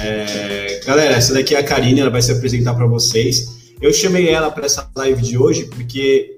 [0.00, 3.72] É, galera, essa daqui é a Karine, ela vai se apresentar para vocês.
[3.80, 6.36] Eu chamei ela para essa live de hoje porque,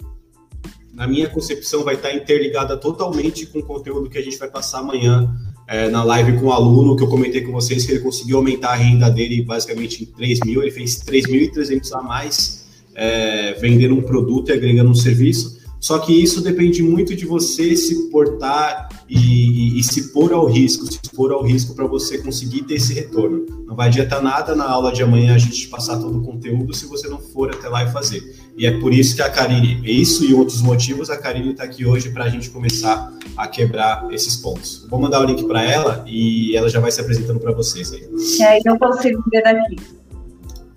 [0.95, 4.80] na minha concepção, vai estar interligada totalmente com o conteúdo que a gente vai passar
[4.80, 5.34] amanhã
[5.68, 8.70] é, na live com o aluno, que eu comentei com vocês que ele conseguiu aumentar
[8.70, 14.02] a renda dele basicamente em 3 mil, ele fez 3.300 a mais é, vendendo um
[14.02, 15.59] produto e agregando um serviço.
[15.80, 20.44] Só que isso depende muito de você se portar e, e, e se pôr ao
[20.46, 23.46] risco, se pôr ao risco para você conseguir ter esse retorno.
[23.66, 26.86] Não vai adiantar nada na aula de amanhã a gente passar todo o conteúdo se
[26.86, 28.22] você não for até lá e fazer.
[28.58, 31.86] E é por isso que a Karine, isso e outros motivos, a Karine está aqui
[31.86, 34.86] hoje para a gente começar a quebrar esses pontos.
[34.91, 38.06] Vou mandar o link para ela e ela já vai se apresentando para vocês aí.
[38.38, 39.77] E aí eu consigo ver daqui.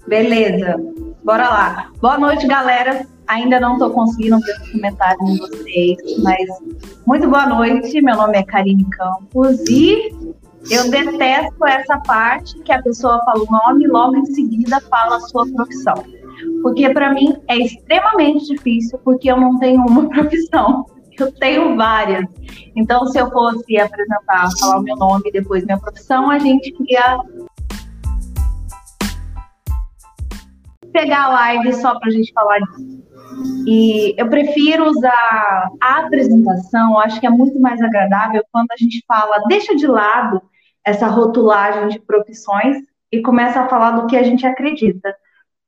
[0.07, 0.75] Beleza,
[1.23, 1.91] bora lá.
[2.01, 3.05] Boa noite, galera.
[3.33, 6.47] Ainda não estou conseguindo ver os comentários de vocês, mas
[7.07, 7.99] muito boa noite.
[7.99, 10.11] Meu nome é Karine Campos e
[10.69, 15.15] eu detesto essa parte que a pessoa fala o nome e logo em seguida fala
[15.15, 15.95] a sua profissão.
[16.61, 20.85] Porque para mim é extremamente difícil, porque eu não tenho uma profissão.
[21.19, 22.25] Eu tenho várias.
[22.75, 26.71] Então, se eu fosse apresentar, falar o meu nome e depois minha profissão, a gente
[26.87, 27.17] ia
[30.91, 33.12] pegar a live só para a gente falar disso.
[33.67, 39.03] E eu prefiro usar a apresentação, acho que é muito mais agradável quando a gente
[39.07, 40.41] fala, deixa de lado
[40.85, 42.77] essa rotulagem de profissões
[43.11, 45.15] e começa a falar do que a gente acredita.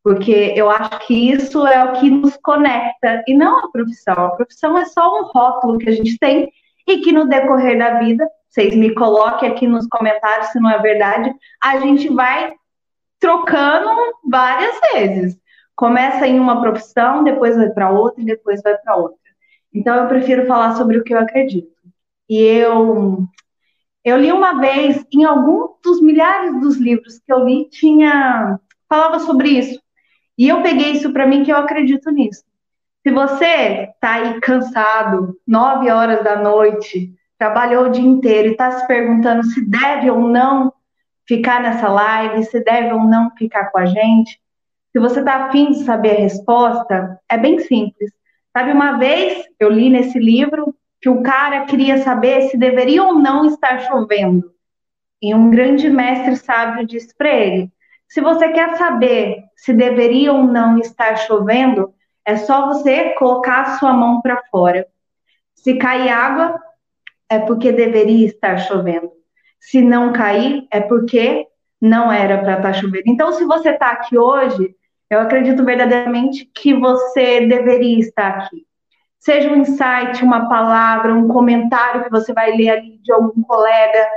[0.03, 4.13] Porque eu acho que isso é o que nos conecta e não a profissão.
[4.13, 6.51] A profissão é só um rótulo que a gente tem
[6.87, 10.79] e que no decorrer da vida, vocês me coloquem aqui nos comentários se não é
[10.79, 12.53] verdade, a gente vai
[13.19, 13.89] trocando
[14.29, 15.37] várias vezes.
[15.75, 19.19] Começa em uma profissão, depois vai para outra e depois vai para outra.
[19.73, 21.75] Então eu prefiro falar sobre o que eu acredito.
[22.29, 23.27] E eu
[24.03, 29.19] eu li uma vez em algum dos milhares dos livros que eu li tinha falava
[29.19, 29.79] sobre isso.
[30.37, 32.43] E eu peguei isso para mim que eu acredito nisso.
[33.05, 38.71] Se você está aí cansado, nove horas da noite, trabalhou o dia inteiro e está
[38.71, 40.73] se perguntando se deve ou não
[41.27, 44.39] ficar nessa live, se deve ou não ficar com a gente,
[44.95, 48.09] se você está afim de saber a resposta, é bem simples.
[48.55, 53.15] Sabe, uma vez eu li nesse livro que o cara queria saber se deveria ou
[53.15, 54.53] não estar chovendo.
[55.21, 57.69] E um grande mestre sábio disse para ele:
[58.07, 63.77] se você quer saber se deveria ou não estar chovendo, é só você colocar a
[63.77, 64.87] sua mão para fora.
[65.55, 66.57] Se cair água,
[67.27, 69.11] é porque deveria estar chovendo.
[69.59, 71.45] Se não cair, é porque
[71.81, 73.03] não era para estar tá chovendo.
[73.07, 74.73] Então, se você está aqui hoje,
[75.09, 78.65] eu acredito verdadeiramente que você deveria estar aqui.
[79.19, 84.07] Seja um insight, uma palavra, um comentário que você vai ler ali de algum colega,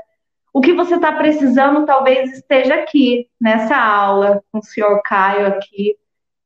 [0.52, 5.96] o que você está precisando talvez esteja aqui, nessa aula, com o senhor Caio aqui.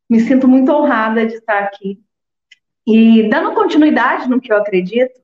[0.09, 1.99] Me sinto muito honrada de estar aqui.
[2.87, 5.22] E dando continuidade no que eu acredito,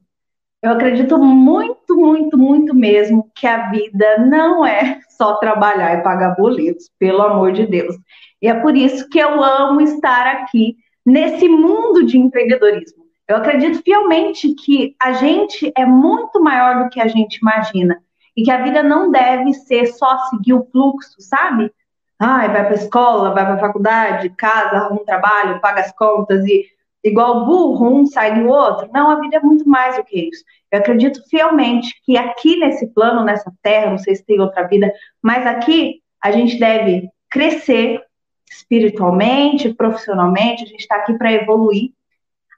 [0.62, 6.34] eu acredito muito, muito, muito mesmo que a vida não é só trabalhar e pagar
[6.34, 7.94] boletos, pelo amor de Deus.
[8.42, 10.76] E é por isso que eu amo estar aqui
[11.06, 13.04] nesse mundo de empreendedorismo.
[13.28, 18.00] Eu acredito fielmente que a gente é muito maior do que a gente imagina
[18.36, 21.70] e que a vida não deve ser só seguir o fluxo, sabe?
[22.19, 26.64] Ai, vai para escola, vai para faculdade, casa, arruma um trabalho, paga as contas e
[27.03, 28.88] igual burro, um sai do outro.
[28.92, 30.44] Não, a vida é muito mais do que isso.
[30.70, 34.92] Eu acredito fielmente que aqui nesse plano, nessa terra, não sei se tem outra vida,
[35.22, 38.03] mas aqui a gente deve crescer
[38.50, 41.92] espiritualmente, profissionalmente, a gente está aqui para evoluir,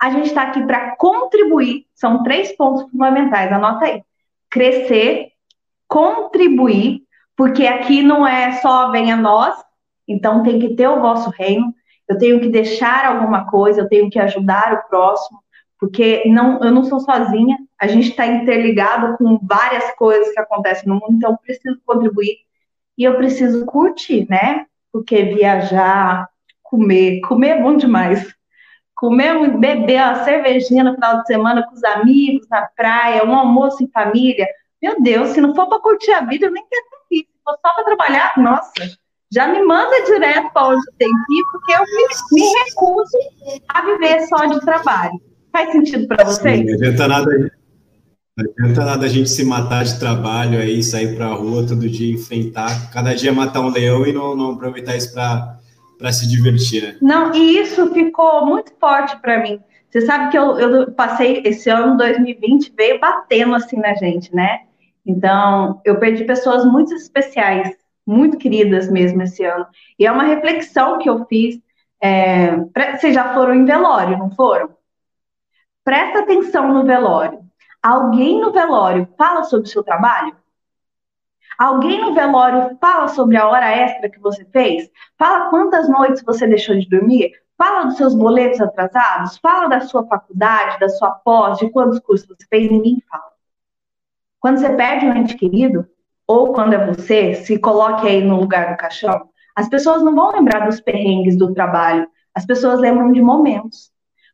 [0.01, 4.03] a gente está aqui para contribuir, são três pontos fundamentais, anota aí.
[4.49, 5.33] Crescer,
[5.87, 7.03] contribuir,
[7.37, 9.55] porque aqui não é só venha nós,
[10.09, 11.75] então tem que ter o vosso reino,
[12.11, 15.39] eu tenho que deixar alguma coisa, eu tenho que ajudar o próximo,
[15.79, 20.89] porque não, eu não sou sozinha, a gente está interligado com várias coisas que acontecem
[20.89, 22.39] no mundo, então eu preciso contribuir
[22.99, 24.67] e eu preciso curtir, né?
[24.93, 26.29] Porque viajar,
[26.65, 28.35] comer, comer é bom demais.
[28.97, 33.85] Comer, beber uma cervejinha no final de semana com os amigos, na praia, um almoço
[33.85, 34.49] em família,
[34.83, 37.25] meu Deus, se não for para curtir a vida, eu nem quero ir.
[37.25, 38.73] Se for só para trabalhar, nossa,
[39.33, 43.19] já me manda direto para onde tem que ir, porque eu me, me, recuso
[43.69, 45.21] a viver só de trabalho.
[45.53, 46.67] Faz sentido para vocês?
[46.67, 47.53] Não adianta nada,
[48.37, 51.89] não adianta nada a gente se matar de trabalho aí, sair para a rua todo
[51.89, 56.83] dia, enfrentar, cada dia matar um leão e não, não aproveitar isso para se divertir,
[56.83, 56.97] né?
[57.01, 59.61] Não, e isso ficou muito forte para mim.
[59.91, 64.61] Você sabe que eu, eu passei esse ano 2020 veio batendo assim na gente, né?
[65.05, 67.77] Então, eu perdi pessoas muito especiais,
[68.11, 69.67] muito queridas mesmo esse ano.
[69.99, 71.61] E é uma reflexão que eu fiz.
[72.01, 74.75] É, pra, vocês já foram em velório, não foram?
[75.85, 77.41] Presta atenção no velório.
[77.83, 80.37] Alguém no velório fala sobre o seu trabalho?
[81.59, 84.91] Alguém no velório fala sobre a hora extra que você fez?
[85.19, 87.33] Fala quantas noites você deixou de dormir?
[87.57, 89.39] Fala dos seus boletos atrasados?
[89.39, 92.71] Fala da sua faculdade, da sua pós, de quantos cursos você fez?
[92.71, 93.31] Ninguém fala.
[94.41, 95.87] Quando você perde um ente querido,
[96.31, 100.31] ou quando é você, se coloque aí no lugar do caixão, as pessoas não vão
[100.31, 103.91] lembrar dos perrengues do trabalho, as pessoas lembram de momentos.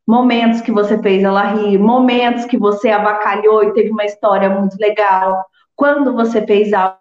[0.06, 4.76] Momentos que você fez ela rir, momentos que você avacalhou e teve uma história muito
[4.78, 5.42] legal,
[5.74, 6.98] quando você fez algo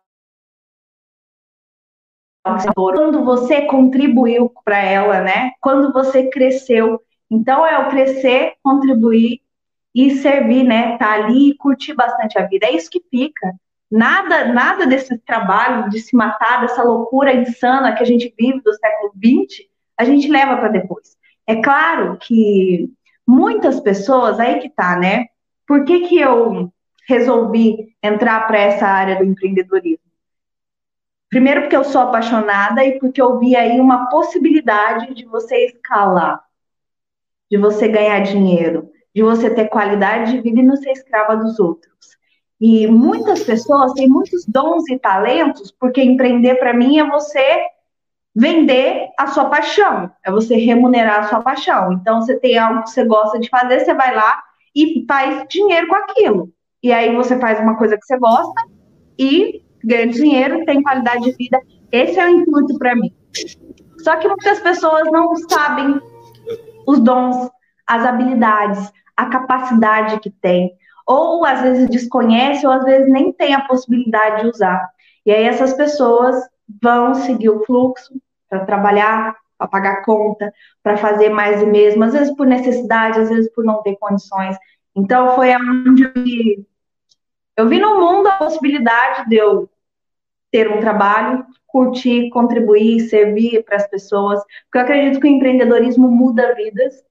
[2.74, 5.52] quando você contribuiu para ela, né?
[5.60, 7.02] Quando você cresceu.
[7.30, 9.42] Então é o crescer, contribuir
[9.94, 10.98] e servir, né?
[10.98, 12.68] Tá ali e curtir bastante a vida.
[12.68, 13.52] É isso que fica.
[13.92, 18.74] Nada, nada desse trabalho de se matar, dessa loucura insana que a gente vive do
[18.74, 19.68] século XX,
[19.98, 21.16] a gente leva para depois.
[21.48, 22.90] É claro que
[23.28, 25.28] muitas pessoas, aí que tá, né?
[25.68, 26.72] Por que, que eu
[27.08, 30.06] resolvi entrar para essa área do empreendedorismo?
[31.30, 36.42] Primeiro porque eu sou apaixonada e porque eu vi aí uma possibilidade de você escalar,
[37.52, 41.60] de você ganhar dinheiro, de você ter qualidade de vida e não ser escrava dos
[41.60, 42.15] outros.
[42.60, 47.66] E muitas pessoas têm muitos dons e talentos, porque empreender para mim é você
[48.34, 51.94] vender a sua paixão, é você remunerar a sua paixão.
[51.94, 54.44] Então, você tem algo que você gosta de fazer, você vai lá
[54.76, 56.50] e faz dinheiro com aquilo.
[56.84, 58.62] E aí você faz uma coisa que você gosta
[59.18, 61.60] e ganha dinheiro, tem qualidade de vida.
[61.92, 63.14] Esse é o intuito para mim.
[64.00, 66.00] Só que muitas pessoas não sabem
[66.86, 67.50] os dons,
[67.88, 70.72] as habilidades, a capacidade que tem.
[71.06, 74.90] Ou às vezes desconhece, ou às vezes nem tem a possibilidade de usar.
[75.26, 76.36] E aí essas pessoas
[76.82, 78.14] vão seguir o fluxo
[78.50, 80.54] para trabalhar, para pagar conta,
[80.84, 84.58] para fazer mais e mesmo, às vezes por necessidade, às vezes por não ter condições.
[84.96, 86.66] Então foi onde eu vi,
[87.58, 89.70] eu vi no mundo a possibilidade de eu
[90.52, 96.08] ter um trabalho, curtir, contribuir, servir para as pessoas, porque eu acredito que o empreendedorismo
[96.08, 97.04] muda vidas,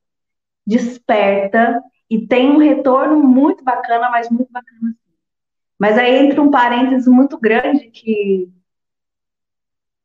[0.66, 4.94] desperta e tem um retorno muito bacana, mas muito bacana.
[5.78, 8.48] Mas aí entra um parênteses muito grande que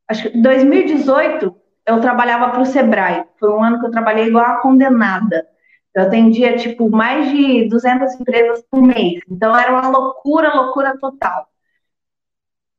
[0.07, 1.55] acho que 2018
[1.85, 3.25] eu trabalhava para o Sebrae.
[3.39, 5.47] Foi um ano que eu trabalhei igual a condenada.
[5.95, 9.21] Eu atendia, tipo, mais de 200 empresas por mês.
[9.29, 11.47] Então, era uma loucura, loucura total.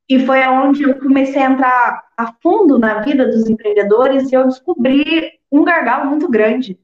[0.09, 4.47] E foi onde eu comecei a entrar a fundo na vida dos empreendedores e eu
[4.47, 6.79] descobri um gargalo muito grande.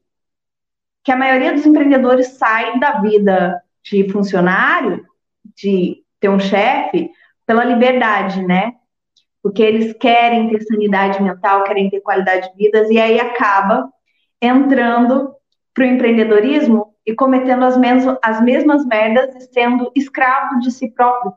[1.07, 5.05] Que a maioria dos empreendedores sai da vida de funcionário,
[5.55, 7.09] de ter um chefe,
[7.45, 8.73] pela liberdade, né?
[9.41, 13.89] Porque eles querem ter sanidade mental, querem ter qualidade de vida, e aí acaba
[14.41, 15.33] entrando
[15.73, 20.89] para o empreendedorismo e cometendo as, mesmas, as mesmas merdas e sendo escravo de si
[20.89, 21.31] próprio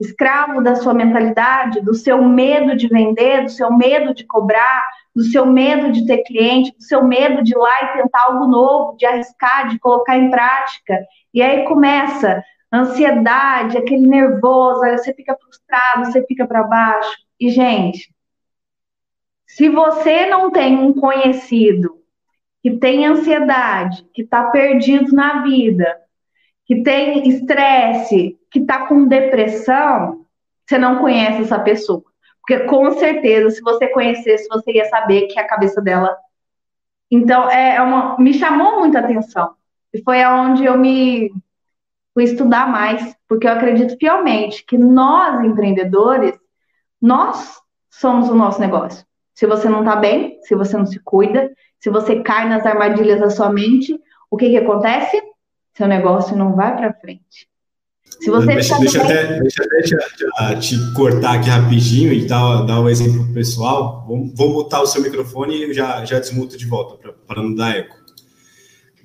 [0.00, 4.82] escravo da sua mentalidade, do seu medo de vender, do seu medo de cobrar,
[5.14, 8.46] do seu medo de ter cliente, do seu medo de ir lá e tentar algo
[8.46, 10.98] novo, de arriscar, de colocar em prática.
[11.34, 12.42] E aí começa
[12.72, 17.16] ansiedade, aquele nervoso, aí você fica frustrado, você fica para baixo.
[17.38, 18.10] E, gente,
[19.46, 21.98] se você não tem um conhecido
[22.62, 26.00] que tem ansiedade, que está perdido na vida,
[26.64, 30.24] que tem estresse, que está com depressão,
[30.66, 32.02] você não conhece essa pessoa.
[32.40, 36.16] Porque com certeza, se você conhecesse, você ia saber que a cabeça dela.
[37.10, 38.16] Então, é, é uma...
[38.18, 39.54] me chamou muita atenção.
[39.92, 41.30] E foi aonde eu me
[42.14, 46.38] fui estudar mais, porque eu acredito fielmente que nós, empreendedores,
[47.00, 49.04] nós somos o nosso negócio.
[49.34, 53.20] Se você não está bem, se você não se cuida, se você cai nas armadilhas
[53.20, 53.98] da sua mente,
[54.30, 55.20] o que, que acontece?
[55.74, 57.49] Seu negócio não vai para frente.
[58.20, 62.80] Se você deixa, deixa, até, deixa até te, te, cortar aqui rapidinho e dar, dar
[62.80, 64.04] um exemplo pro pessoal.
[64.06, 67.76] Vou, vou mutar o seu microfone e já, já desmuto de volta para não dar
[67.76, 67.96] eco.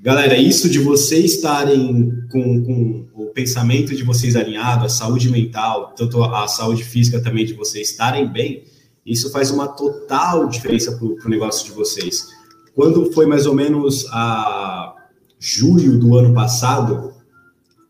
[0.01, 5.93] Galera, isso de vocês estarem com, com, o pensamento de vocês alinhado, a saúde mental,
[5.95, 8.65] tanto a saúde física também de vocês estarem bem,
[9.05, 12.27] isso faz uma total diferença para o negócio de vocês.
[12.75, 14.93] Quando foi mais ou menos a
[15.39, 17.14] julho do ano passado,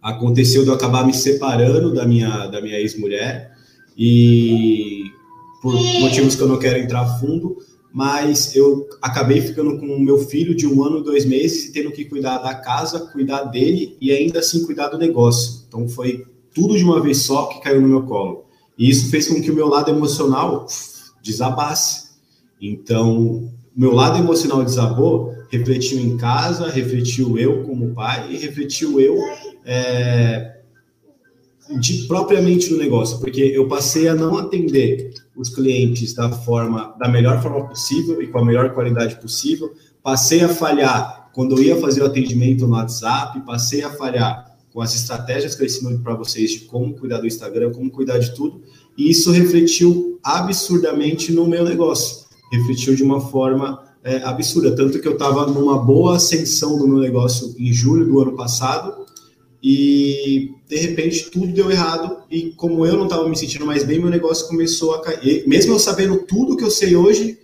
[0.05, 3.51] aconteceu de eu acabar me separando da minha, da minha ex-mulher
[3.97, 5.05] e
[5.63, 7.57] por motivos que eu não quero entrar fundo,
[7.91, 11.91] mas eu acabei ficando com o meu filho de um ano, dois meses e tendo
[11.91, 15.63] que cuidar da casa, cuidar dele e ainda assim cuidar do negócio.
[15.67, 18.45] Então foi tudo de uma vez só que caiu no meu colo.
[18.77, 20.67] E isso fez com que o meu lado emocional
[21.23, 22.09] desabasse.
[22.61, 29.17] Então, meu lado emocional desabou, refletiu em casa, refletiu eu como pai e refletiu eu
[29.65, 30.55] é,
[31.79, 37.07] de, propriamente no negócio, porque eu passei a não atender os clientes da forma da
[37.09, 41.75] melhor forma possível e com a melhor qualidade possível, passei a falhar quando eu ia
[41.77, 46.15] fazer o atendimento no WhatsApp, passei a falhar com as estratégias que eu ensino para
[46.15, 48.61] vocês de como cuidar do Instagram, como cuidar de tudo,
[48.97, 55.07] e isso refletiu absurdamente no meu negócio, refletiu de uma forma é, absurda, tanto que
[55.07, 59.03] eu estava numa boa ascensão do meu negócio em julho do ano passado,
[59.61, 63.99] e de repente tudo deu errado, e como eu não estava me sentindo mais bem,
[63.99, 67.39] meu negócio começou a cair, mesmo eu sabendo tudo que eu sei hoje,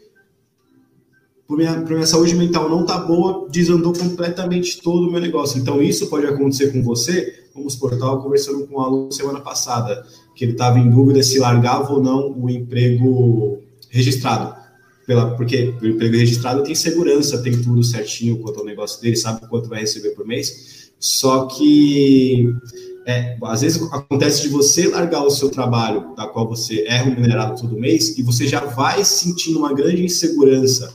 [1.48, 5.60] por minha, por minha saúde mental não tá boa, desandou completamente todo o meu negócio.
[5.60, 7.44] Então, isso pode acontecer com você.
[7.53, 10.01] Vamos por tal, conversando com um aluno semana passada,
[10.34, 14.61] que ele estava em dúvida se largava ou não o emprego registrado.
[15.05, 19.48] Pela, porque o emprego registrado tem segurança, tem tudo certinho quanto ao negócio dele, sabe
[19.48, 20.91] quanto vai receber por mês.
[21.00, 22.53] Só que
[23.05, 27.60] é, às vezes acontece de você largar o seu trabalho, da qual você é remunerado
[27.60, 30.93] todo mês, e você já vai sentindo uma grande insegurança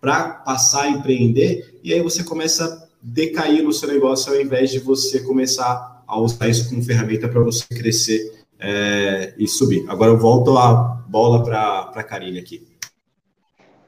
[0.00, 4.70] para passar a empreender, e aí você começa a decair no seu negócio ao invés
[4.70, 9.84] de você começar a usar isso como ferramenta para você crescer é, e subir.
[9.88, 12.66] Agora eu volto a bola para a Karine aqui.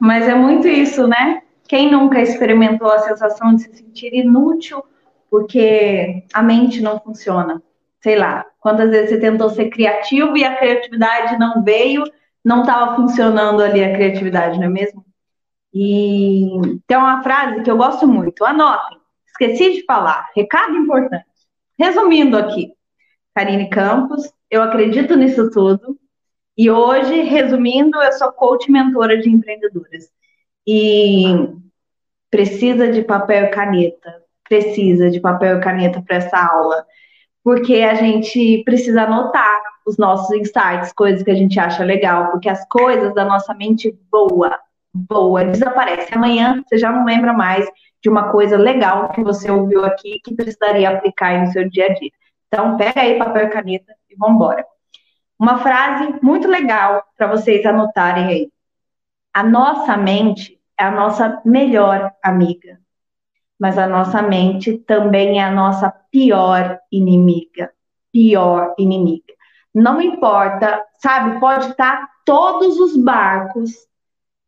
[0.01, 1.43] Mas é muito isso, né?
[1.67, 4.83] Quem nunca experimentou a sensação de se sentir inútil
[5.29, 7.61] porque a mente não funciona?
[8.01, 12.03] Sei lá, quantas vezes você tentou ser criativo e a criatividade não veio,
[12.43, 15.05] não estava funcionando ali a criatividade, não é mesmo?
[15.71, 16.49] E
[16.87, 21.25] tem uma frase que eu gosto muito, anotem, esqueci de falar, recado importante.
[21.77, 22.73] Resumindo aqui,
[23.35, 25.95] Karine Campos, eu acredito nisso tudo,
[26.61, 30.11] e hoje, resumindo, eu sou coach mentora de empreendedoras.
[30.67, 31.23] E
[32.29, 36.85] precisa de papel e caneta, precisa de papel e caneta para essa aula,
[37.43, 42.47] porque a gente precisa anotar os nossos insights, coisas que a gente acha legal, porque
[42.47, 44.55] as coisas da nossa mente boa
[44.93, 46.13] boa, desaparece.
[46.13, 47.65] Amanhã você já não lembra mais
[48.03, 51.93] de uma coisa legal que você ouviu aqui que precisaria aplicar no seu dia a
[51.95, 52.11] dia.
[52.47, 54.63] Então, pega aí papel e caneta e vamos embora.
[55.41, 58.51] Uma frase muito legal para vocês anotarem aí.
[59.33, 62.79] A nossa mente é a nossa melhor amiga,
[63.59, 67.73] mas a nossa mente também é a nossa pior inimiga.
[68.13, 69.33] Pior inimiga.
[69.73, 71.39] Não importa, sabe?
[71.39, 73.71] Pode estar todos os barcos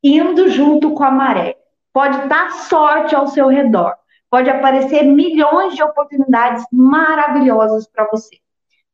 [0.03, 1.57] indo junto com a maré.
[1.91, 3.95] Pode dar sorte ao seu redor.
[4.29, 8.38] Pode aparecer milhões de oportunidades maravilhosas para você.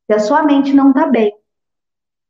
[0.05, 1.33] Se a sua mente não está bem,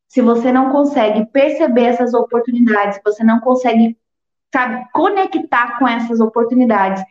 [0.09, 3.95] se você não consegue perceber essas oportunidades, você não consegue,
[4.51, 7.03] sabe, conectar com essas oportunidades,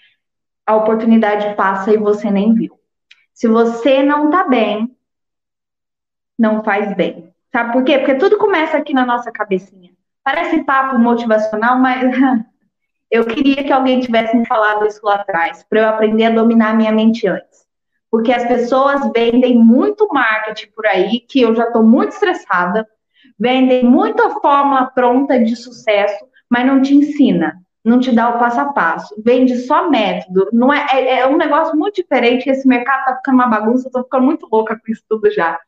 [0.66, 2.78] a oportunidade passa e você nem viu.
[3.32, 4.94] Se você não está bem,
[6.36, 7.32] não faz bem.
[7.52, 7.98] Sabe por quê?
[7.98, 9.92] Porque tudo começa aqui na nossa cabecinha.
[10.24, 12.10] Parece papo motivacional, mas
[13.08, 16.76] eu queria que alguém tivesse me falado isso lá atrás, para eu aprender a dominar
[16.76, 17.57] minha mente antes.
[18.10, 22.88] Porque as pessoas vendem muito marketing por aí, que eu já estou muito estressada,
[23.38, 28.60] vendem muita fórmula pronta de sucesso, mas não te ensina, não te dá o passo
[28.60, 30.48] a passo, vende só método.
[30.52, 32.48] Não é, é, é um negócio muito diferente.
[32.48, 35.58] Esse mercado está ficando uma bagunça, estou ficando muito louca com isso tudo já.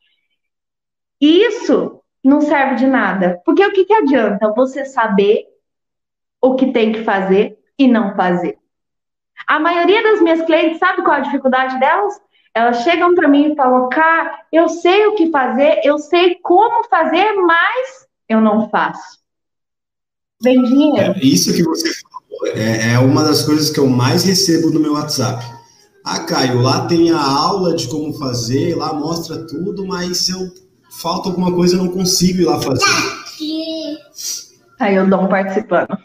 [1.20, 3.40] Isso não serve de nada.
[3.44, 5.47] Porque o que, que adianta você saber
[6.40, 8.59] o que tem que fazer e não fazer?
[9.47, 12.20] A maioria das minhas clientes sabe qual é a dificuldade delas?
[12.54, 16.88] Elas chegam para mim e falam, cara, eu sei o que fazer, eu sei como
[16.88, 19.21] fazer, mas eu não faço.
[20.42, 21.12] Vem dinheiro.
[21.12, 24.80] É, isso que você falou é, é uma das coisas que eu mais recebo no
[24.80, 25.45] meu WhatsApp.
[26.04, 30.49] Ah, Caio, lá tem a aula de como fazer, lá mostra tudo, mas eu
[31.02, 32.85] falta alguma coisa, eu não consigo ir lá fazer.
[34.80, 35.99] Aí eu dou um participando.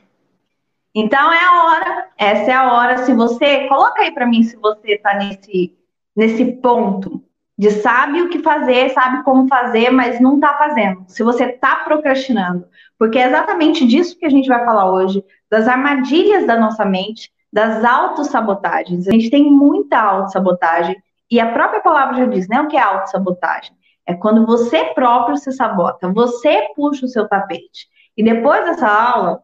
[0.94, 3.06] Então é a hora, essa é a hora.
[3.06, 5.74] Se você, coloca aí para mim se você está nesse,
[6.16, 7.24] nesse ponto
[7.58, 11.04] de sabe o que fazer, sabe como fazer, mas não está fazendo.
[11.08, 12.66] Se você está procrastinando,
[12.98, 17.32] porque é exatamente disso que a gente vai falar hoje, das armadilhas da nossa mente,
[17.52, 19.08] das autossabotagens.
[19.08, 20.98] A gente tem muita autossabotagem,
[21.32, 22.62] e a própria palavra já diz, né?
[22.62, 23.72] O que é autossabotagem?
[24.06, 27.88] É quando você próprio se sabota, você puxa o seu tapete.
[28.16, 29.42] E depois dessa aula,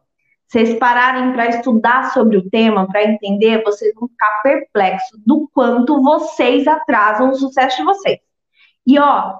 [0.52, 6.02] vocês pararem para estudar sobre o tema, para entender, vocês vão ficar perplexos do quanto
[6.02, 8.18] vocês atrasam o sucesso de vocês.
[8.86, 9.36] E ó,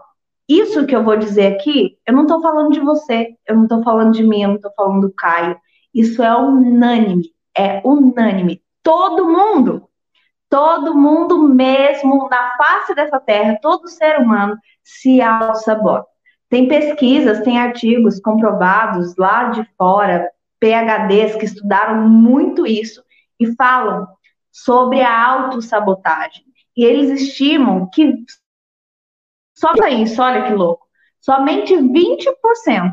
[0.48, 3.82] isso que eu vou dizer aqui, eu não estou falando de você, eu não estou
[3.82, 5.60] falando de mim, eu não estou falando do Caio.
[5.94, 8.62] Isso é unânime, é unânime.
[8.82, 9.86] Todo mundo,
[10.48, 16.06] todo mundo mesmo na face dessa terra, todo ser humano se auto-sabota.
[16.48, 20.26] Tem pesquisas, tem artigos comprovados lá de fora,
[20.62, 23.02] PHDs que estudaram muito isso
[23.40, 24.06] e falam
[24.52, 26.44] sobre a autossabotagem.
[26.76, 28.24] E eles estimam que
[29.54, 30.86] só isso, olha que louco.
[31.20, 32.92] Somente 20%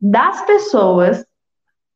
[0.00, 1.26] das pessoas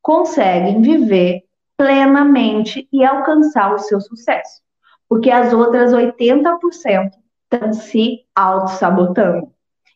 [0.02, 1.44] conseguem viver
[1.76, 4.60] plenamente e alcançar o seu sucesso.
[5.08, 7.10] Porque as outras 80%
[7.52, 9.52] estão se auto-sabotando.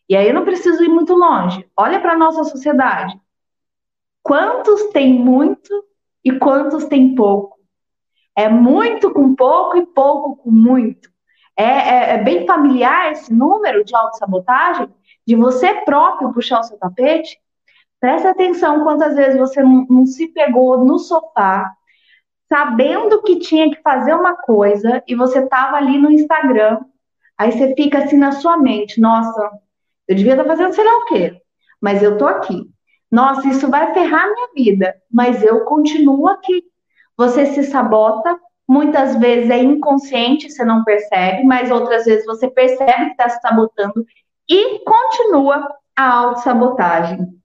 [0.08, 1.68] E aí eu não preciso ir muito longe.
[1.76, 3.18] Olha para a nossa sociedade.
[4.22, 5.84] Quantos tem muito
[6.24, 7.58] e quantos tem pouco?
[8.36, 11.10] É muito com pouco e pouco com muito.
[11.56, 14.88] É, é, é bem familiar esse número de autossabotagem,
[15.26, 17.38] de você próprio puxar o seu tapete.
[18.00, 21.70] Presta atenção quantas vezes você não, não se pegou no sofá,
[22.48, 26.80] sabendo que tinha que fazer uma coisa, e você estava ali no Instagram,
[27.36, 29.50] aí você fica assim na sua mente, nossa,
[30.08, 31.40] eu devia estar tá fazendo sei lá o quê,
[31.80, 32.69] mas eu tô aqui.
[33.10, 36.64] Nossa, isso vai ferrar minha vida, mas eu continuo aqui.
[37.16, 38.38] Você se sabota
[38.70, 43.40] Muitas vezes é inconsciente, você não percebe, mas outras vezes você percebe que está se
[43.40, 44.06] sabotando
[44.48, 47.36] e continua a autossabotagem.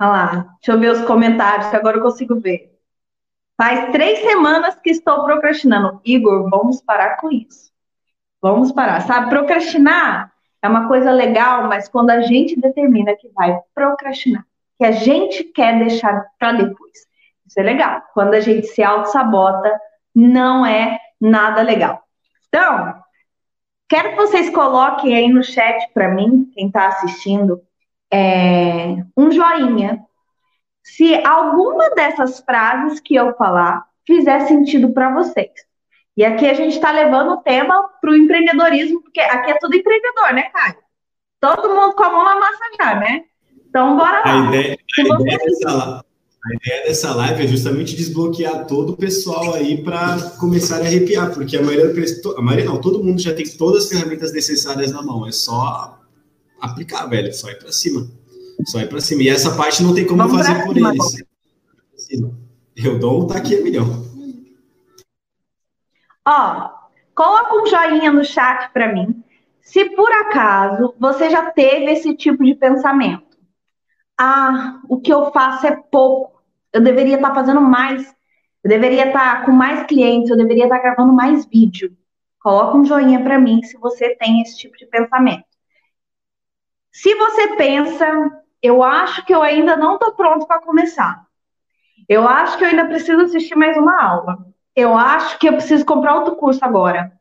[0.00, 2.74] Olha lá, deixa eu ver os comentários, que agora eu consigo ver.
[3.60, 6.00] Faz três semanas que estou procrastinando.
[6.02, 7.70] Igor, vamos parar com isso.
[8.40, 9.02] Vamos parar.
[9.02, 10.31] Sabe, procrastinar
[10.62, 14.46] é uma coisa legal, mas quando a gente determina que vai procrastinar,
[14.78, 16.92] que a gente quer deixar para depois.
[17.46, 18.00] Isso é legal.
[18.14, 19.78] Quando a gente se auto-sabota,
[20.14, 22.02] não é nada legal.
[22.48, 22.94] Então,
[23.88, 27.60] quero que vocês coloquem aí no chat para mim, quem está assistindo,
[28.12, 30.04] é, um joinha.
[30.82, 35.52] Se alguma dessas frases que eu falar fizer sentido para vocês.
[36.16, 39.76] E aqui a gente está levando o tema para o empreendedorismo, porque aqui é tudo
[39.76, 40.76] empreendedor, né, Caio?
[41.40, 43.24] Todo mundo com a mão na massa já, né?
[43.68, 44.44] Então, bora lá.
[44.44, 46.04] A ideia, a ideia dessa,
[46.44, 51.32] a ideia dessa live é justamente desbloquear todo o pessoal aí para começar a arrepiar,
[51.32, 52.04] porque a maioria,
[52.36, 55.98] a maioria não, todo mundo já tem todas as ferramentas necessárias na mão, é só
[56.60, 58.06] aplicar, velho, só ir para cima.
[58.66, 59.22] Só ir para cima.
[59.22, 61.24] E essa parte não tem como Vamos fazer por cima, eles.
[62.76, 64.11] Eu dou um tá aqui a milhão.
[66.26, 66.70] Ó,
[67.14, 69.22] coloca um joinha no chat para mim.
[69.60, 73.38] Se por acaso você já teve esse tipo de pensamento,
[74.18, 78.14] ah, o que eu faço é pouco, eu deveria estar fazendo mais,
[78.62, 81.96] eu deveria estar com mais clientes, eu deveria estar gravando mais vídeo.
[82.40, 85.44] Coloca um joinha para mim se você tem esse tipo de pensamento.
[86.92, 88.06] Se você pensa,
[88.60, 91.26] eu acho que eu ainda não estou pronto para começar.
[92.08, 94.51] Eu acho que eu ainda preciso assistir mais uma aula.
[94.74, 97.12] Eu acho que eu preciso comprar outro curso agora.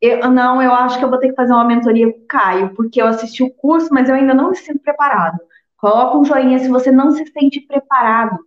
[0.00, 2.74] Eu, não, eu acho que eu vou ter que fazer uma mentoria com o Caio,
[2.74, 5.38] porque eu assisti o curso, mas eu ainda não me sinto preparado.
[5.76, 8.38] Coloca um joinha se você não se sente preparado.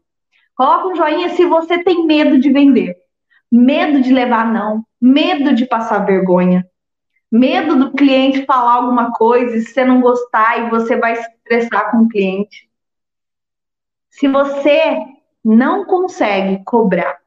[0.56, 2.96] Coloca um joinha se você tem medo de vender,
[3.52, 6.66] medo de levar não, medo de passar vergonha,
[7.32, 11.92] medo do cliente falar alguma coisa e você não gostar e você vai se estressar
[11.92, 12.68] com o cliente.
[14.10, 14.98] Se você
[15.44, 17.18] não consegue cobrar,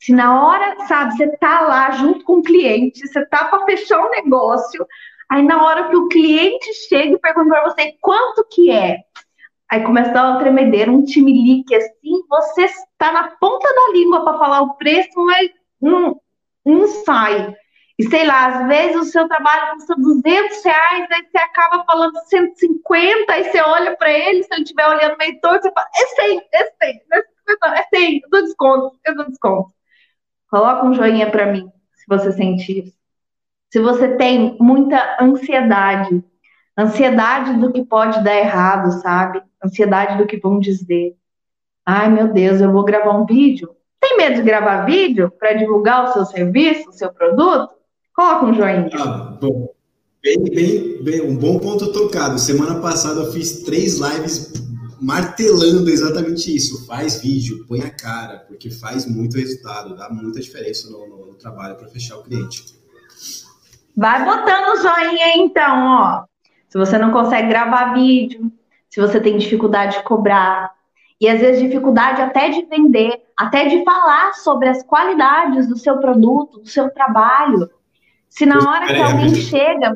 [0.00, 4.00] se na hora, sabe, você tá lá junto com o cliente, você tá para fechar
[4.04, 4.86] um negócio,
[5.30, 8.98] aí na hora que o cliente chega e pergunta para você quanto que é,
[9.70, 14.24] Aí começa a dar uma tremedeira, um timelique assim, você está na ponta da língua
[14.24, 15.48] para falar o preço, mas
[15.80, 16.20] não,
[16.66, 17.54] não sai.
[17.96, 22.18] E sei lá, às vezes o seu trabalho custa 200 reais, aí você acaba falando
[22.26, 26.06] 150, aí você olha para ele, se ele estiver olhando meio torto, você fala, é
[26.06, 27.00] 100, é 100,
[27.76, 29.79] é 100, eu dou desconto, eu dou desconto.
[30.50, 32.92] Coloca um joinha para mim, se você sentir.
[33.70, 36.24] Se você tem muita ansiedade,
[36.76, 39.42] ansiedade do que pode dar errado, sabe?
[39.64, 41.14] ansiedade do que vão dizer.
[41.84, 43.70] Ai, meu Deus, eu vou gravar um vídeo.
[44.00, 47.74] Tem medo de gravar vídeo para divulgar o seu serviço, o seu produto?
[48.14, 48.88] Coloca um joinha.
[48.94, 49.70] Ah, bom.
[50.22, 52.38] Bem, bem, bem, um bom ponto tocado.
[52.38, 54.52] Semana passada eu fiz três lives
[55.00, 56.86] martelando exatamente isso.
[56.86, 61.34] Faz vídeo, põe a cara, porque faz muito resultado, dá muita diferença no, no, no
[61.34, 62.78] trabalho para fechar o cliente.
[63.96, 66.24] Vai botando o joinha então, ó.
[66.68, 68.52] Se você não consegue gravar vídeo,
[68.88, 70.72] se você tem dificuldade de cobrar,
[71.20, 75.98] e às vezes dificuldade até de vender, até de falar sobre as qualidades do seu
[75.98, 77.68] produto, do seu trabalho.
[78.28, 79.92] Se na hora que alguém chega.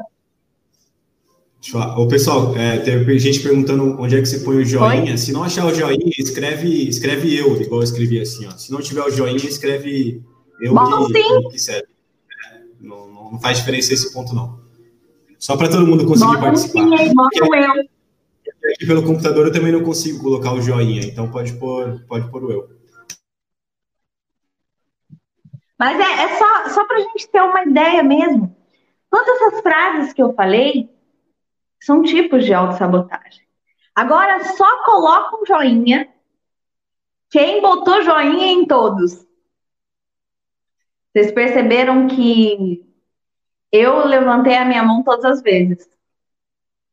[1.73, 5.13] Ô, pessoal, é, teve gente perguntando onde é que você põe o joinha.
[5.13, 5.17] Oi?
[5.17, 8.47] Se não achar o joinha, escreve, escreve eu, igual eu escrevi assim.
[8.47, 8.51] Ó.
[8.51, 10.23] Se não tiver o joinha, escreve
[10.61, 11.89] eu Bom, que, que serve.
[12.53, 14.61] É, não, não, faz diferença esse ponto, não.
[15.39, 16.83] Só para todo mundo conseguir Bota participar.
[16.85, 17.73] Sim, aí, bota o eu.
[18.73, 22.45] Aqui pelo computador eu também não consigo colocar o joinha, então pode pôr, pode pôr
[22.45, 22.69] o eu.
[25.79, 28.55] Mas é, é só, só para a gente ter uma ideia mesmo.
[29.11, 30.94] Todas essas frases que eu falei
[31.85, 33.45] são tipos de autossabotagem.
[33.95, 36.09] Agora, só coloca um joinha
[37.35, 39.27] quem botou joinha em todos.
[41.11, 42.89] Vocês perceberam que
[43.73, 45.89] eu levantei a minha mão todas as vezes.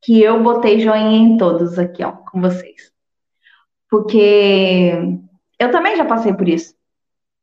[0.02, 2.92] Que eu botei joinha em todos aqui, ó, com vocês.
[3.88, 4.94] Porque
[5.60, 6.74] eu também já passei por isso.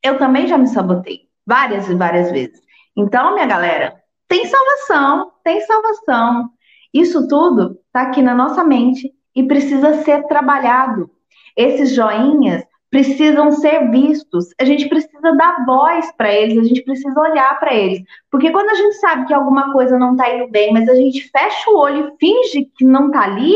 [0.03, 2.61] Eu também já me sabotei várias e várias vezes.
[2.97, 6.51] Então, minha galera, tem salvação, tem salvação.
[6.93, 11.09] Isso tudo está aqui na nossa mente e precisa ser trabalhado.
[11.55, 14.47] Esses joinhas precisam ser vistos.
[14.59, 18.01] A gente precisa dar voz para eles, a gente precisa olhar para eles.
[18.31, 21.29] Porque quando a gente sabe que alguma coisa não está indo bem, mas a gente
[21.29, 23.55] fecha o olho e finge que não está ali,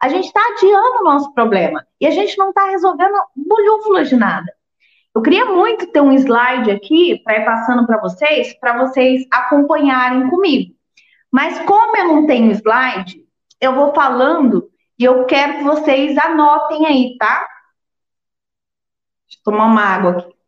[0.00, 1.84] a gente está adiando o nosso problema.
[2.00, 4.46] E a gente não está resolvendo bolhúfulas de nada.
[5.14, 10.28] Eu queria muito ter um slide aqui para ir passando para vocês, para vocês acompanharem
[10.30, 10.77] comigo.
[11.30, 13.24] Mas como eu não tenho slide,
[13.60, 17.46] eu vou falando e eu quero que vocês anotem aí, tá?
[19.26, 20.38] Deixa eu tomar uma água aqui.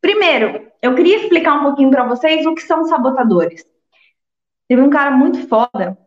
[0.00, 3.64] Primeiro, eu queria explicar um pouquinho para vocês o que são sabotadores.
[4.66, 5.98] Teve um cara muito foda,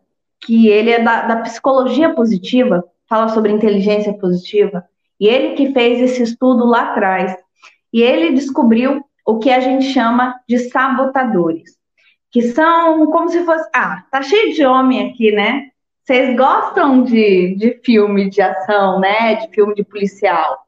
[0.42, 4.88] que ele é da, da psicologia positiva, fala sobre inteligência positiva,
[5.20, 7.36] e ele que fez esse estudo lá atrás.
[7.92, 11.78] E ele descobriu o que a gente chama de sabotadores,
[12.32, 13.70] que são como se fosse.
[13.74, 15.70] Ah, tá cheio de homem aqui, né?
[16.04, 19.36] Vocês gostam de, de filme de ação, né?
[19.36, 20.60] De filme de policial.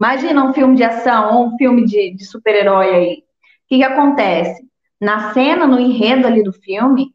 [0.00, 3.12] Imagina um filme de ação ou um filme de, de super-herói aí.
[3.14, 4.64] O que, que acontece?
[5.00, 7.14] Na cena, no enredo ali do filme,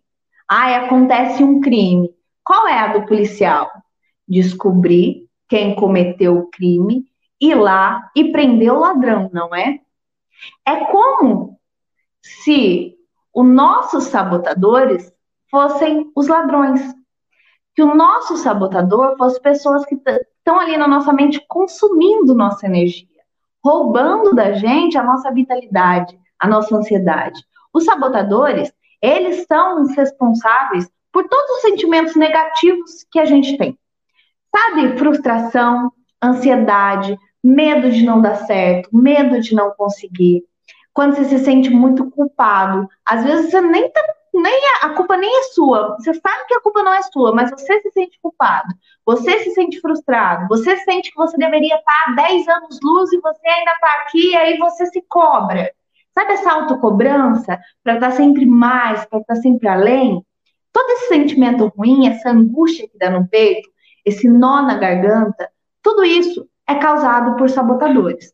[0.50, 2.10] ai, acontece um crime.
[2.44, 3.70] Qual é a do policial?
[4.28, 7.06] Descobrir quem cometeu o crime,
[7.42, 9.80] ir lá e prender o ladrão, não é?
[10.66, 11.60] É como
[12.22, 12.96] se
[13.34, 15.12] os nossos sabotadores
[15.50, 16.82] fossem os ladrões.
[17.76, 23.08] Que o nosso sabotador fosse pessoas que estão ali na nossa mente consumindo nossa energia,
[23.64, 27.42] roubando da gente a nossa vitalidade, a nossa ansiedade.
[27.74, 33.78] Os sabotadores, eles são os responsáveis por todos os sentimentos negativos que a gente tem.
[34.54, 40.44] Sabe, frustração, ansiedade, medo de não dar certo, medo de não conseguir.
[40.94, 44.02] Quando você se sente muito culpado, às vezes você nem tá,
[44.34, 45.96] nem a, a culpa nem é sua.
[45.98, 48.74] Você sabe que a culpa não é sua, mas você se sente culpado.
[49.06, 50.48] Você se sente frustrado.
[50.50, 54.36] Você sente que você deveria estar 10 anos luz e você ainda está aqui, e
[54.36, 55.72] aí você se cobra.
[56.14, 60.26] Sabe essa autocobrança para estar tá sempre mais, para estar tá sempre além?
[60.74, 63.70] Todo esse sentimento ruim, essa angústia que dá no peito,
[64.06, 65.50] esse nó na garganta,
[65.82, 68.32] tudo isso é causado por sabotadores.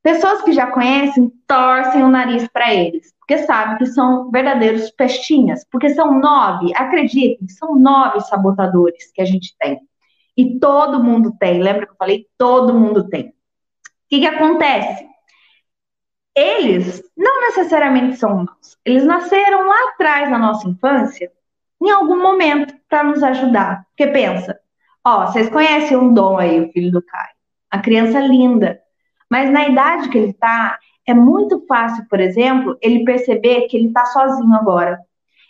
[0.00, 5.66] Pessoas que já conhecem torcem o nariz para eles, porque sabem que são verdadeiros pestinhas,
[5.70, 9.80] porque são nove, acreditem, são nove sabotadores que a gente tem.
[10.36, 12.26] E todo mundo tem, lembra que eu falei?
[12.38, 13.28] Todo mundo tem.
[13.28, 13.32] O
[14.08, 15.06] que, que acontece?
[16.36, 18.76] Eles não necessariamente são maus.
[18.84, 21.32] Eles nasceram lá atrás na nossa infância,
[21.82, 23.86] em algum momento, para nos ajudar.
[23.88, 24.58] Porque pensa,
[25.04, 27.33] ó, vocês conhecem um Dom aí, o filho do Caio
[27.74, 28.80] a criança linda.
[29.28, 33.88] Mas na idade que ele está, é muito fácil, por exemplo, ele perceber que ele
[33.88, 35.00] está sozinho agora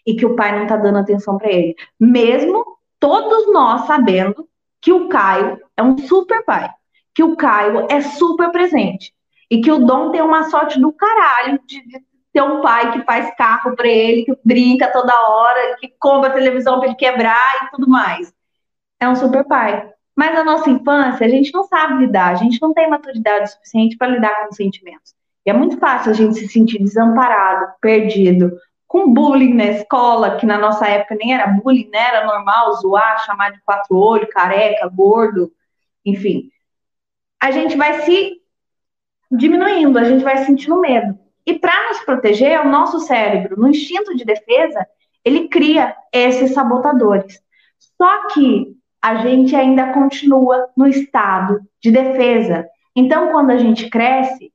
[0.06, 1.74] e que o pai não está dando atenção para ele.
[2.00, 2.64] Mesmo
[2.98, 4.48] todos nós sabendo
[4.80, 6.70] que o Caio é um super pai,
[7.14, 9.12] que o Caio é super presente
[9.50, 13.04] e que o Dom tem uma sorte do caralho de, de ter um pai que
[13.04, 17.70] faz carro para ele, que brinca toda hora, que compra televisão para ele quebrar e
[17.70, 18.32] tudo mais.
[18.98, 19.93] É um super pai.
[20.16, 23.96] Mas na nossa infância, a gente não sabe lidar, a gente não tem maturidade suficiente
[23.96, 25.14] para lidar com os sentimentos.
[25.44, 30.46] E é muito fácil a gente se sentir desamparado, perdido, com bullying na escola, que
[30.46, 31.98] na nossa época nem era bullying, né?
[31.98, 35.50] Era normal zoar, chamar de quatro olhos, careca, gordo,
[36.05, 36.48] enfim.
[37.42, 38.40] A gente vai se
[39.31, 41.18] diminuindo, a gente vai sentindo medo.
[41.44, 44.87] E para nos proteger, o nosso cérebro, no instinto de defesa,
[45.24, 47.42] ele cria esses sabotadores.
[48.00, 52.67] Só que a gente ainda continua no estado de defesa.
[52.97, 54.51] Então, quando a gente cresce,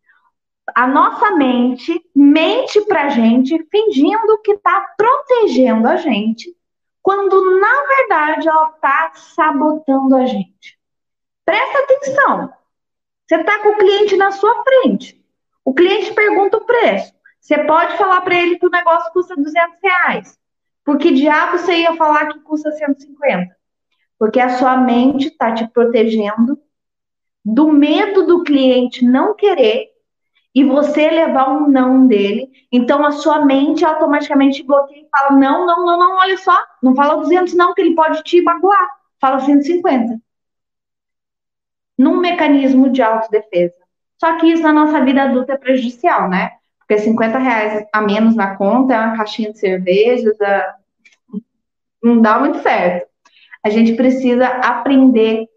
[0.74, 6.52] a nossa mente mente pra gente fingindo que tá protegendo a gente,
[7.00, 10.80] quando na verdade ela tá sabotando a gente.
[11.46, 12.52] Presta atenção.
[13.28, 15.24] Você tá com o cliente na sua frente.
[15.64, 17.14] O cliente pergunta o preço.
[17.40, 20.40] Você pode falar para ele que o negócio custa 200 reais.
[20.84, 23.59] Por que diabo você ia falar que custa 150?
[24.20, 26.60] Porque a sua mente está te protegendo
[27.44, 29.88] do medo do cliente não querer
[30.54, 32.50] e você levar um não dele.
[32.72, 36.96] Então a sua mente automaticamente bloqueia e fala: não, não, não, não, olha só, não
[36.96, 38.88] fala 200 não, que ele pode te magoar.
[39.22, 40.20] Fala 150.
[41.98, 43.76] Num mecanismo de autodefesa.
[44.18, 46.52] Só que isso na nossa vida adulta é prejudicial, né?
[46.80, 50.74] Porque 50 reais a menos na conta é uma caixinha de cervejas, é...
[52.02, 53.09] não dá muito certo.
[53.64, 55.48] A gente precisa aprender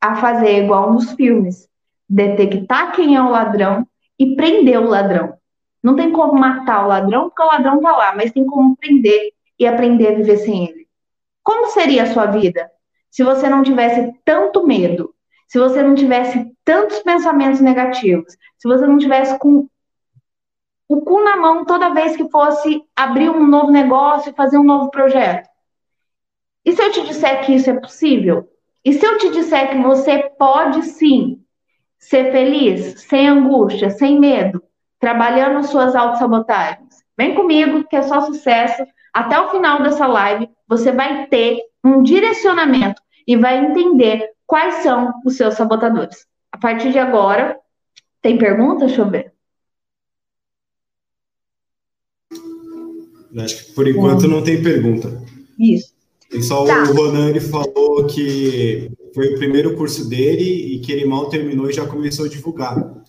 [0.00, 1.68] a fazer igual nos filmes,
[2.08, 3.86] detectar quem é o ladrão
[4.18, 5.34] e prender o ladrão.
[5.82, 9.32] Não tem como matar o ladrão, porque o ladrão tá lá, mas tem como prender
[9.58, 10.86] e aprender a viver sem ele.
[11.42, 12.70] Como seria a sua vida
[13.10, 15.12] se você não tivesse tanto medo,
[15.48, 19.66] se você não tivesse tantos pensamentos negativos, se você não tivesse com
[20.88, 24.90] o cu na mão toda vez que fosse abrir um novo negócio, fazer um novo
[24.90, 25.49] projeto.
[26.70, 28.48] E se eu te disser que isso é possível?
[28.84, 31.42] E se eu te disser que você pode sim
[31.98, 34.62] ser feliz, sem angústia, sem medo,
[35.00, 37.02] trabalhando suas autossabotagens?
[37.18, 38.84] Vem comigo, que é só sucesso.
[39.12, 45.12] Até o final dessa live, você vai ter um direcionamento e vai entender quais são
[45.26, 46.24] os seus sabotadores.
[46.52, 47.58] A partir de agora,
[48.22, 48.86] tem pergunta?
[48.86, 49.32] Deixa eu ver.
[53.36, 55.20] Acho que por enquanto não tem pergunta.
[55.58, 55.98] Isso.
[56.32, 56.84] E só tá.
[56.84, 61.68] o Ronan ele falou que foi o primeiro curso dele e que ele mal terminou
[61.68, 63.00] e já começou a divulgar.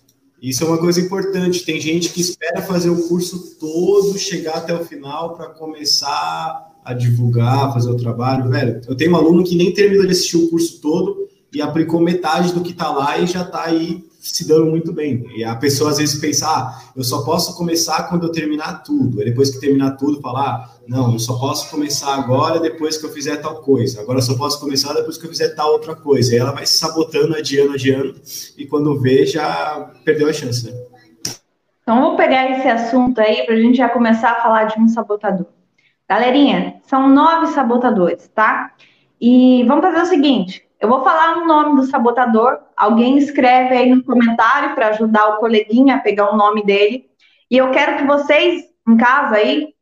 [0.42, 1.64] Isso é uma coisa importante.
[1.64, 6.92] Tem gente que espera fazer o curso todo, chegar até o final para começar a
[6.92, 8.50] divulgar, fazer o trabalho.
[8.50, 12.00] Velho, eu tenho um aluno que nem terminou de assistir o curso todo e aplicou
[12.00, 15.26] metade do que está lá e já está aí se dando muito bem.
[15.36, 19.18] E a pessoa às vezes pensa, ah, eu só posso começar quando eu terminar tudo.
[19.18, 23.04] Aí depois que terminar tudo, falar, ah, não, eu só posso começar agora depois que
[23.04, 24.00] eu fizer tal coisa.
[24.00, 26.32] Agora eu só posso começar depois que eu fizer tal outra coisa.
[26.32, 28.14] E ela vai se sabotando, adiando, adiando,
[28.56, 30.72] e quando vê, já perdeu a chance, né?
[31.82, 34.86] Então vamos pegar esse assunto aí para a gente já começar a falar de um
[34.86, 35.46] sabotador.
[36.08, 38.72] Galerinha, são nove sabotadores, tá?
[39.20, 43.94] E vamos fazer o seguinte: eu vou falar o nome do sabotador, alguém escreve aí
[43.94, 47.08] no comentário para ajudar o coleguinha a pegar o nome dele.
[47.48, 49.72] E eu quero que vocês, em casa aí,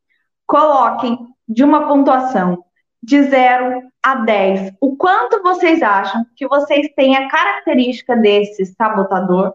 [0.47, 2.63] coloquem de uma pontuação
[3.03, 9.55] de 0 a 10 o quanto vocês acham que vocês têm a característica desse sabotador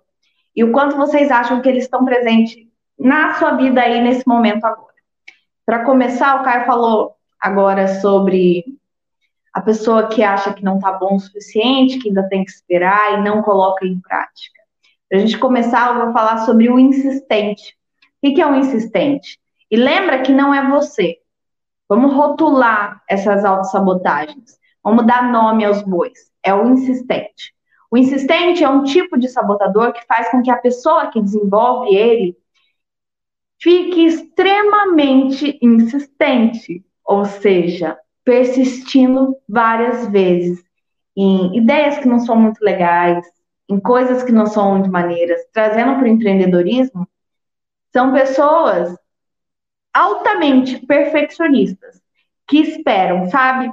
[0.56, 2.58] e o quanto vocês acham que eles estão presentes
[2.98, 4.96] na sua vida aí nesse momento agora.
[5.64, 8.66] Para começar, o Caio falou agora sobre
[9.56, 13.18] a pessoa que acha que não está bom o suficiente, que ainda tem que esperar
[13.18, 14.62] e não coloca em prática.
[15.08, 17.74] Para a gente começar, eu vou falar sobre o insistente.
[18.22, 19.40] O que é o insistente?
[19.72, 21.20] E lembra que não é você.
[21.88, 24.60] Vamos rotular essas autossabotagens.
[24.84, 26.20] Vamos dar nome aos bois.
[26.44, 27.56] É o insistente.
[27.90, 31.96] O insistente é um tipo de sabotador que faz com que a pessoa que desenvolve
[31.96, 32.36] ele
[33.58, 40.66] fique extremamente insistente, ou seja, persistindo várias vezes
[41.16, 43.26] em ideias que não são muito legais,
[43.70, 47.08] em coisas que não são muito maneiras, trazendo para o empreendedorismo,
[47.94, 48.98] são pessoas
[49.94, 52.02] altamente perfeccionistas
[52.48, 53.72] que esperam, sabe,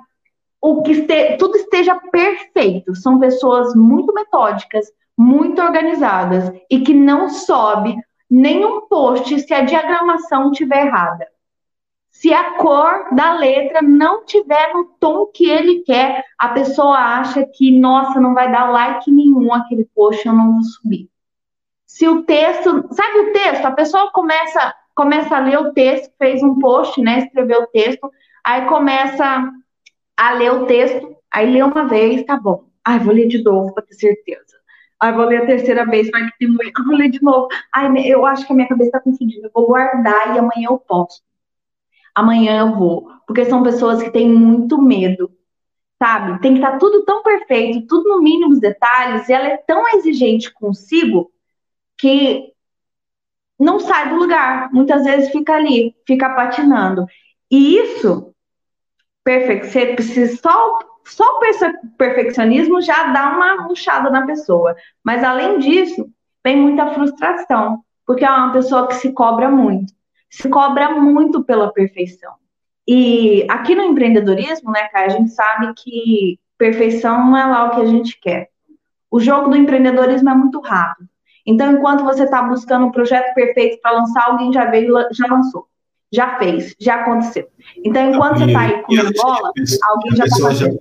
[0.60, 2.94] o que este, tudo esteja perfeito.
[2.94, 4.86] São pessoas muito metódicas,
[5.18, 7.96] muito organizadas e que não sobe
[8.30, 11.31] nenhum post se a diagramação estiver errada
[12.22, 17.44] se a cor da letra não tiver no tom que ele quer, a pessoa acha
[17.44, 21.10] que, nossa, não vai dar like nenhum aquele post, eu não vou subir.
[21.84, 23.64] Se o texto, sabe o texto?
[23.64, 27.18] A pessoa começa, começa a ler o texto, fez um post, né?
[27.18, 28.08] Escreveu o texto,
[28.44, 29.50] aí começa
[30.16, 32.66] a ler o texto, aí lê uma vez, tá bom.
[32.84, 34.56] Ai, vou ler de novo para ter certeza.
[35.00, 36.84] Ai, vou ler a terceira vez, vai que tem muito.
[36.84, 37.48] Vou ler de novo.
[37.74, 39.48] Ai, eu acho que a minha cabeça tá confundida.
[39.48, 41.31] Eu vou guardar e amanhã eu posto
[42.14, 43.10] amanhã eu vou.
[43.26, 45.30] Porque são pessoas que têm muito medo,
[45.98, 46.40] sabe?
[46.40, 49.88] Tem que estar tá tudo tão perfeito, tudo no mínimo detalhes, e ela é tão
[49.96, 51.30] exigente consigo
[51.96, 52.52] que
[53.58, 54.70] não sai do lugar.
[54.72, 57.06] Muitas vezes fica ali, fica patinando.
[57.50, 58.34] E isso,
[59.24, 59.66] perfec
[60.36, 61.40] só, só o
[61.96, 64.74] perfeccionismo já dá uma murchada na pessoa.
[65.04, 66.10] Mas além disso,
[66.44, 69.92] vem muita frustração porque é uma pessoa que se cobra muito,
[70.32, 72.32] se cobra muito pela perfeição.
[72.88, 77.70] E aqui no empreendedorismo, né, cara, a gente sabe que perfeição não é lá o
[77.70, 78.48] que a gente quer.
[79.10, 81.06] O jogo do empreendedorismo é muito rápido.
[81.46, 85.66] Então, enquanto você está buscando um projeto perfeito para lançar, alguém já veio, já lançou,
[86.10, 87.46] já fez, já aconteceu.
[87.84, 90.80] Então, enquanto você está aí com a bola, alguém já está fazendo.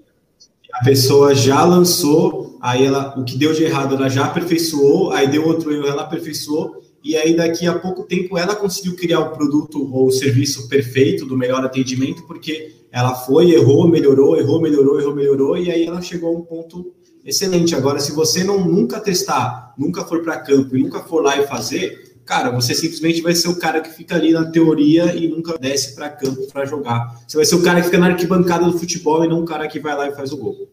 [0.73, 5.27] A pessoa já lançou, aí ela, o que deu de errado, ela já aperfeiçoou, aí
[5.27, 9.31] deu outro erro, ela aperfeiçoou, e aí daqui a pouco tempo ela conseguiu criar o
[9.31, 14.99] produto ou o serviço perfeito do melhor atendimento, porque ela foi, errou, melhorou, errou, melhorou,
[14.99, 16.93] errou, melhorou, e aí ela chegou a um ponto
[17.25, 17.75] excelente.
[17.75, 21.47] Agora, se você não nunca testar, nunca for para campo e nunca for lá e
[21.47, 25.57] fazer, cara, você simplesmente vai ser o cara que fica ali na teoria e nunca
[25.57, 27.21] desce para campo para jogar.
[27.27, 29.67] Você vai ser o cara que fica na arquibancada do futebol e não o cara
[29.67, 30.69] que vai lá e faz o gol.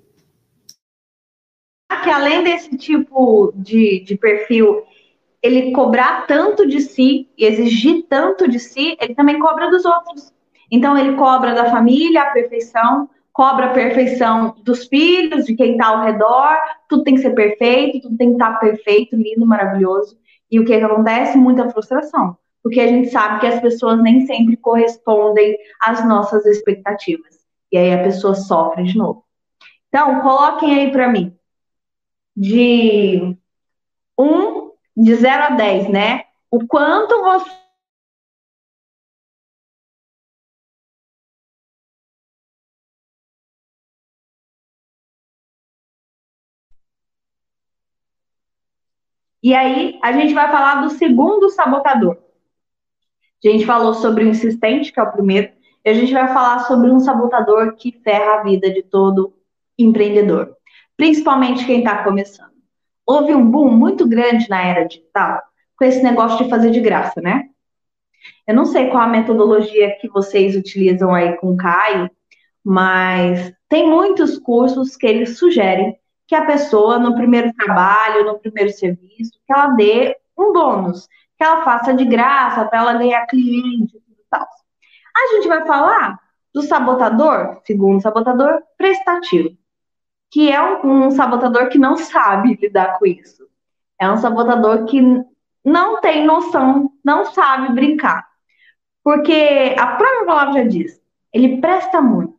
[2.03, 4.83] Que além desse tipo de, de perfil
[5.43, 10.33] ele cobrar tanto de si e exigir tanto de si, ele também cobra dos outros.
[10.71, 15.87] Então, ele cobra da família a perfeição, cobra a perfeição dos filhos, de quem está
[15.87, 16.57] ao redor,
[16.89, 20.19] tudo tem que ser perfeito, tudo tem que estar tá perfeito, lindo, maravilhoso.
[20.51, 21.39] E o que, que acontece?
[21.39, 27.39] Muita frustração, porque a gente sabe que as pessoas nem sempre correspondem às nossas expectativas.
[27.71, 29.25] E aí a pessoa sofre de novo.
[29.89, 31.35] Então, coloquem aí para mim,
[32.37, 33.37] de
[34.19, 34.68] um
[34.99, 36.25] de 0 a 10, né?
[36.51, 37.51] O quanto você
[49.41, 52.19] E aí, a gente vai falar do segundo sabotador.
[53.45, 55.53] A gente falou sobre o insistente, que é o primeiro,
[55.85, 59.33] e a gente vai falar sobre um sabotador que ferra a vida de todo
[59.79, 60.57] empreendedor,
[60.97, 62.48] principalmente quem está começando
[63.09, 65.41] houve um boom muito grande na era digital
[65.79, 67.49] com esse negócio de fazer de graça, né?
[68.47, 72.11] Eu não sei qual a metodologia que vocês utilizam aí com o Caio,
[72.63, 78.71] mas tem muitos cursos que eles sugerem que a pessoa, no primeiro trabalho, no primeiro
[78.71, 83.97] serviço, que ela dê um bônus, que ela faça de graça para ela ganhar cliente
[83.97, 84.47] e tal.
[85.17, 86.19] A gente vai falar
[86.53, 89.57] do sabotador, segundo sabotador, prestativo
[90.31, 93.47] que é um, um sabotador que não sabe lidar com isso.
[94.01, 95.01] É um sabotador que
[95.65, 98.27] não tem noção, não sabe brincar.
[99.03, 101.01] Porque a própria palavra já diz,
[101.33, 102.37] ele presta muito.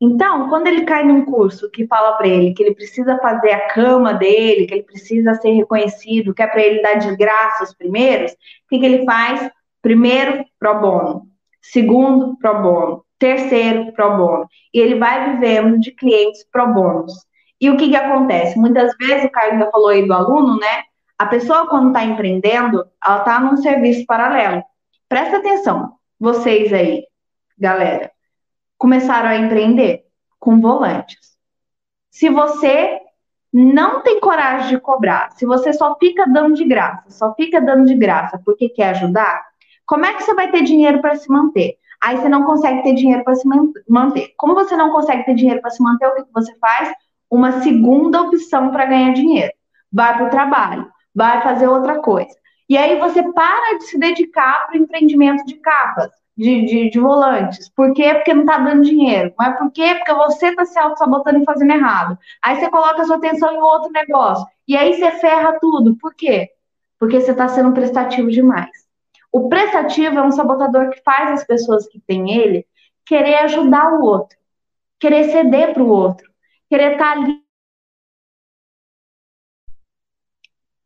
[0.00, 3.68] Então, quando ele cai num curso que fala para ele que ele precisa fazer a
[3.68, 7.74] cama dele, que ele precisa ser reconhecido, que é para ele dar de graça os
[7.74, 8.36] primeiros, o
[8.68, 9.50] que, que ele faz?
[9.82, 11.28] Primeiro, pro bono.
[11.60, 14.48] Segundo, pro bono terceiro pro bono.
[14.72, 17.12] E ele vai vivendo de clientes pro bônus.
[17.60, 18.58] E o que, que acontece?
[18.58, 20.84] Muitas vezes, o Caio ainda falou aí do aluno, né?
[21.18, 24.62] A pessoa, quando está empreendendo, ela está num serviço paralelo.
[25.08, 27.04] Presta atenção, vocês aí,
[27.58, 28.12] galera,
[28.76, 30.04] começaram a empreender
[30.38, 31.36] com volantes.
[32.10, 33.00] Se você
[33.52, 37.86] não tem coragem de cobrar, se você só fica dando de graça, só fica dando
[37.86, 39.42] de graça porque quer ajudar,
[39.86, 41.78] como é que você vai ter dinheiro para se manter?
[42.02, 43.46] Aí você não consegue ter dinheiro para se
[43.88, 44.32] manter.
[44.36, 46.92] Como você não consegue ter dinheiro para se manter, o que, que você faz?
[47.30, 49.52] Uma segunda opção para ganhar dinheiro.
[49.92, 52.34] Vai para o trabalho, vai fazer outra coisa.
[52.68, 57.00] E aí você para de se dedicar para o empreendimento de capas, de, de, de,
[57.00, 57.70] volantes.
[57.70, 58.14] Por quê?
[58.14, 59.32] Porque não está dando dinheiro.
[59.38, 59.94] Mas por quê?
[59.94, 62.18] Porque você está se auto-sabotando e fazendo errado.
[62.42, 64.46] Aí você coloca a sua atenção em outro negócio.
[64.68, 65.96] E aí você ferra tudo.
[65.96, 66.50] Por quê?
[66.98, 68.87] Porque você está sendo prestativo demais.
[69.30, 72.66] O prestativo é um sabotador que faz as pessoas que têm ele
[73.04, 74.38] querer ajudar o outro,
[74.98, 76.30] querer ceder para o outro,
[76.68, 77.42] querer estar tá ali.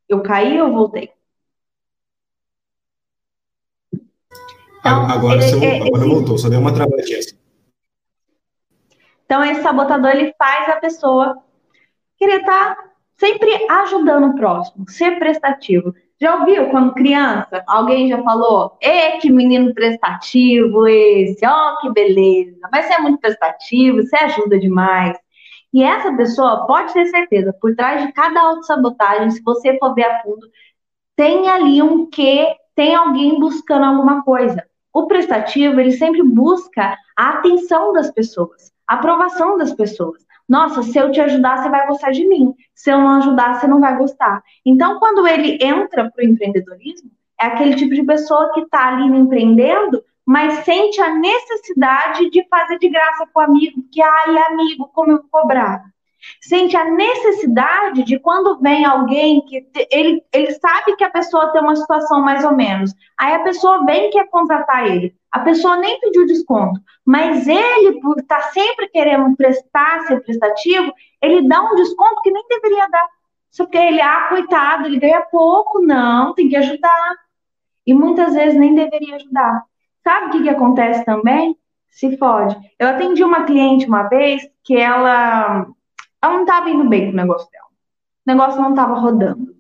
[0.09, 1.13] Eu caí ou voltei?
[4.83, 6.15] Então, agora ele, é, agora esse...
[6.15, 7.21] voltou, só deu uma travadinha.
[9.25, 11.43] Então, esse sabotador ele faz a pessoa
[12.19, 15.95] querer estar tá sempre ajudando o próximo, ser prestativo.
[16.23, 17.65] Já ouviu quando criança?
[17.67, 22.61] Alguém já falou, e que menino prestativo esse, ó, oh, que beleza.
[22.71, 25.19] Mas você é muito prestativo, você ajuda demais.
[25.75, 30.05] E essa pessoa, pode ter certeza, por trás de cada autossabotagem, se você for ver
[30.05, 30.47] a fundo,
[31.17, 32.47] tem ali um que
[32.77, 34.65] tem alguém buscando alguma coisa.
[34.95, 40.25] O prestativo, ele sempre busca a atenção das pessoas, a aprovação das pessoas.
[40.49, 42.55] Nossa, se eu te ajudar, você vai gostar de mim.
[42.75, 44.43] Se eu não ajudar, você não vai gostar.
[44.65, 49.05] Então, quando ele entra para o empreendedorismo, é aquele tipo de pessoa que está ali
[49.07, 54.91] empreendendo, mas sente a necessidade de fazer de graça com o amigo, porque, ai, amigo,
[54.93, 55.83] como eu vou cobrar?
[56.41, 61.61] Sente a necessidade de quando vem alguém que ele, ele sabe que a pessoa tem
[61.61, 62.93] uma situação mais ou menos.
[63.19, 65.15] Aí a pessoa vem e quer contratar ele.
[65.31, 70.93] A pessoa nem pediu desconto, mas ele, por estar tá sempre querendo prestar, ser prestativo,
[71.23, 73.09] ele dá um desconto que nem deveria dar.
[73.53, 75.83] Só porque ele, ah, coitado, ele ganha pouco.
[75.83, 77.17] Não, tem que ajudar.
[77.87, 79.63] E muitas vezes nem deveria ajudar.
[80.03, 81.57] Sabe o que, que acontece também?
[81.91, 82.57] Se fode.
[82.79, 85.67] Eu atendi uma cliente uma vez que ela,
[86.23, 87.67] ela não estava indo bem com o negócio dela.
[87.67, 89.53] O negócio não estava rodando.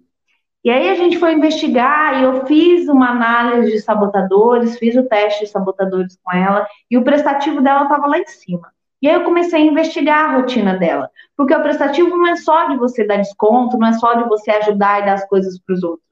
[0.64, 5.02] E aí a gente foi investigar e eu fiz uma análise de sabotadores, fiz o
[5.02, 8.72] teste de sabotadores com ela e o prestativo dela estava lá em cima.
[9.00, 12.68] E aí eu comecei a investigar a rotina dela, porque o prestativo não é só
[12.68, 15.74] de você dar desconto, não é só de você ajudar e dar as coisas para
[15.74, 16.06] os outros.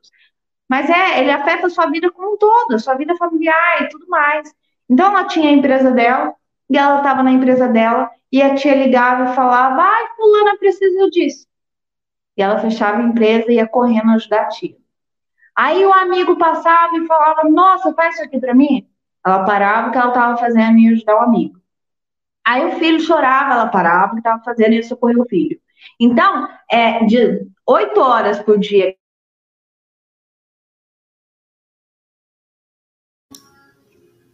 [0.68, 3.88] Mas é, ele afeta a sua vida como um todo, a sua vida familiar e
[3.88, 4.52] tudo mais.
[4.88, 6.34] Então ela tinha a empresa dela,
[6.68, 11.10] e ela estava na empresa dela, e a tia ligava e falava, ai, fulana precisa
[11.10, 11.46] disso.
[12.36, 14.76] E ela fechava a empresa e ia correndo ajudar a tia.
[15.56, 18.88] Aí o amigo passava e falava, nossa, faz isso aqui para mim.
[19.26, 21.60] Ela parava o que ela estava fazendo e ia ajudar o amigo.
[22.46, 25.60] Aí o filho chorava, ela parava o que estava fazendo e ia socorrer o filho.
[25.98, 28.94] Então, é, de oito horas por dia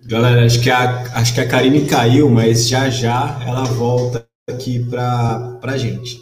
[0.07, 4.79] Galera, acho que a, acho que a Karine caiu, mas já já ela volta aqui
[4.79, 6.21] para a gente.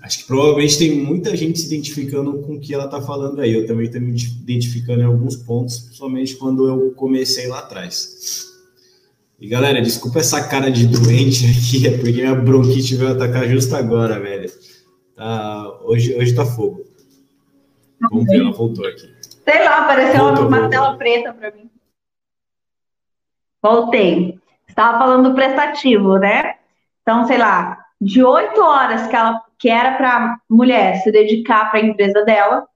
[0.00, 3.52] Acho que provavelmente tem muita gente se identificando com o que ela está falando aí.
[3.52, 8.46] Eu também estou me identificando em alguns pontos, principalmente quando eu comecei lá atrás.
[9.40, 13.74] E galera, desculpa essa cara de doente aqui, é porque minha bronquite veio atacar justo
[13.74, 14.48] agora, velho.
[15.16, 16.84] Tá, hoje, hoje tá fogo.
[18.08, 19.19] Vamos ver, ela voltou aqui.
[19.50, 20.70] Sei lá, apareceu voltou, uma voltou.
[20.70, 21.70] tela preta para mim.
[23.60, 24.38] Voltei.
[24.68, 26.54] Estava falando do prestativo, né?
[27.02, 31.80] Então, sei lá, de oito horas que, ela, que era para mulher se dedicar para
[31.80, 32.66] a empresa dela,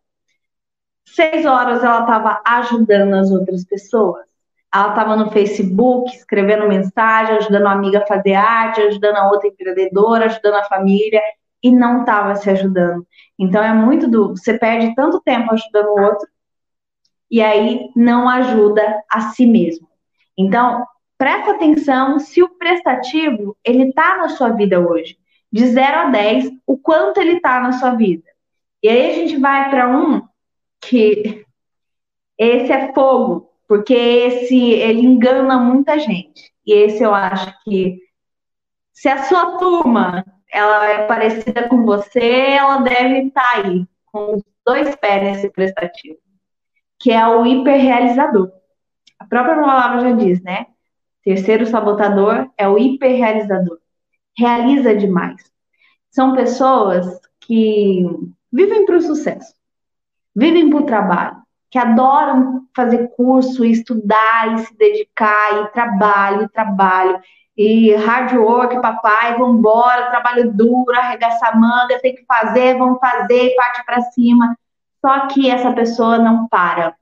[1.06, 4.24] seis horas ela estava ajudando as outras pessoas.
[4.74, 9.46] Ela estava no Facebook, escrevendo mensagem, ajudando a amiga a fazer arte, ajudando a outra
[9.48, 11.22] empreendedora, ajudando a família,
[11.62, 13.06] e não estava se ajudando.
[13.38, 14.30] Então é muito do.
[14.30, 16.28] Você perde tanto tempo ajudando o outro,
[17.34, 19.88] e aí não ajuda a si mesmo.
[20.38, 20.86] Então,
[21.18, 25.18] presta atenção se o prestativo ele está na sua vida hoje.
[25.50, 28.22] De 0 a 10, o quanto ele está na sua vida.
[28.80, 30.22] E aí a gente vai para um
[30.80, 31.44] que
[32.38, 36.52] esse é fogo, porque esse ele engana muita gente.
[36.64, 37.98] E esse eu acho que
[38.92, 44.34] se a sua turma ela é parecida com você, ela deve estar tá aí com
[44.36, 46.18] os dois pés nesse prestativo,
[46.98, 48.50] que é o hiperrealizador.
[49.18, 50.66] A própria palavra já diz, né?
[51.22, 53.78] Terceiro sabotador é o hiperrealizador.
[54.36, 55.42] Realiza demais.
[56.10, 58.04] São pessoas que
[58.52, 59.54] vivem para o sucesso,
[60.34, 61.36] vivem para o trabalho,
[61.70, 67.20] que adoram fazer curso, estudar e se dedicar, e trabalho, e trabalho,
[67.56, 73.54] e hard work, papai, vambora, trabalho duro, arregaça a manga, tem que fazer, vamos fazer,
[73.56, 74.56] parte para cima.
[75.04, 76.94] Só que essa pessoa não para.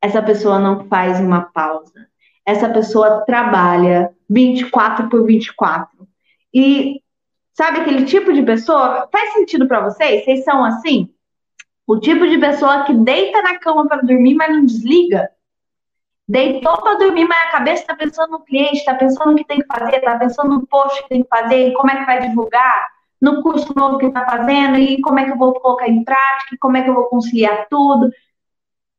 [0.00, 2.08] Essa pessoa não faz uma pausa
[2.44, 6.06] essa pessoa trabalha 24 por 24.
[6.52, 7.00] E
[7.52, 9.08] sabe aquele tipo de pessoa?
[9.10, 10.24] Faz sentido para vocês?
[10.24, 11.08] Vocês são assim?
[11.86, 15.30] O tipo de pessoa que deita na cama para dormir, mas não desliga?
[16.26, 19.60] Deitou para dormir, mas a cabeça está pensando no cliente, está pensando no que tem
[19.60, 22.88] que fazer, está pensando no post que tem que fazer, como é que vai divulgar,
[23.24, 26.56] no curso novo que está fazendo, e como é que eu vou colocar em prática,
[26.60, 28.10] como é que eu vou conciliar tudo.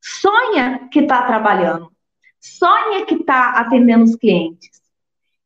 [0.00, 1.90] Sonha que está trabalhando
[2.46, 4.70] sonha que está atendendo os clientes.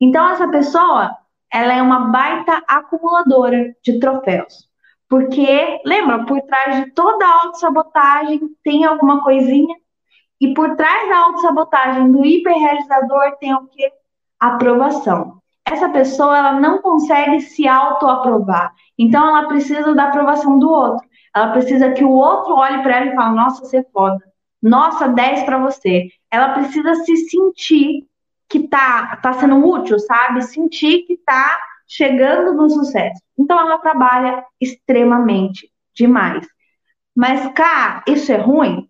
[0.01, 1.17] Então, essa pessoa,
[1.53, 4.69] ela é uma baita acumuladora de troféus.
[5.09, 9.75] Porque, lembra, por trás de toda a autossabotagem tem alguma coisinha.
[10.41, 13.93] E por trás da autossabotagem do hiperrealizador tem o quê?
[14.39, 15.40] Aprovação.
[15.67, 18.73] Essa pessoa, ela não consegue se autoaprovar.
[18.99, 21.09] Então, ela precisa da aprovação do outro.
[21.35, 24.19] Ela precisa que o outro olhe para ela e fale, nossa, você é foda.
[24.63, 28.07] Nossa, 10 para você ela precisa se sentir
[28.49, 30.43] que tá, tá sendo útil, sabe?
[30.43, 33.21] Sentir que tá chegando no sucesso.
[33.37, 36.47] Então ela trabalha extremamente demais.
[37.15, 38.89] Mas, cá, isso é ruim?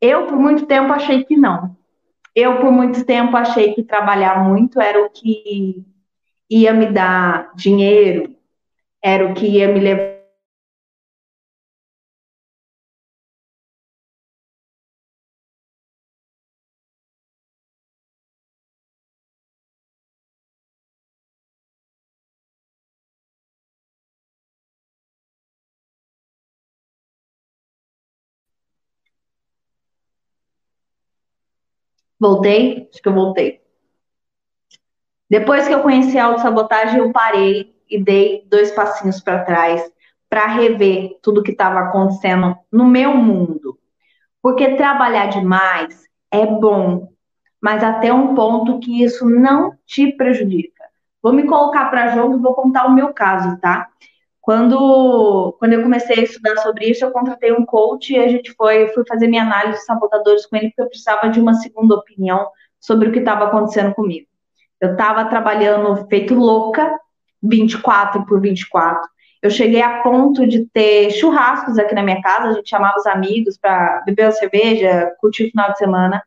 [0.00, 1.74] Eu, por muito tempo, achei que não.
[2.34, 5.84] Eu, por muito tempo, achei que trabalhar muito era o que
[6.50, 8.34] ia me dar dinheiro,
[9.02, 10.13] era o que ia me levar
[32.24, 32.88] Voltei?
[32.90, 33.60] Acho que eu voltei.
[35.28, 39.82] Depois que eu conheci a autossabotagem, eu parei e dei dois passinhos para trás
[40.26, 43.78] para rever tudo que estava acontecendo no meu mundo.
[44.40, 47.12] Porque trabalhar demais é bom,
[47.60, 50.82] mas até um ponto que isso não te prejudica.
[51.22, 53.86] Vou me colocar para jogo e vou contar o meu caso, tá?
[54.44, 58.52] Quando, quando eu comecei a estudar sobre isso, eu contratei um coach e a gente
[58.52, 61.94] foi fui fazer minha análise de sabotadores com ele, porque eu precisava de uma segunda
[61.94, 62.46] opinião
[62.78, 64.26] sobre o que estava acontecendo comigo.
[64.78, 66.94] Eu estava trabalhando feito louca,
[67.42, 69.08] 24 por 24.
[69.40, 73.06] Eu cheguei a ponto de ter churrascos aqui na minha casa, a gente chamava os
[73.06, 76.22] amigos para beber uma cerveja, curtir o final de semana.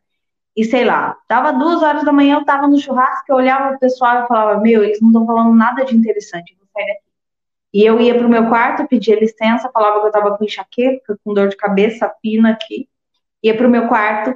[0.56, 3.80] E sei lá, tava duas horas da manhã, eu tava no churrasco, eu olhava o
[3.80, 7.07] pessoal e falava, meu, eles não estão falando nada de interessante, vou sair daqui.
[7.78, 11.32] E eu ia pro meu quarto, pedia licença, falava que eu tava com enxaqueca, com
[11.32, 12.90] dor de cabeça, pina aqui.
[13.44, 14.34] Ia pro meu quarto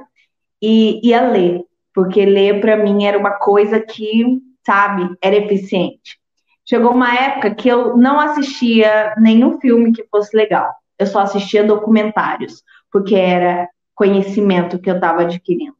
[0.62, 6.20] e ia ler, porque ler para mim era uma coisa que, sabe, era eficiente.
[6.64, 10.72] Chegou uma época que eu não assistia nenhum filme que fosse legal.
[10.96, 12.62] Eu só assistia documentários,
[12.92, 15.74] porque era conhecimento que eu estava adquirindo.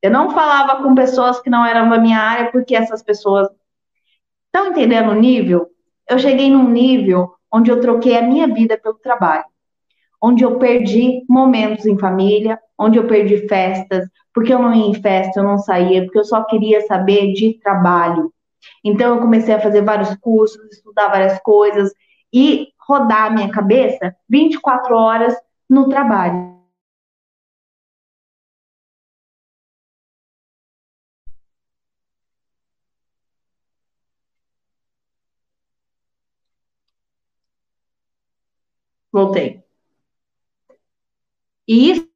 [0.00, 3.46] Eu não falava com pessoas que não eram da minha área, porque essas pessoas.
[4.46, 5.73] Estão entendendo o nível?
[6.08, 9.44] Eu cheguei num nível onde eu troquei a minha vida pelo trabalho,
[10.20, 14.94] onde eu perdi momentos em família, onde eu perdi festas, porque eu não ia em
[14.94, 18.32] festa, eu não saía, porque eu só queria saber de trabalho.
[18.82, 21.92] Então eu comecei a fazer vários cursos, estudar várias coisas
[22.32, 25.34] e rodar a minha cabeça 24 horas
[25.68, 26.53] no trabalho.
[39.14, 39.62] Voltei.
[41.68, 42.08] E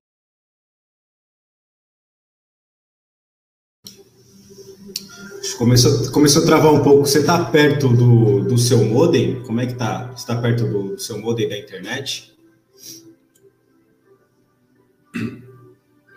[5.57, 7.07] Começou, começou a travar um pouco.
[7.07, 9.41] Você está perto do, do seu modem?
[9.45, 10.09] Como é que tá?
[10.09, 12.37] Você está perto do, seu modem da internet?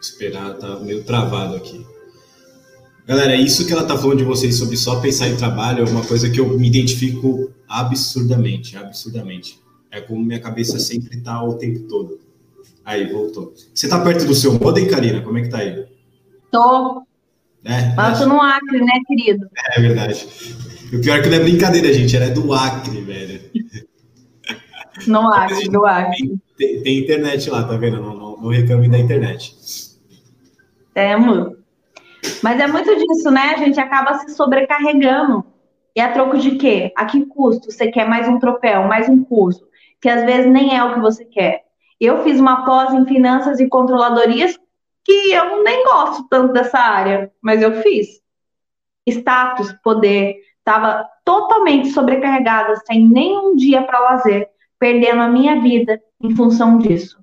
[0.02, 1.86] Esperar, tá meio travado aqui.
[3.06, 6.06] Galera, isso que ela tá falando de vocês sobre só pensar em trabalho é uma
[6.06, 9.62] coisa que eu me identifico absurdamente, absurdamente.
[9.92, 12.20] É como minha cabeça sempre tá o tempo todo.
[12.86, 13.54] Aí, voltou.
[13.74, 15.22] Você tá perto do seu modem, Karina?
[15.22, 15.86] Como é que tá aí?
[16.50, 17.04] Tô.
[17.64, 19.48] É, Mas tô no Acre, né, querido?
[19.56, 20.28] É, é verdade.
[20.94, 22.16] O pior é que não é brincadeira, gente.
[22.16, 23.42] Ela é do Acre, velho.
[25.08, 26.40] No Acre, do Acre.
[26.58, 28.02] Tem, tem, internet lá, tá vendo?
[28.02, 29.56] Não, não, não reclame da internet.
[30.94, 31.58] Temos.
[32.42, 33.54] Mas é muito disso, né?
[33.56, 35.46] A gente acaba se sobrecarregando.
[35.96, 36.92] E a troco de quê?
[36.96, 37.72] A que custo?
[37.72, 39.71] Você quer mais um troféu, mais um curso?
[40.02, 41.64] Que às vezes nem é o que você quer.
[42.00, 44.58] Eu fiz uma pós em finanças e controladorias
[45.04, 48.22] que eu nem gosto tanto dessa área, mas eu fiz.
[49.08, 54.50] Status, poder, estava totalmente sobrecarregada, sem nenhum dia para lazer,
[54.80, 57.18] perdendo a minha vida em função disso.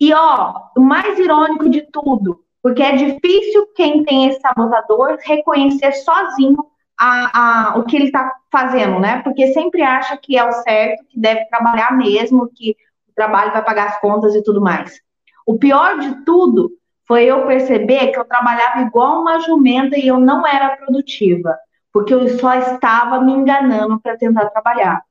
[0.00, 5.92] E ó, o mais irônico de tudo, porque é difícil quem tem esse sabotador reconhecer
[5.92, 6.66] sozinho
[6.98, 9.22] a, a, o que ele está fazendo, né?
[9.22, 12.76] Porque sempre acha que é o certo, que deve trabalhar mesmo, que
[13.08, 15.00] o trabalho vai pagar as contas e tudo mais.
[15.46, 16.70] O pior de tudo
[17.06, 21.56] foi eu perceber que eu trabalhava igual uma jumenta e eu não era produtiva,
[21.92, 25.02] porque eu só estava me enganando para tentar trabalhar.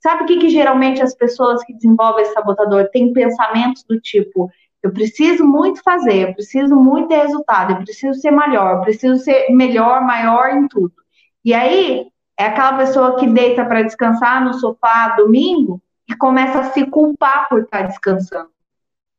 [0.00, 4.50] Sabe o que, que geralmente as pessoas que desenvolvem esse sabotador têm pensamentos do tipo:
[4.82, 9.22] eu preciso muito fazer, eu preciso muito ter resultado, eu preciso ser melhor, eu preciso
[9.22, 11.01] ser melhor, maior em tudo.
[11.44, 12.06] E aí,
[12.38, 17.48] é aquela pessoa que deita para descansar no sofá domingo e começa a se culpar
[17.48, 18.50] por estar tá descansando.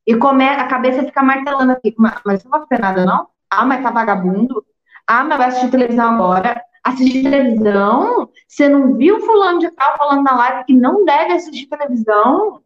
[0.06, 1.94] E come, a cabeça fica martelando aqui.
[1.98, 3.28] Mas, não vai fazer nada, não?
[3.50, 4.66] Ah, mas tá vagabundo?
[5.08, 6.62] Ah, mas vai assistir televisão agora?
[6.84, 8.30] Assistir televisão?
[8.48, 12.62] Você não viu fulano de tal falando na live que não deve assistir televisão?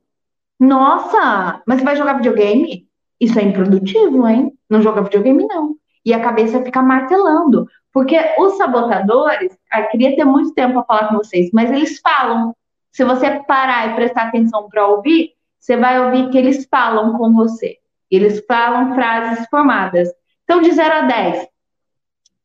[0.59, 2.87] Nossa, mas você vai jogar videogame?
[3.19, 4.57] Isso é improdutivo, hein?
[4.69, 5.75] Não joga videogame, não.
[6.07, 7.67] E a cabeça fica martelando.
[7.91, 12.55] Porque os sabotadores, eu queria ter muito tempo para falar com vocês, mas eles falam.
[12.93, 17.33] Se você parar e prestar atenção para ouvir, você vai ouvir que eles falam com
[17.33, 17.75] você.
[18.09, 20.07] Eles falam frases formadas.
[20.45, 21.47] Então, de 0 a 10,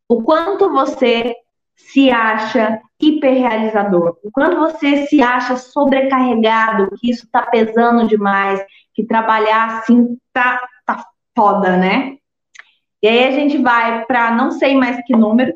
[0.09, 1.37] o quanto você
[1.77, 8.61] se acha hiperrealizador, o quanto você se acha sobrecarregado, que isso está pesando demais,
[8.93, 11.07] que trabalhar assim tá, tá
[11.37, 12.17] foda, né?
[13.03, 15.55] E aí a gente vai para não sei mais que número,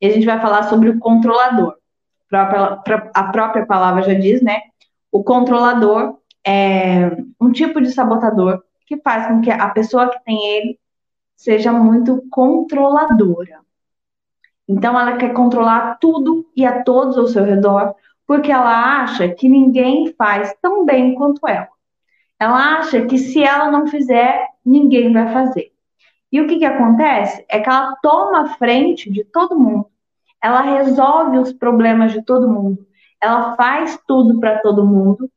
[0.00, 1.76] e a gente vai falar sobre o controlador.
[2.32, 4.60] A própria palavra já diz, né?
[5.10, 10.44] O controlador é um tipo de sabotador que faz com que a pessoa que tem
[10.46, 10.78] ele
[11.36, 13.60] seja muito controladora.
[14.68, 17.94] Então, ela quer controlar tudo e a todos ao seu redor,
[18.26, 21.68] porque ela acha que ninguém faz tão bem quanto ela.
[22.38, 25.73] Ela acha que se ela não fizer, ninguém vai fazer.
[26.34, 27.44] E o que, que acontece?
[27.48, 29.86] É que ela toma a frente de todo mundo,
[30.42, 32.84] ela resolve os problemas de todo mundo,
[33.22, 35.30] ela faz tudo para todo mundo,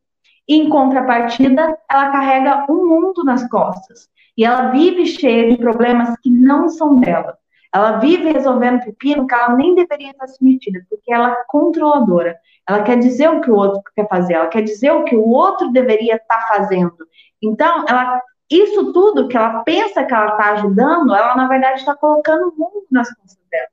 [0.48, 4.10] e em contrapartida, ela carrega um mundo nas costas.
[4.36, 7.38] E ela vive cheia de problemas que não são dela.
[7.72, 12.36] Ela vive resolvendo pepino que ela nem deveria estar se metida, porque ela é controladora.
[12.68, 15.30] Ela quer dizer o que o outro quer fazer, ela quer dizer o que o
[15.30, 16.98] outro deveria estar fazendo.
[17.40, 18.20] Então, ela,
[18.50, 22.58] isso tudo que ela pensa que ela está ajudando, ela na verdade está colocando o
[22.58, 23.68] mundo nas costas dela.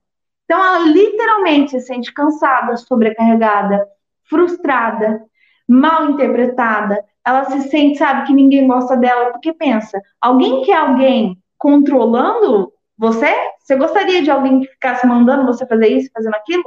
[0.45, 3.87] Então, ela literalmente se sente cansada, sobrecarregada,
[4.25, 5.25] frustrada,
[5.69, 7.03] mal interpretada.
[7.25, 13.33] Ela se sente, sabe, que ninguém gosta dela, porque pensa, alguém quer alguém controlando você?
[13.59, 16.65] Você gostaria de alguém que ficasse mandando você fazer isso, fazendo aquilo?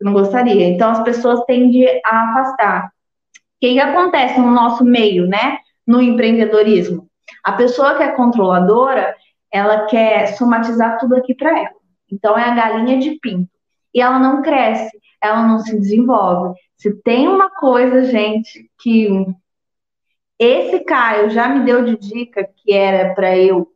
[0.00, 0.68] Não gostaria.
[0.68, 2.86] Então as pessoas tendem a afastar.
[2.86, 2.90] O
[3.60, 5.58] que, que acontece no nosso meio, né?
[5.86, 7.08] No empreendedorismo?
[7.42, 9.14] A pessoa que é controladora,
[9.50, 11.76] ela quer somatizar tudo aqui para ela.
[12.10, 13.50] Então é a galinha de pinto.
[13.94, 16.58] E ela não cresce, ela não se desenvolve.
[16.76, 19.26] Se tem uma coisa, gente, que
[20.38, 23.72] esse Caio já me deu de dica que era para eu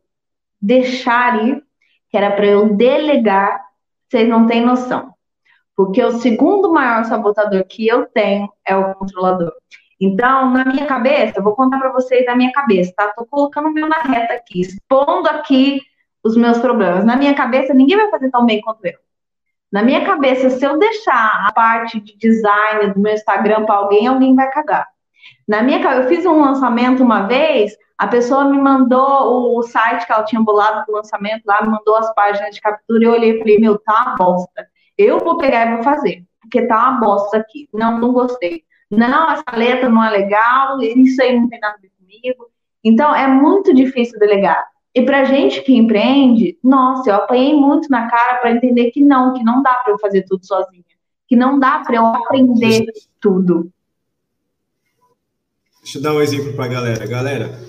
[0.61, 1.63] deixar ir,
[2.09, 3.63] que era para eu delegar,
[4.09, 5.13] vocês não têm noção.
[5.75, 9.53] Porque o segundo maior sabotador que eu tenho é o controlador.
[9.99, 13.11] Então, na minha cabeça, vou contar para vocês na minha cabeça, tá?
[13.15, 15.81] Tô colocando o meu na reta aqui, expondo aqui
[16.23, 17.03] os meus problemas.
[17.03, 18.93] Na minha cabeça, ninguém vai fazer tão bem quanto eu.
[19.71, 24.07] Na minha cabeça, se eu deixar a parte de design do meu Instagram para alguém,
[24.07, 24.87] alguém vai cagar.
[25.47, 30.11] Na minha eu fiz um lançamento uma vez, a pessoa me mandou o site que
[30.11, 33.31] ela tinha bolado para o lançamento lá, me mandou as páginas de captura, eu olhei
[33.31, 34.67] e falei, meu, tá uma bosta.
[34.97, 37.67] Eu vou pegar e vou fazer, porque tá uma bosta aqui.
[37.73, 38.63] Não, não gostei.
[38.89, 42.49] Não, essa letra não é legal, isso aí não tem nada a ver comigo.
[42.83, 44.65] Então, é muito difícil delegar.
[44.95, 49.33] E para gente que empreende, nossa, eu apanhei muito na cara para entender que não,
[49.33, 50.83] que não dá para eu fazer tudo sozinha,
[51.27, 52.85] que não dá para eu aprender
[53.19, 53.71] tudo.
[55.83, 57.05] Deixa eu dar um exemplo para a galera.
[57.05, 57.59] Galera,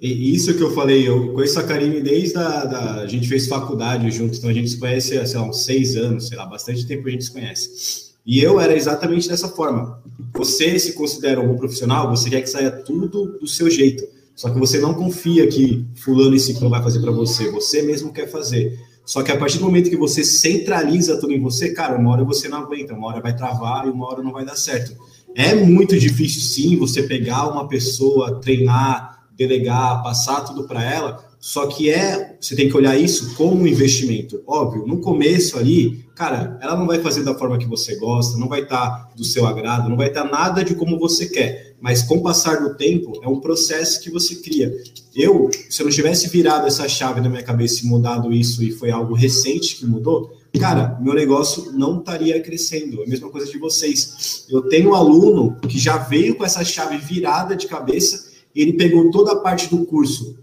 [0.00, 4.10] isso que eu falei, eu conheço a Karine desde a da, a gente fez faculdade
[4.10, 7.08] junto, então a gente se conhece, sei lá, uns seis anos, sei lá, bastante tempo
[7.08, 8.13] a gente se conhece.
[8.26, 10.02] E eu era exatamente dessa forma.
[10.34, 14.04] Você se considera um bom profissional, você quer que saia tudo do seu jeito.
[14.34, 18.12] Só que você não confia que fulano e ciclo vai fazer para você, você mesmo
[18.12, 18.78] quer fazer.
[19.04, 22.24] Só que a partir do momento que você centraliza tudo em você, cara, uma hora
[22.24, 24.96] você não aguenta, uma hora vai travar e uma hora não vai dar certo.
[25.36, 31.66] É muito difícil, sim, você pegar uma pessoa, treinar, delegar, passar tudo para ela, só
[31.66, 34.42] que é, você tem que olhar isso como um investimento.
[34.46, 38.48] Óbvio, no começo ali, cara, ela não vai fazer da forma que você gosta, não
[38.48, 41.74] vai estar tá do seu agrado, não vai estar tá nada de como você quer.
[41.80, 44.72] Mas com o passar do tempo, é um processo que você cria.
[45.14, 48.70] Eu, se eu não tivesse virado essa chave na minha cabeça e mudado isso, e
[48.70, 53.02] foi algo recente que mudou, cara, meu negócio não estaria crescendo.
[53.02, 54.46] É a mesma coisa de vocês.
[54.48, 59.10] Eu tenho um aluno que já veio com essa chave virada de cabeça, ele pegou
[59.10, 60.38] toda a parte do curso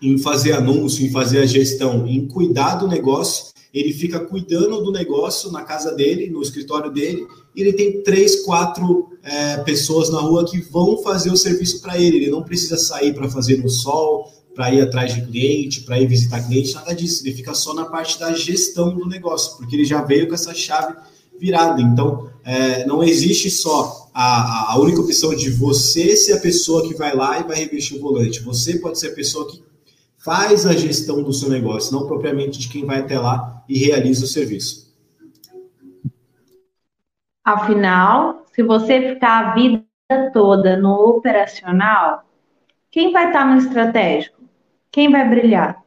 [0.00, 3.53] em fazer anúncio, em fazer a gestão, em cuidar do negócio.
[3.74, 8.44] Ele fica cuidando do negócio na casa dele, no escritório dele, e ele tem três,
[8.44, 12.18] quatro é, pessoas na rua que vão fazer o serviço para ele.
[12.18, 16.06] Ele não precisa sair para fazer no sol, para ir atrás de cliente, para ir
[16.06, 17.26] visitar cliente, nada disso.
[17.26, 20.54] Ele fica só na parte da gestão do negócio, porque ele já veio com essa
[20.54, 20.94] chave
[21.38, 21.82] virada.
[21.82, 26.94] Então, é, não existe só a, a única opção de você ser a pessoa que
[26.94, 28.40] vai lá e vai revestir o volante.
[28.40, 29.63] Você pode ser a pessoa que
[30.24, 34.24] faz a gestão do seu negócio, não propriamente de quem vai até lá e realiza
[34.24, 34.90] o serviço.
[37.44, 39.84] Afinal, se você ficar a vida
[40.32, 42.24] toda no operacional,
[42.90, 44.40] quem vai estar no estratégico?
[44.90, 45.82] Quem vai brilhar?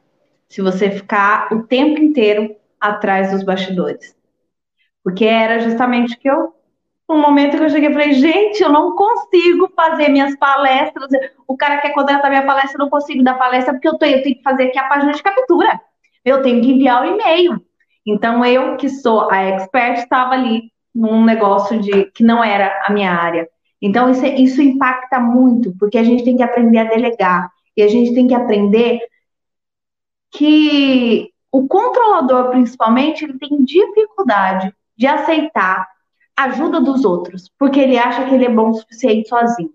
[0.48, 4.14] Se você ficar o tempo inteiro atrás dos bastidores.
[5.02, 6.54] Porque era justamente o que eu
[7.08, 11.08] um momento que eu cheguei e falei, gente, eu não consigo fazer minhas palestras.
[11.46, 14.22] O cara quer contratar minha palestra, eu não consigo dar palestra porque eu, tô, eu
[14.22, 15.80] tenho que fazer aqui a página de captura.
[16.24, 17.64] Eu tenho que enviar o e-mail.
[18.06, 22.92] Então, eu, que sou a expert, estava ali num negócio de que não era a
[22.92, 23.48] minha área.
[23.80, 27.50] Então, isso, isso impacta muito, porque a gente tem que aprender a delegar.
[27.76, 29.00] E a gente tem que aprender
[30.30, 35.86] que o controlador, principalmente, ele tem dificuldade de aceitar
[36.38, 39.70] ajuda dos outros, porque ele acha que ele é bom o suficiente sozinho.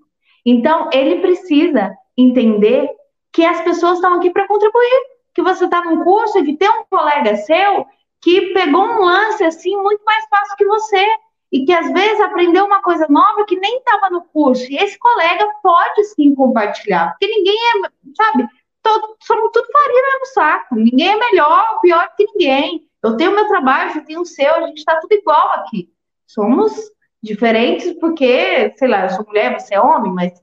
[0.45, 2.89] Então, ele precisa entender
[3.31, 5.13] que as pessoas estão aqui para contribuir.
[5.35, 7.87] que você está num curso e que tem um colega seu
[8.21, 11.03] que pegou um lance assim muito mais fácil que você
[11.51, 14.71] e que às vezes aprendeu uma coisa nova que nem estava no curso.
[14.71, 18.47] E esse colega pode sim compartilhar, porque ninguém é, sabe,
[18.83, 20.75] todo, somos tudo farinha no saco.
[20.75, 22.87] Ninguém é melhor pior que ninguém.
[23.03, 25.92] Eu tenho meu trabalho, você tem o seu, a gente está tudo igual aqui.
[26.33, 26.73] Somos
[27.21, 30.33] diferentes porque, sei lá, eu sou mulher, você é homem, mas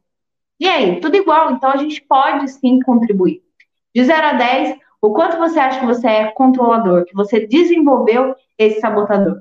[0.60, 1.00] e aí?
[1.00, 3.42] Tudo igual, então a gente pode sim contribuir.
[3.94, 8.36] De 0 a 10, o quanto você acha que você é controlador, que você desenvolveu
[8.58, 9.40] esse sabotador?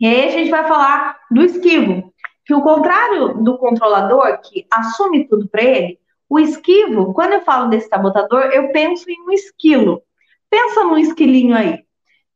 [0.00, 2.12] E aí a gente vai falar do esquivo,
[2.44, 7.68] que o contrário do controlador, que assume tudo para ele, o esquivo, quando eu falo
[7.68, 10.02] desse sabotador, eu penso em um esquilo.
[10.48, 11.84] Pensa num esquilinho aí.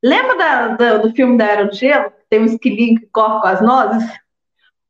[0.05, 2.13] Lembra da, da, do filme da Era do Gelo?
[2.29, 4.05] Tem um esquilinho que corre com as nozes?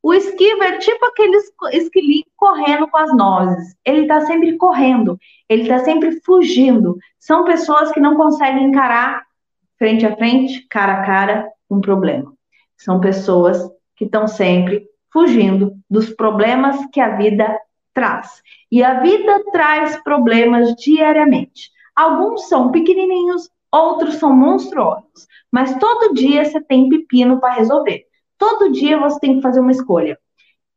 [0.02, 1.36] O esquivo é tipo aquele
[1.72, 3.76] esquilinho correndo com as nozes.
[3.84, 5.16] Ele está sempre correndo,
[5.48, 6.98] ele está sempre fugindo.
[7.20, 9.22] São pessoas que não conseguem encarar
[9.78, 12.34] frente a frente, cara a cara, um problema.
[12.76, 17.56] São pessoas que estão sempre fugindo dos problemas que a vida
[17.94, 18.42] traz.
[18.68, 21.70] E a vida traz problemas diariamente.
[21.94, 28.04] Alguns são pequenininhos, outros são monstruosos, mas todo dia você tem pepino para resolver.
[28.38, 30.18] Todo dia você tem que fazer uma escolha.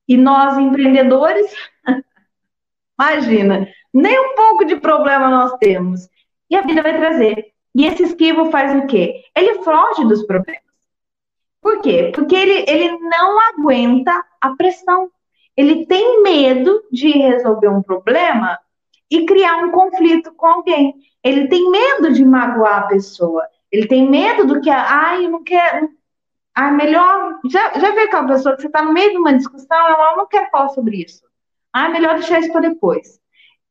[0.08, 1.52] E nós, empreendedores,
[3.00, 6.08] imagina, nem um pouco de problema nós temos.
[6.50, 7.54] E a vida vai trazer.
[7.76, 9.24] E esse esquivo faz o quê?
[9.36, 10.62] Ele foge dos problemas.
[11.62, 12.12] Por quê?
[12.16, 15.12] Porque ele, ele não aguenta a pressão.
[15.56, 18.58] Ele tem medo de resolver um problema
[19.10, 20.96] e criar um conflito com alguém.
[21.24, 23.48] Ele tem medo de magoar a pessoa.
[23.72, 25.90] Ele tem medo do que, ai, eu não quero,
[26.56, 27.40] ah, melhor.
[27.50, 30.28] Já, já viu aquela pessoa que você está no meio de uma discussão, ela não
[30.28, 31.24] quer falar sobre isso.
[31.72, 33.20] Ah, melhor deixar isso para depois.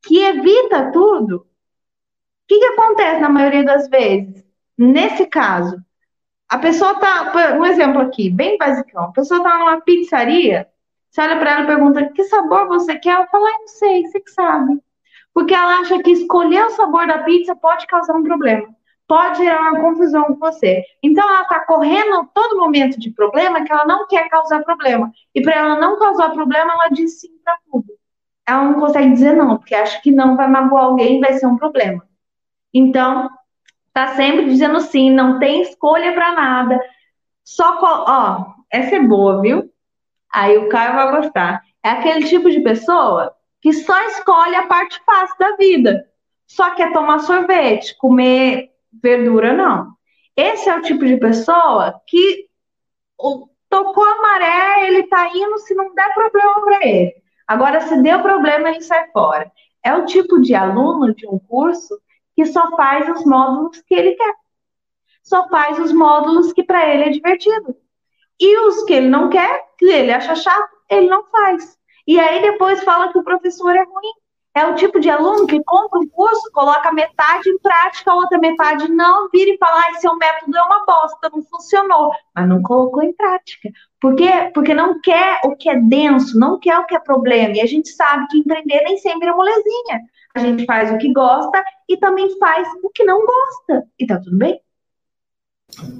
[0.03, 1.37] Que evita tudo.
[1.37, 1.45] O
[2.47, 4.45] que, que acontece na maioria das vezes?
[4.77, 5.83] Nesse caso,
[6.47, 7.57] a pessoa está.
[7.57, 9.05] Um exemplo aqui, bem basicão.
[9.05, 10.69] A pessoa está numa pizzaria,
[11.09, 13.15] você olha para ela e pergunta: que sabor você quer?
[13.15, 14.79] Ela fala: não sei, você que sabe.
[15.37, 18.75] Porque ela acha que escolher o sabor da pizza pode causar um problema
[19.07, 20.83] pode gerar uma confusão com você.
[21.01, 25.11] Então, ela está correndo todo momento de problema que ela não quer causar problema.
[25.33, 27.87] E para ela não causar problema, ela diz sim para tudo.
[28.45, 31.55] Ela não consegue dizer não, porque acha que não vai magoar alguém vai ser um
[31.55, 32.05] problema.
[32.73, 33.29] Então,
[33.93, 36.81] tá sempre dizendo sim, não tem escolha para nada.
[37.45, 39.71] Só, ó, essa é boa, viu?
[40.33, 41.61] Aí o Caio vai gostar.
[41.81, 46.07] É aquele tipo de pessoa que só escolhe a parte fácil da vida.
[46.45, 49.91] Só quer tomar sorvete, comer verdura não.
[50.35, 52.47] Esse é o tipo de pessoa que
[53.69, 57.13] tocou a maré, ele tá indo se não der problema para ele.
[57.47, 59.51] Agora, se deu problema, ele sai fora.
[59.83, 61.99] É o tipo de aluno de um curso
[62.35, 64.33] que só faz os módulos que ele quer.
[65.23, 67.75] Só faz os módulos que para ele é divertido.
[68.39, 71.77] E os que ele não quer, que ele acha chato, ele não faz.
[72.07, 74.13] E aí depois fala que o professor é ruim.
[74.55, 78.39] É o tipo de aluno que compra um curso, coloca metade em prática, a outra
[78.39, 82.63] metade não, vira e fala: ah, seu método é uma bosta, não funcionou, mas não
[82.63, 83.69] colocou em prática.
[84.01, 84.49] Por quê?
[84.55, 87.55] Porque não quer o que é denso, não quer o que é problema.
[87.55, 90.01] E a gente sabe que empreender nem sempre é molezinha.
[90.35, 93.87] A gente faz o que gosta e também faz o que não gosta.
[93.99, 94.59] E tá tudo bem.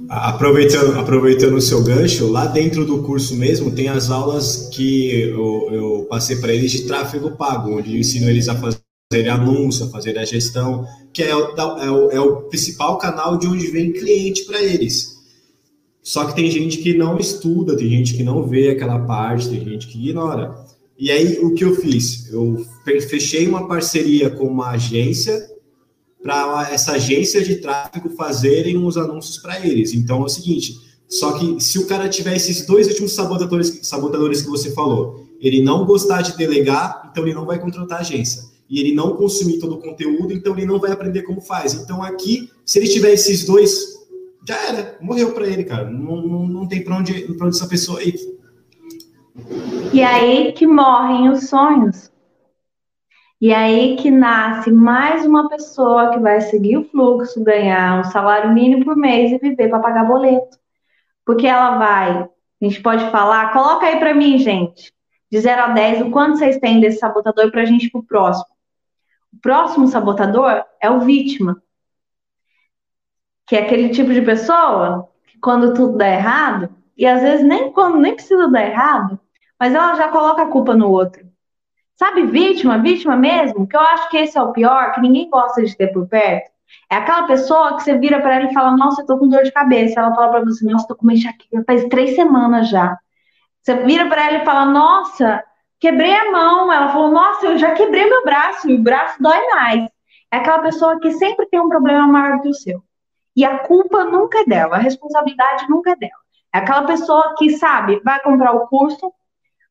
[0.08, 5.68] Aproveitando, aproveitando o seu gancho, lá dentro do curso mesmo tem as aulas que eu,
[5.70, 9.90] eu passei para eles de tráfego pago, onde eu ensino eles a fazer anúncio, a
[9.90, 14.62] fazer a gestão, que é é é o principal canal de onde vem cliente para
[14.62, 15.18] eles.
[16.02, 19.62] Só que tem gente que não estuda, tem gente que não vê aquela parte, tem
[19.62, 20.54] gente que ignora.
[20.98, 22.32] E aí, o que eu fiz?
[22.32, 25.38] Eu fechei uma parceria com uma agência
[26.22, 29.94] para essa agência de tráfego fazerem os anúncios para eles.
[29.94, 30.74] Então é o seguinte:
[31.08, 35.62] só que se o cara tiver esses dois últimos sabotadores, sabotadores que você falou, ele
[35.62, 38.42] não gostar de delegar, então ele não vai contratar a agência.
[38.68, 41.72] E ele não consumir todo o conteúdo, então ele não vai aprender como faz.
[41.72, 43.98] Então aqui, se ele tiver esses dois,
[44.46, 45.90] já era, morreu para ele, cara.
[45.90, 48.14] Não, não, não tem para onde, onde essa pessoa ir.
[49.92, 52.10] E aí que morrem os sonhos.
[53.40, 58.52] E aí que nasce mais uma pessoa que vai seguir o fluxo, ganhar um salário
[58.52, 60.58] mínimo por mês e viver para pagar boleto.
[61.24, 62.28] Porque ela vai, a
[62.64, 64.92] gente pode falar, coloca aí para mim, gente,
[65.30, 68.02] de 0 a 10, o quanto vocês têm desse sabotador para a gente ir pro
[68.02, 68.46] próximo.
[69.32, 71.62] O próximo sabotador é o vítima.
[73.46, 77.70] Que é aquele tipo de pessoa que quando tudo dá errado, e às vezes nem
[77.72, 79.20] quando nem precisa dar errado,
[79.60, 81.27] mas ela já coloca a culpa no outro.
[81.98, 85.64] Sabe, vítima, vítima mesmo, que eu acho que esse é o pior, que ninguém gosta
[85.64, 86.48] de ter por perto.
[86.88, 89.42] É aquela pessoa que você vira para ela e fala: Nossa, eu tô com dor
[89.42, 89.98] de cabeça.
[89.98, 92.96] Ela fala para você: Nossa, tô com uma enxaqueca faz três semanas já.
[93.60, 95.42] Você vira para ela e fala: Nossa,
[95.80, 96.72] quebrei a mão.
[96.72, 99.90] Ela falou: Nossa, eu já quebrei meu braço e o braço dói mais.
[100.32, 102.80] É aquela pessoa que sempre tem um problema maior do que o seu.
[103.34, 106.12] E a culpa nunca é dela, a responsabilidade nunca é dela.
[106.54, 109.12] É aquela pessoa que, sabe, vai comprar o curso,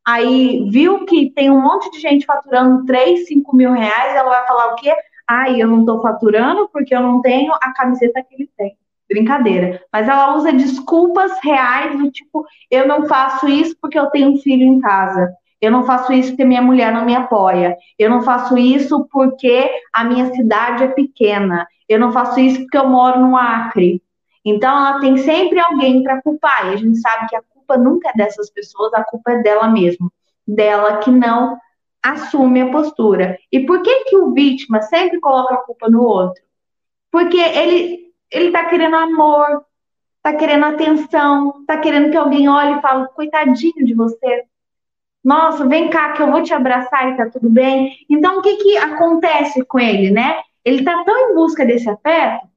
[0.07, 4.47] aí viu que tem um monte de gente faturando 3, 5 mil reais, ela vai
[4.47, 4.95] falar o quê?
[5.27, 8.77] Ai, eu não tô faturando porque eu não tenho a camiseta que ele tem.
[9.09, 9.81] Brincadeira.
[9.91, 14.37] Mas ela usa desculpas reais do tipo, eu não faço isso porque eu tenho um
[14.37, 15.33] filho em casa.
[15.59, 17.75] Eu não faço isso porque minha mulher não me apoia.
[17.99, 21.67] Eu não faço isso porque a minha cidade é pequena.
[21.89, 24.01] Eu não faço isso porque eu moro no Acre.
[24.45, 26.67] Então, ela tem sempre alguém para culpar.
[26.67, 29.67] E a gente sabe que a culpa nunca é dessas pessoas, a culpa é dela
[29.67, 30.11] mesma.
[30.47, 31.57] Dela que não
[32.01, 33.37] assume a postura.
[33.51, 36.41] E por que, que o vítima sempre coloca a culpa no outro?
[37.11, 39.65] Porque ele ele está querendo amor,
[40.17, 44.43] está querendo atenção, está querendo que alguém olhe e fale, coitadinho de você,
[45.23, 48.05] nossa, vem cá que eu vou te abraçar e tá tudo bem.
[48.09, 50.41] Então, o que que acontece com ele, né?
[50.63, 52.47] Ele tá tão em busca desse afeto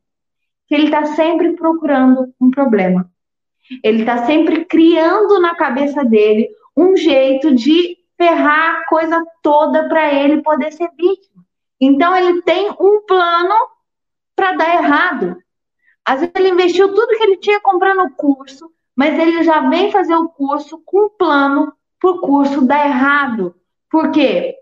[0.67, 3.11] que ele tá sempre procurando um problema.
[3.83, 10.13] Ele tá sempre criando na cabeça dele um jeito de ferrar a coisa toda para
[10.13, 11.45] ele poder ser vítima.
[11.81, 13.55] Então, ele tem um plano
[14.37, 15.37] para dar errado.
[16.05, 19.91] Às vezes, ele investiu tudo que ele tinha comprando o curso, mas ele já vem
[19.91, 23.55] fazer o curso com um plano para o curso dar errado.
[23.91, 24.57] Por quê?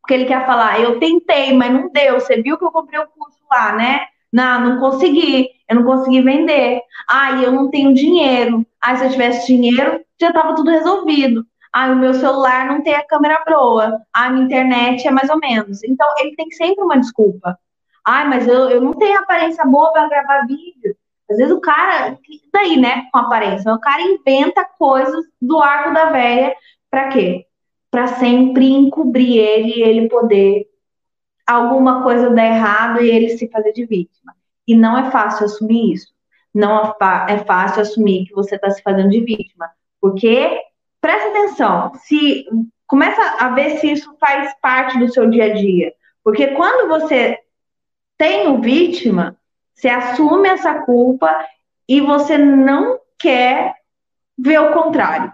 [0.00, 2.20] Porque ele quer falar, eu tentei, mas não deu.
[2.20, 4.06] Você viu que eu comprei o curso lá, né?
[4.32, 5.50] Não, não consegui.
[5.68, 6.80] Eu não consegui vender.
[7.08, 8.66] Ai, eu não tenho dinheiro.
[8.82, 11.44] Ai, se eu tivesse dinheiro, já estava tudo resolvido.
[11.72, 14.00] Ai, o meu celular não tem a câmera boa.
[14.14, 15.84] Ai, minha internet é mais ou menos.
[15.84, 17.58] Então, ele tem sempre uma desculpa.
[18.06, 20.96] Ai, mas eu, eu não tenho aparência boa para gravar vídeo.
[21.30, 22.18] Às vezes o cara,
[22.52, 26.54] daí, né, com aparência, o cara inventa coisas do arco da velha
[26.90, 27.44] para quê?
[27.90, 30.66] Para sempre encobrir ele e ele poder
[31.46, 34.34] alguma coisa dar errado e ele se fazer de vítima.
[34.68, 36.12] E não é fácil assumir isso.
[36.54, 36.94] Não
[37.26, 39.70] é fácil assumir que você está se fazendo de vítima.
[40.00, 40.60] Porque,
[41.00, 42.46] presta atenção, se
[42.86, 45.92] começa a ver se isso faz parte do seu dia a dia.
[46.22, 47.38] Porque quando você
[48.18, 49.36] tem o vítima,
[49.74, 51.46] você assume essa culpa
[51.88, 53.74] e você não quer
[54.36, 55.32] ver o contrário.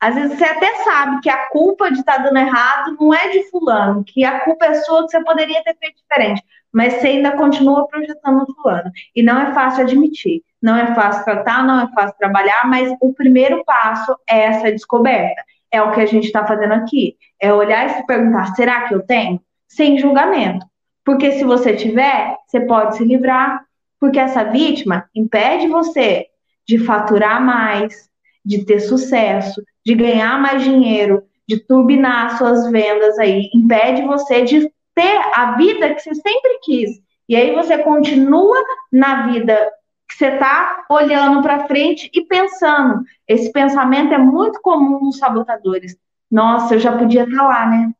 [0.00, 3.28] Às vezes você até sabe que a culpa de estar tá dando errado não é
[3.28, 6.42] de fulano, que a culpa é sua, que você poderia ter feito diferente,
[6.72, 8.90] mas você ainda continua projetando no fulano.
[9.14, 13.12] E não é fácil admitir, não é fácil tratar, não é fácil trabalhar, mas o
[13.12, 15.42] primeiro passo é essa descoberta.
[15.70, 17.16] É o que a gente está fazendo aqui.
[17.40, 19.40] É olhar e se perguntar: será que eu tenho?
[19.68, 20.66] Sem julgamento.
[21.04, 23.64] Porque se você tiver, você pode se livrar,
[23.98, 26.26] porque essa vítima impede você
[26.66, 28.08] de faturar mais,
[28.44, 34.70] de ter sucesso, de ganhar mais dinheiro, de turbinar suas vendas aí, impede você de
[34.94, 37.02] ter a vida que você sempre quis.
[37.28, 38.58] E aí você continua
[38.90, 39.72] na vida
[40.08, 43.02] que você está olhando para frente e pensando.
[43.26, 45.96] Esse pensamento é muito comum nos sabotadores.
[46.30, 47.92] Nossa, eu já podia estar tá lá, né?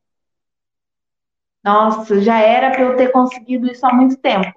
[1.64, 4.52] Nossa, já era para eu ter conseguido isso há muito tempo.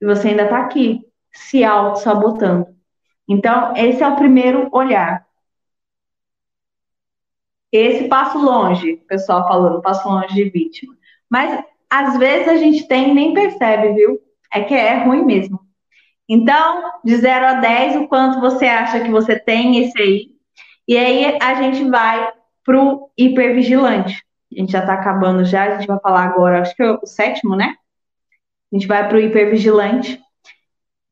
[0.00, 2.66] E você ainda está aqui, se auto-sabotando.
[3.28, 5.26] Então, esse é o primeiro olhar.
[7.72, 10.97] Esse passo longe, o pessoal falando, passo longe de vítima.
[11.30, 14.18] Mas às vezes a gente tem e nem percebe, viu?
[14.52, 15.60] É que é ruim mesmo.
[16.28, 20.28] Então, de 0 a 10, o quanto você acha que você tem esse aí?
[20.86, 22.32] E aí a gente vai
[22.64, 24.22] para o hipervigilante.
[24.52, 27.06] A gente já está acabando já, a gente vai falar agora, acho que é o
[27.06, 27.74] sétimo, né?
[28.72, 30.20] A gente vai para o hipervigilante.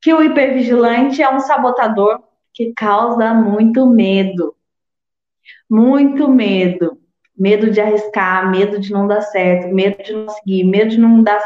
[0.02, 4.56] Que o hipervigilante é um sabotador que causa muito medo
[5.68, 6.98] muito medo.
[7.36, 11.22] Medo de arriscar, medo de não dar certo, medo de não seguir, medo de não
[11.22, 11.40] dar.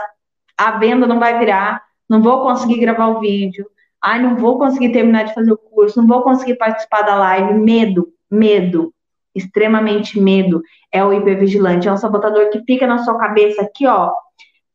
[0.56, 3.66] A venda não vai virar, não vou conseguir gravar o vídeo,
[4.02, 7.54] ai, não vou conseguir terminar de fazer o curso, não vou conseguir participar da live.
[7.54, 8.92] Medo, medo,
[9.34, 10.62] extremamente medo.
[10.92, 14.12] É o hipervigilante, é um sabotador que fica na sua cabeça aqui, ó,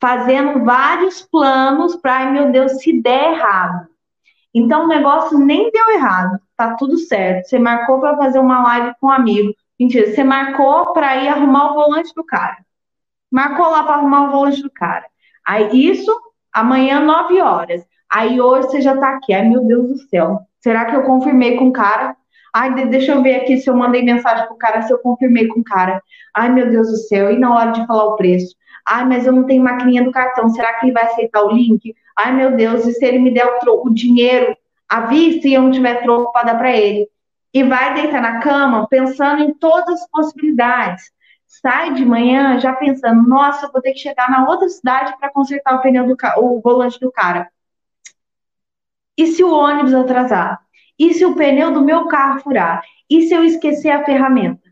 [0.01, 3.87] fazendo vários planos para, ai meu Deus, se der errado.
[4.53, 7.47] Então o negócio nem deu errado tá tudo certo.
[7.47, 9.53] Você marcou para fazer uma live com um amigo.
[9.79, 12.57] Mentira, você marcou para ir arrumar o volante do cara.
[13.31, 15.05] Marcou lá para arrumar o volante do cara.
[15.45, 16.11] Aí isso,
[16.53, 17.85] amanhã, 9 horas.
[18.09, 19.33] Aí hoje você já tá aqui.
[19.33, 20.39] Ai, meu Deus do céu.
[20.59, 22.15] Será que eu confirmei com o cara?
[22.53, 25.59] Ai, deixa eu ver aqui se eu mandei mensagem pro cara, se eu confirmei com
[25.59, 26.01] o cara.
[26.33, 27.29] Ai, meu Deus do céu.
[27.31, 28.55] E na hora de falar o preço?
[28.87, 31.93] Ai, mas eu não tenho maquininha do cartão, será que ele vai aceitar o link?
[32.17, 34.55] Ai, meu Deus, e se ele me der o, o dinheiro
[34.87, 37.09] à vista e eu não tiver troco para dar para ele?
[37.55, 41.09] E vai deitar na cama pensando em todas as possibilidades.
[41.47, 45.75] Sai de manhã já pensando, nossa, vou ter que chegar na outra cidade para consertar
[45.75, 47.49] o pneu do o volante do cara.
[49.17, 50.59] E se o ônibus atrasar?
[50.99, 52.83] E se o pneu do meu carro furar?
[53.09, 54.69] E se eu esquecer a ferramenta?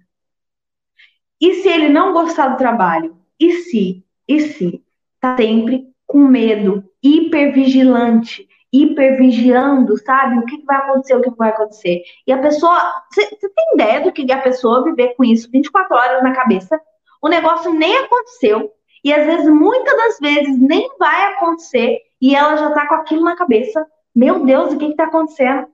[1.39, 3.17] E se ele não gostar do trabalho?
[3.39, 4.05] E se?
[4.27, 4.83] E se?
[5.21, 10.39] Tá sempre com medo, hipervigilante, hipervigiando, sabe?
[10.39, 12.01] O que, que vai acontecer, o que vai acontecer.
[12.25, 12.75] E a pessoa,
[13.13, 16.81] você tem ideia do que a pessoa viver com isso 24 horas na cabeça?
[17.21, 18.71] O negócio nem aconteceu,
[19.03, 23.23] e às vezes, muitas das vezes, nem vai acontecer, e ela já tá com aquilo
[23.23, 23.85] na cabeça.
[24.15, 25.67] Meu Deus, o que está acontecendo?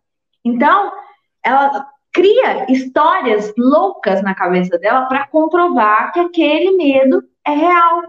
[0.44, 0.92] Então,
[1.44, 8.02] ela cria histórias loucas na cabeça dela para comprovar que aquele medo é real.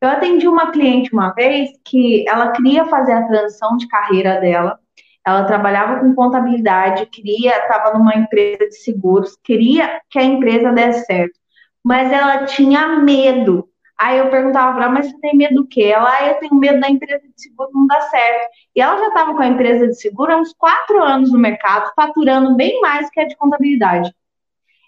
[0.00, 4.78] Eu atendi uma cliente uma vez que ela queria fazer a transição de carreira dela.
[5.26, 11.04] Ela trabalhava com contabilidade, queria, estava numa empresa de seguros, queria que a empresa desse
[11.04, 11.38] certo,
[11.84, 13.70] mas ela tinha medo
[14.00, 15.92] Aí eu perguntava para ela, mas você tem medo do quê?
[15.94, 18.48] Ela, ah, eu tenho medo da empresa de seguro não dar certo.
[18.74, 21.92] E ela já estava com a empresa de seguro há uns quatro anos no mercado,
[21.94, 24.10] faturando bem mais que a de contabilidade.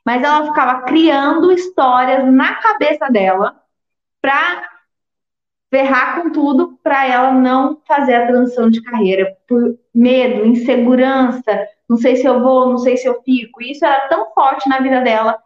[0.03, 3.55] Mas ela ficava criando histórias na cabeça dela
[4.23, 4.67] para
[5.73, 11.97] ferrar com tudo para ela não fazer a transição de carreira por medo, insegurança, não
[11.97, 13.63] sei se eu vou, não sei se eu fico.
[13.63, 15.39] Isso era tão forte na vida dela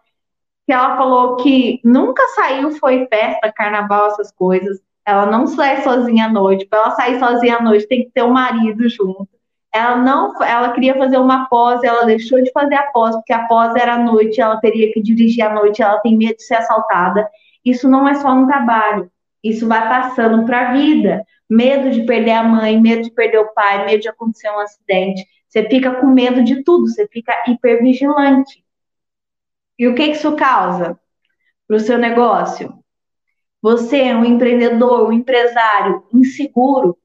[0.66, 4.80] que ela falou que nunca saiu, foi festa, carnaval, essas coisas.
[5.06, 6.66] Ela não sai sozinha à noite.
[6.66, 9.28] Para ela sair sozinha à noite, tem que ter o um marido junto.
[9.72, 13.46] Ela não, ela queria fazer uma pós, ela deixou de fazer a pós, porque a
[13.46, 16.56] pós era à noite, ela teria que dirigir à noite, ela tem medo de ser
[16.56, 17.30] assaltada.
[17.64, 19.08] Isso não é só no trabalho,
[19.50, 21.24] isso vai passando para a vida.
[21.48, 25.24] Medo de perder a mãe, medo de perder o pai, medo de acontecer um acidente.
[25.48, 28.64] Você fica com medo de tudo, você fica hipervigilante.
[29.78, 30.98] E o que isso causa
[31.66, 32.74] para o seu negócio?
[33.62, 36.98] Você é um empreendedor, um empresário inseguro,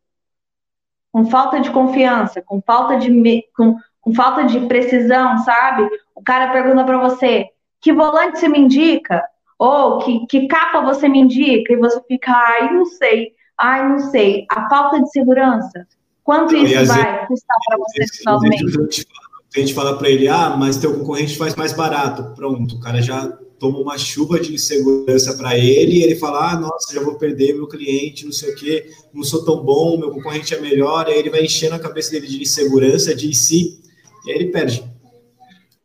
[1.11, 5.89] com falta de confiança, com falta de, com, com falta de precisão, sabe?
[6.15, 7.47] O cara pergunta para você:
[7.79, 9.23] que volante você me indica?
[9.61, 11.71] Ou que, que capa você me indica?
[11.71, 14.43] E você fica, ai, não sei, ai, não sei.
[14.49, 15.87] A falta de segurança.
[16.23, 19.05] Quanto isso vai custar para você totalmente?
[19.53, 22.33] a gente fala para ele, ah, mas teu concorrente faz mais barato.
[22.33, 23.27] Pronto, o cara já
[23.59, 27.53] toma uma chuva de insegurança para ele e ele fala, ah, nossa, já vou perder
[27.53, 31.11] meu cliente, não sei o quê, não sou tão bom, meu concorrente é melhor, e
[31.11, 33.79] aí ele vai enchendo a cabeça dele de insegurança, de si,
[34.25, 34.83] e aí ele perde.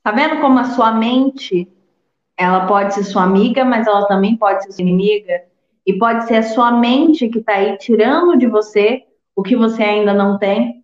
[0.03, 1.68] Tá vendo como a sua mente,
[2.39, 5.43] ela pode ser sua amiga, mas ela também pode ser sua inimiga?
[5.87, 9.82] E pode ser a sua mente que está aí tirando de você o que você
[9.82, 10.82] ainda não tem,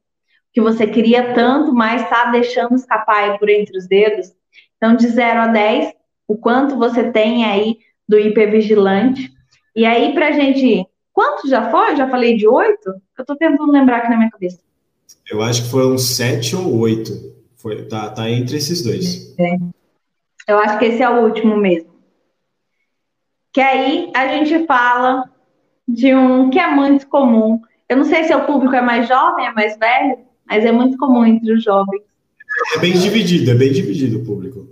[0.53, 4.32] que você queria tanto, mas está deixando escapar aí por entre os dedos.
[4.76, 5.92] Então, de 0 a 10,
[6.28, 9.32] o quanto você tem aí do hipervigilante.
[9.74, 10.86] E aí, para gente.
[11.12, 11.96] Quanto já foi?
[11.96, 12.78] Já falei de 8?
[12.88, 14.59] Eu estou tentando lembrar aqui na minha cabeça.
[15.30, 17.12] Eu acho que foram 7 ou 8.
[17.57, 19.34] Foi, tá, tá entre esses dois.
[19.38, 19.57] É.
[20.47, 21.90] Eu acho que esse é o último mesmo.
[23.53, 25.30] Que aí a gente fala
[25.86, 27.61] de um que é muito comum.
[27.88, 30.97] Eu não sei se o público é mais jovem, é mais velho, mas é muito
[30.97, 32.03] comum entre os jovens.
[32.74, 34.66] É bem dividido, é bem dividido o público.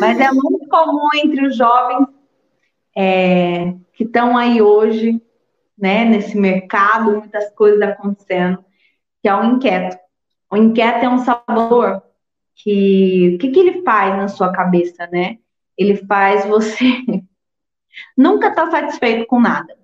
[0.00, 2.08] Mas é muito comum entre os jovens
[2.96, 5.20] é, que estão aí hoje,
[5.78, 8.64] né, nesse mercado, muitas coisas acontecendo,
[9.22, 9.96] que é o inquieto.
[10.50, 12.02] O inquieto é um sabor
[12.62, 15.38] que, o que, que ele faz na sua cabeça, né?
[15.76, 16.84] Ele faz você
[18.16, 19.74] nunca tá satisfeito com nada.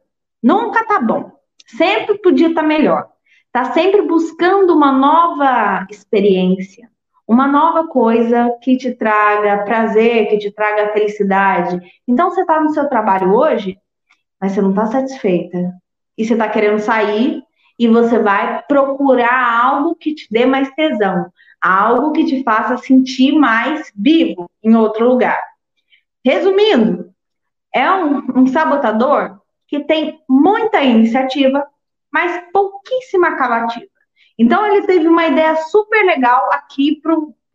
[0.43, 1.33] Nunca tá bom.
[1.67, 3.09] Sempre podia estar tá melhor
[3.57, 6.91] está sempre buscando uma nova experiência,
[7.27, 11.81] uma nova coisa que te traga prazer, que te traga felicidade.
[12.07, 13.79] Então, você está no seu trabalho hoje,
[14.39, 15.73] mas você não está satisfeita.
[16.19, 17.43] E você está querendo sair
[17.79, 21.27] e você vai procurar algo que te dê mais tesão,
[21.67, 25.41] algo que te faça sentir mais vivo em outro lugar.
[26.25, 27.11] Resumindo,
[27.75, 31.67] é um, um sabotador que tem muita iniciativa,
[32.13, 33.87] mas pouquíssima cavativa.
[34.39, 37.15] Então, ele teve uma ideia super legal aqui para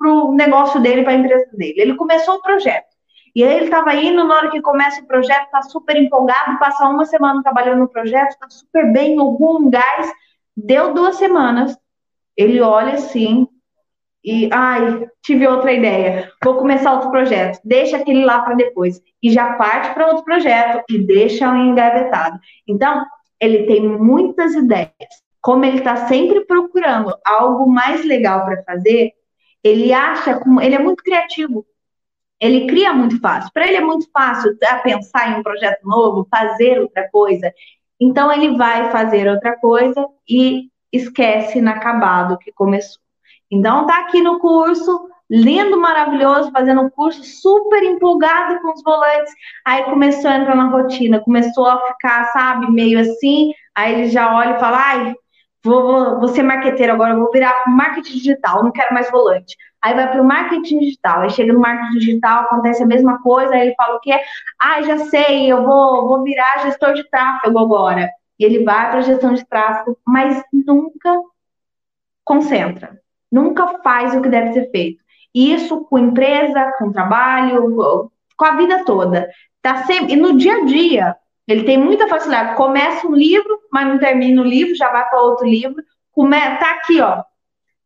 [0.09, 1.79] o negócio dele, para a empresa dele.
[1.79, 2.91] Ele começou o projeto.
[3.33, 6.87] E aí ele estava indo, na hora que começa o projeto, está super empolgado, passa
[6.89, 10.11] uma semana trabalhando no projeto, está super bem, no gás.
[10.55, 11.77] Deu duas semanas,
[12.35, 13.47] ele olha assim,
[14.23, 19.31] e ai, tive outra ideia, vou começar outro projeto, deixa aquele lá para depois e
[19.31, 22.39] já parte para outro projeto e deixa o engavetado.
[22.67, 23.03] Então,
[23.39, 24.91] ele tem muitas ideias.
[25.41, 29.13] Como ele está sempre procurando algo mais legal para fazer,
[29.63, 31.65] ele acha, ele é muito criativo.
[32.39, 33.51] Ele cria muito fácil.
[33.51, 37.51] Para ele é muito fácil pensar em um projeto novo, fazer outra coisa.
[37.99, 43.01] Então ele vai fazer outra coisa e esquece inacabado que começou.
[43.51, 49.33] Então tá aqui no curso, lindo, maravilhoso, fazendo um curso super empolgado com os volantes.
[49.65, 53.51] Aí começou a entrar na rotina, começou a ficar, sabe, meio assim.
[53.75, 55.15] Aí ele já olha e fala: ai,
[55.63, 59.55] vou, vou, vou ser marqueteiro agora, vou virar marketing digital, não quero mais volante.
[59.81, 63.53] Aí vai para o marketing digital, aí chega no marketing digital, acontece a mesma coisa,
[63.53, 64.13] aí ele fala o quê?
[64.61, 68.09] Ah, já sei, eu vou, vou virar gestor de tráfego agora.
[68.39, 71.19] E ele vai para gestão de tráfego, mas nunca
[72.23, 73.00] concentra
[73.31, 75.01] nunca faz o que deve ser feito.
[75.33, 79.29] Isso com empresa, com trabalho, com a vida toda.
[79.61, 81.15] Tá sempre, e no dia a dia,
[81.47, 82.55] ele tem muita facilidade.
[82.55, 85.81] Começa um livro, mas não termina o livro, já vai para outro livro.
[86.11, 87.23] Come, tá aqui, ó.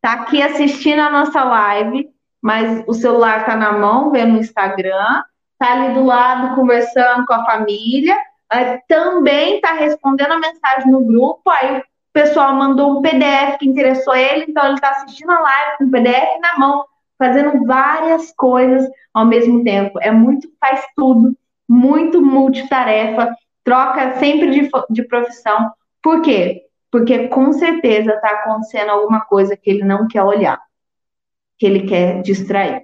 [0.02, 2.10] Tá aqui assistindo a nossa live,
[2.42, 5.24] mas o celular tá na mão, vendo o Instagram,
[5.58, 8.16] tá ali do lado conversando com a família,
[8.88, 11.84] também tá respondendo a mensagem no grupo, aí
[12.16, 15.92] pessoal mandou um PDF que interessou ele, então ele está assistindo a live com o
[15.92, 16.86] PDF na mão,
[17.20, 20.00] fazendo várias coisas ao mesmo tempo.
[20.02, 21.38] É muito, faz tudo,
[21.68, 23.36] muito multitarefa,
[23.66, 25.74] troca sempre de, de profissão.
[26.02, 26.64] Por quê?
[26.90, 30.62] Porque com certeza está acontecendo alguma coisa que ele não quer olhar,
[31.58, 32.84] que ele quer distrair,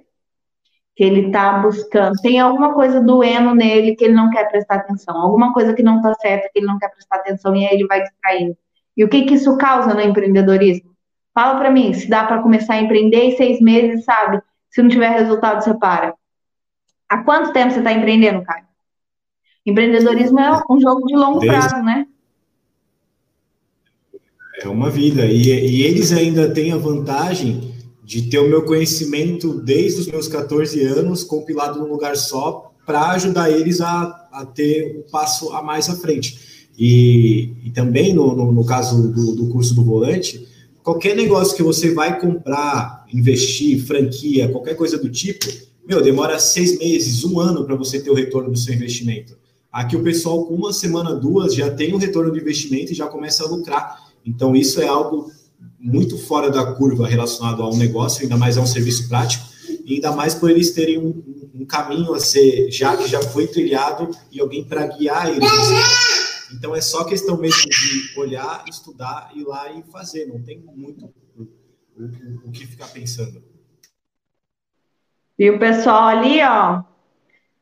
[0.94, 2.20] que ele está buscando.
[2.20, 5.96] Tem alguma coisa doendo nele que ele não quer prestar atenção, alguma coisa que não
[5.96, 8.54] está certa que ele não quer prestar atenção e aí ele vai distraindo.
[8.96, 10.92] E o que, que isso causa no empreendedorismo?
[11.34, 14.40] Fala para mim, se dá para começar a empreender em seis meses, sabe?
[14.70, 16.14] Se não tiver resultado, você para.
[17.08, 18.64] Há quanto tempo você está empreendendo, Caio?
[19.64, 21.58] Empreendedorismo é um jogo de longo Desde...
[21.58, 22.06] prazo, né?
[24.60, 25.26] É uma vida.
[25.26, 27.72] E, e, eles ainda têm a vantagem
[28.02, 33.12] de ter o meu conhecimento desde os meus 14 anos compilado num lugar só para
[33.12, 36.51] ajudar eles a, a ter um passo a mais à frente.
[36.78, 40.46] E, e também, no, no, no caso do, do, curso do volante,
[40.82, 45.46] qualquer negócio que você vai comprar, investir, franquia, qualquer coisa do tipo,
[45.86, 49.36] meu, demora seis meses, um ano para você ter o retorno do seu investimento.
[49.70, 53.06] Aqui o pessoal, com uma semana, duas, já tem o retorno do investimento e já
[53.06, 53.98] começa a lucrar.
[54.24, 55.30] Então, isso é algo
[55.80, 59.44] muito fora da curva relacionado a um negócio, ainda mais a um serviço prático,
[59.84, 61.22] e ainda mais por eles terem um,
[61.54, 65.50] um caminho a ser, já que já foi trilhado, e alguém para guiar eles.
[66.52, 70.26] Então é só questão mesmo de olhar, estudar, ir lá e fazer.
[70.26, 71.12] Não tem muito
[72.44, 73.42] o, que ficar pensando.
[75.38, 76.82] E o pessoal ali, ó,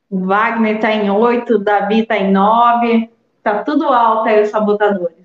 [0.09, 3.11] o Wagner está em oito, o Davi está em nove,
[3.43, 5.17] tá tudo alto aí os sabotadores.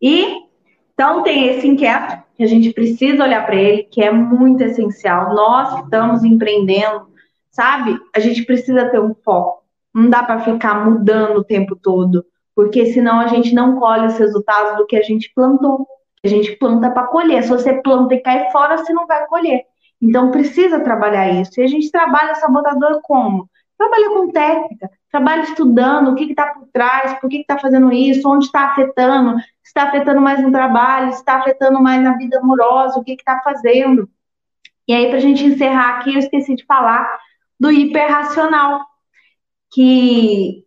[0.00, 0.44] E
[0.92, 5.34] então tem esse inquieto que a gente precisa olhar para ele, que é muito essencial.
[5.34, 7.08] Nós que estamos empreendendo,
[7.50, 7.98] sabe?
[8.14, 9.62] A gente precisa ter um foco.
[9.94, 12.24] Não dá para ficar mudando o tempo todo
[12.56, 15.86] porque senão a gente não colhe os resultados do que a gente plantou.
[16.24, 17.42] A gente planta para colher.
[17.42, 19.64] Se você planta e cai fora, você não vai colher.
[20.00, 21.60] Então precisa trabalhar isso.
[21.60, 23.48] E a gente trabalha sabotador como?
[23.76, 28.26] Trabalha com técnica, trabalha estudando o que está por trás, por que está fazendo isso,
[28.26, 33.04] onde está afetando, está afetando mais no trabalho, está afetando mais na vida amorosa, o
[33.04, 34.08] que está fazendo.
[34.88, 37.06] E aí, para a gente encerrar aqui, eu esqueci de falar
[37.60, 38.80] do hiperracional,
[39.70, 40.65] que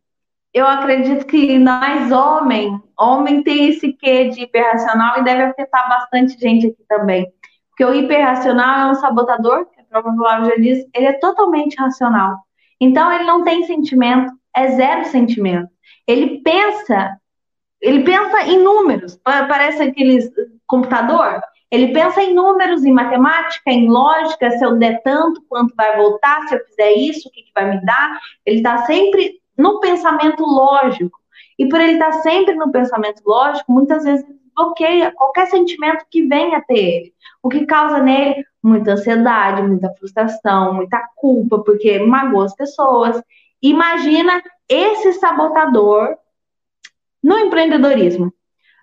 [0.54, 6.40] eu acredito que nós, homem, homem tem esse quê de hiperracional e deve afetar bastante
[6.40, 7.32] gente aqui também.
[7.70, 11.76] Porque o hiperracional é um sabotador, que a própria palavra já diz, ele é totalmente
[11.76, 12.38] racional.
[12.82, 15.70] Então, ele não tem sentimento, é zero sentimento.
[16.08, 17.18] Ele pensa,
[17.80, 20.30] ele pensa em números, parece aqueles
[20.66, 25.96] computador, ele pensa em números, em matemática, em lógica, se eu der tanto, quanto vai
[25.96, 28.20] voltar, se eu fizer isso, o que, que vai me dar.
[28.46, 31.20] Ele está sempre no pensamento lógico.
[31.58, 34.26] E por ele estar sempre no pensamento lógico, muitas vezes
[34.56, 37.14] bloqueia qualquer sentimento que venha ter ele.
[37.44, 43.22] O que causa nele muita ansiedade, muita frustração, muita culpa, porque magoa as pessoas.
[43.62, 46.16] Imagina esse sabotador
[47.22, 48.34] no empreendedorismo,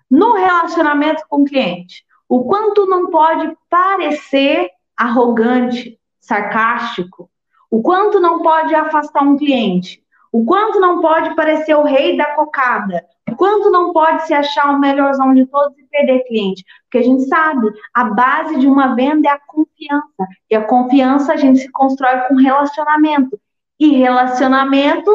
[0.09, 2.05] no relacionamento com o cliente.
[2.29, 7.29] O quanto não pode parecer arrogante, sarcástico,
[7.71, 12.35] o quanto não pode afastar um cliente, o quanto não pode parecer o rei da
[12.35, 13.03] cocada,
[13.35, 16.63] Quanto não pode se achar o melhorzão de todos e perder cliente?
[16.83, 20.27] Porque a gente sabe, a base de uma venda é a confiança.
[20.49, 23.39] E a confiança a gente se constrói com relacionamento.
[23.79, 25.11] E relacionamento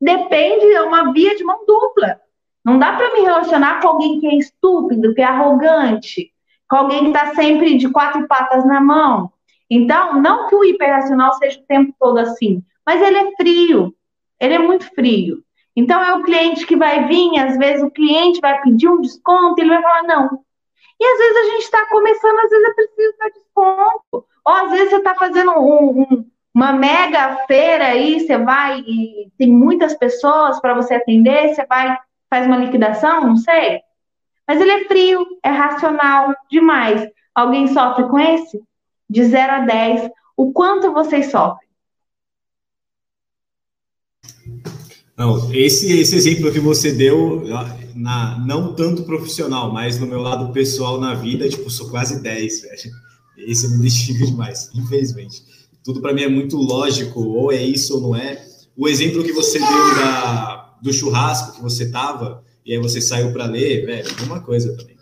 [0.00, 2.20] depende, é uma via de mão dupla.
[2.64, 6.32] Não dá para me relacionar com alguém que é estúpido, que é arrogante,
[6.68, 9.32] com alguém que está sempre de quatro patas na mão.
[9.68, 13.94] Então, não que o hiperracional seja o tempo todo assim, mas ele é frio,
[14.42, 15.42] ele é muito frio.
[15.74, 19.60] Então, é o cliente que vai vir, às vezes o cliente vai pedir um desconto,
[19.60, 20.40] ele vai falar não.
[21.00, 24.26] E às vezes a gente está começando, às vezes é preciso dar desconto.
[24.44, 29.30] Ou às vezes você está fazendo um, um, uma mega feira aí, você vai e
[29.38, 31.96] tem muitas pessoas para você atender, você vai,
[32.28, 33.80] faz uma liquidação, não sei.
[34.46, 37.08] Mas ele é frio, é racional demais.
[37.32, 38.60] Alguém sofre com esse?
[39.08, 41.71] De 0 a 10, o quanto vocês sofrem?
[45.22, 47.44] Não, esse, esse exemplo que você deu,
[47.94, 52.62] na, não tanto profissional, mas no meu lado pessoal na vida, tipo, sou quase 10,
[52.62, 52.92] velho.
[53.38, 55.44] Esse me identifica demais, infelizmente.
[55.84, 58.44] Tudo para mim é muito lógico, ou é isso ou não é.
[58.76, 63.32] O exemplo que você deu da, do churrasco que você tava, e aí você saiu
[63.32, 64.96] para ler, velho, é uma coisa também.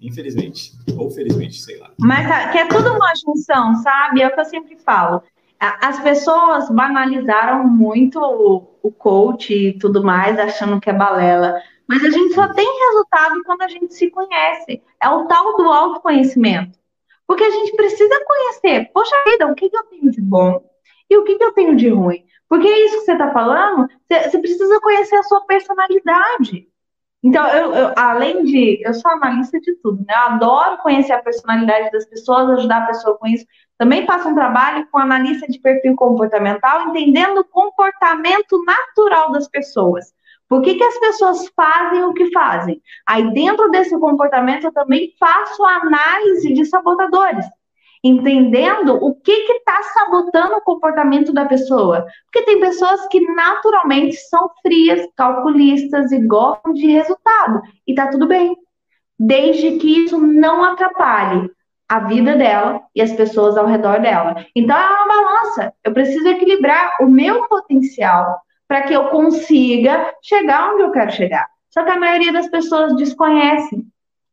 [0.00, 1.90] Infelizmente, ou felizmente, sei lá.
[1.98, 4.22] Mas que é tudo uma junção, sabe?
[4.22, 5.22] É o que eu sempre falo
[5.80, 8.18] as pessoas banalizaram muito
[8.82, 11.60] o coach e tudo mais, achando que é balela.
[11.86, 14.82] Mas a gente só tem resultado quando a gente se conhece.
[15.02, 16.78] É o tal do autoconhecimento.
[17.26, 20.62] Porque a gente precisa conhecer, poxa vida, o que, que eu tenho de bom
[21.08, 22.24] e o que, que eu tenho de ruim.
[22.48, 26.68] Porque é isso que você está falando, você, precisa conhecer a sua personalidade.
[27.22, 28.82] Então, eu, eu, além de.
[28.84, 30.12] Eu sou analista de tudo, né?
[30.12, 33.46] Eu adoro conhecer a personalidade das pessoas, ajudar a pessoa com isso.
[33.82, 40.14] Também faço um trabalho com analista de perfil comportamental, entendendo o comportamento natural das pessoas.
[40.48, 42.80] Por que, que as pessoas fazem o que fazem?
[43.04, 47.44] Aí, dentro desse comportamento, eu também faço análise de sabotadores
[48.04, 52.06] entendendo o que está sabotando o comportamento da pessoa.
[52.24, 57.62] Porque tem pessoas que naturalmente são frias, calculistas e gostam de resultado.
[57.84, 58.56] E tá tudo bem.
[59.18, 61.50] Desde que isso não atrapalhe
[61.92, 64.46] a vida dela e as pessoas ao redor dela.
[64.56, 65.74] Então é uma balança.
[65.84, 71.46] Eu preciso equilibrar o meu potencial para que eu consiga chegar onde eu quero chegar.
[71.68, 73.86] Só que a maioria das pessoas desconhecem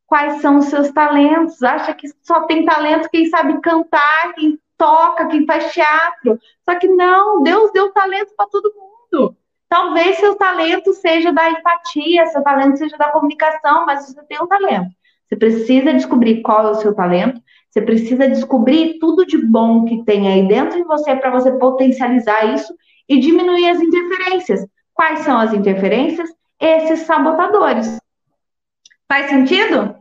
[0.08, 5.28] quais são os seus talentos, acha que só tem talento quem sabe cantar, quem toca,
[5.28, 6.40] quem faz teatro.
[6.64, 9.36] Só que não, Deus deu talento para todo mundo.
[9.68, 14.48] Talvez seu talento seja da empatia, seu talento seja da comunicação, mas você tem um
[14.48, 14.92] talento.
[15.30, 17.40] Você precisa descobrir qual é o seu talento,
[17.70, 22.56] você precisa descobrir tudo de bom que tem aí dentro de você para você potencializar
[22.56, 22.74] isso
[23.08, 24.66] e diminuir as interferências.
[24.92, 26.30] Quais são as interferências?
[26.60, 28.00] Esses sabotadores.
[29.08, 29.96] Faz sentido?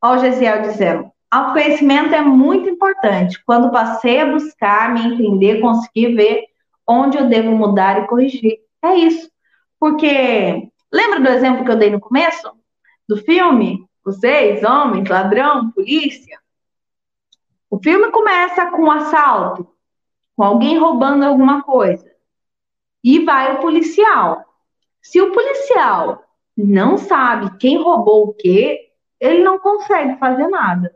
[0.00, 1.10] Olha o Gesiel dizendo.
[1.30, 3.42] Autoconhecimento é muito importante.
[3.44, 6.44] Quando passei a buscar, me entender, conseguir ver
[6.86, 8.58] onde eu devo mudar e corrigir.
[8.82, 9.28] É isso.
[9.78, 12.50] Porque, lembra do exemplo que eu dei no começo?
[13.08, 13.87] Do filme?
[14.08, 16.38] Vocês, homens, ladrão, polícia?
[17.68, 19.68] O filme começa com um assalto,
[20.34, 22.10] com alguém roubando alguma coisa.
[23.04, 24.46] E vai o policial.
[25.02, 26.24] Se o policial
[26.56, 30.90] não sabe quem roubou o quê, ele não consegue fazer nada.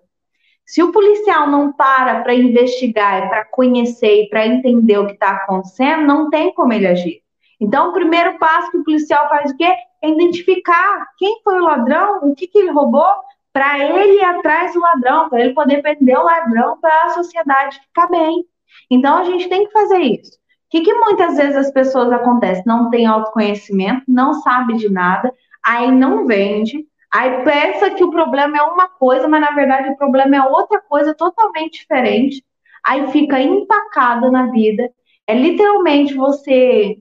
[0.65, 5.33] Se o policial não para para investigar, para conhecer e para entender o que está
[5.33, 7.23] acontecendo, não tem como ele agir.
[7.61, 9.71] Então, o primeiro passo que o policial faz o quê?
[10.03, 13.15] É identificar quem foi o ladrão, o que, que ele roubou,
[13.53, 17.81] para ele ir atrás do ladrão, para ele poder prender o ladrão, para a sociedade
[17.81, 18.45] ficar bem.
[18.91, 20.33] Então, a gente tem que fazer isso.
[20.33, 22.65] O que, que muitas vezes as pessoas acontecem?
[22.67, 28.57] Não tem autoconhecimento, não sabe de nada, aí não vende, Aí pensa que o problema
[28.57, 32.43] é uma coisa, mas na verdade o problema é outra coisa totalmente diferente.
[32.83, 34.91] Aí fica empacado na vida.
[35.27, 36.97] É literalmente você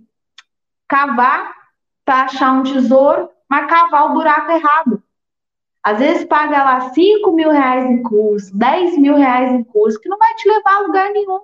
[0.85, 1.49] cavar
[2.11, 5.01] para achar um tesouro, mas cavar o buraco errado.
[5.81, 10.09] Às vezes paga lá 5 mil reais em curso, 10 mil reais em curso, que
[10.09, 11.39] não vai te levar a lugar nenhum.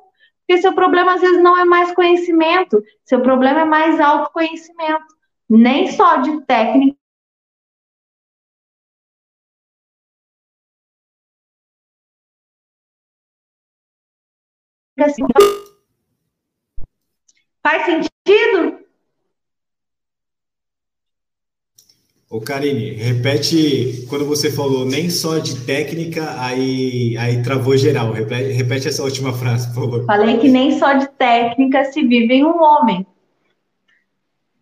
[0.45, 5.05] Porque seu problema às vezes não é mais conhecimento, seu problema é mais autoconhecimento.
[5.49, 6.97] Nem só de técnica.
[17.63, 18.86] Faz sentido?
[22.29, 28.11] Ô Karine, repete quando você falou nem só de técnica, aí, aí travou geral.
[28.11, 30.05] Repete, repete essa última frase, por favor.
[30.05, 33.07] Falei que nem só de técnica se vive em um homem.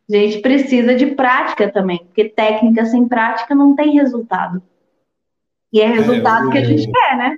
[0.08, 4.62] A gente precisa de prática também, porque técnica sem prática não tem resultado.
[5.74, 6.52] E é resultado é, o...
[6.52, 7.38] que a gente quer, né?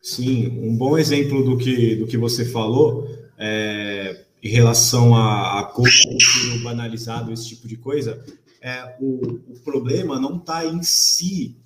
[0.00, 3.06] Sim, um bom exemplo do que, do que você falou
[3.38, 6.16] é, em relação a, a coaching
[6.64, 8.24] banalizado, esse tipo de coisa,
[8.62, 11.56] é, o, o problema não está em si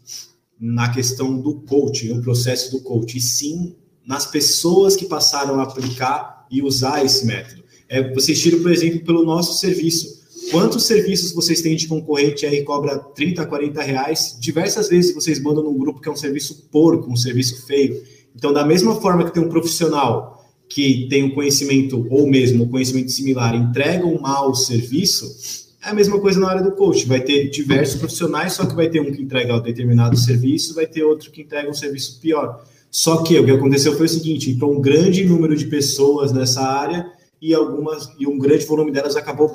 [0.59, 5.65] na questão do coaching, no processo do coaching, e sim nas pessoas que passaram a
[5.65, 7.63] aplicar e usar esse método.
[7.89, 10.25] É, vocês tiram, por exemplo, pelo nosso serviço.
[10.51, 14.37] Quantos serviços vocês têm de concorrente aí cobra 30, 40 reais?
[14.41, 18.03] Diversas vezes vocês mandam num grupo que é um serviço porco, um serviço feio.
[18.35, 20.35] Então, da mesma forma que tem um profissional
[20.69, 25.95] que tem um conhecimento, ou mesmo um conhecimento similar, entrega um mau serviço, é a
[25.95, 27.07] mesma coisa na área do coach.
[27.07, 30.87] Vai ter diversos profissionais, só que vai ter um que entrega um determinado serviço, vai
[30.87, 32.65] ter outro que entrega um serviço pior.
[32.91, 36.63] Só que o que aconteceu foi o seguinte: entrou um grande número de pessoas nessa
[36.63, 37.07] área
[37.41, 39.55] e algumas e um grande volume delas acabou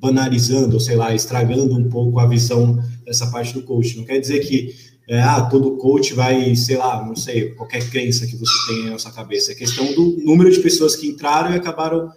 [0.00, 3.98] banalizando, sei lá, estragando um pouco a visão dessa parte do coach.
[3.98, 4.74] Não quer dizer que
[5.06, 8.98] é, ah, todo coach vai, sei lá, não sei, qualquer crença que você tenha na
[8.98, 9.52] sua cabeça.
[9.52, 12.10] É questão do número de pessoas que entraram e acabaram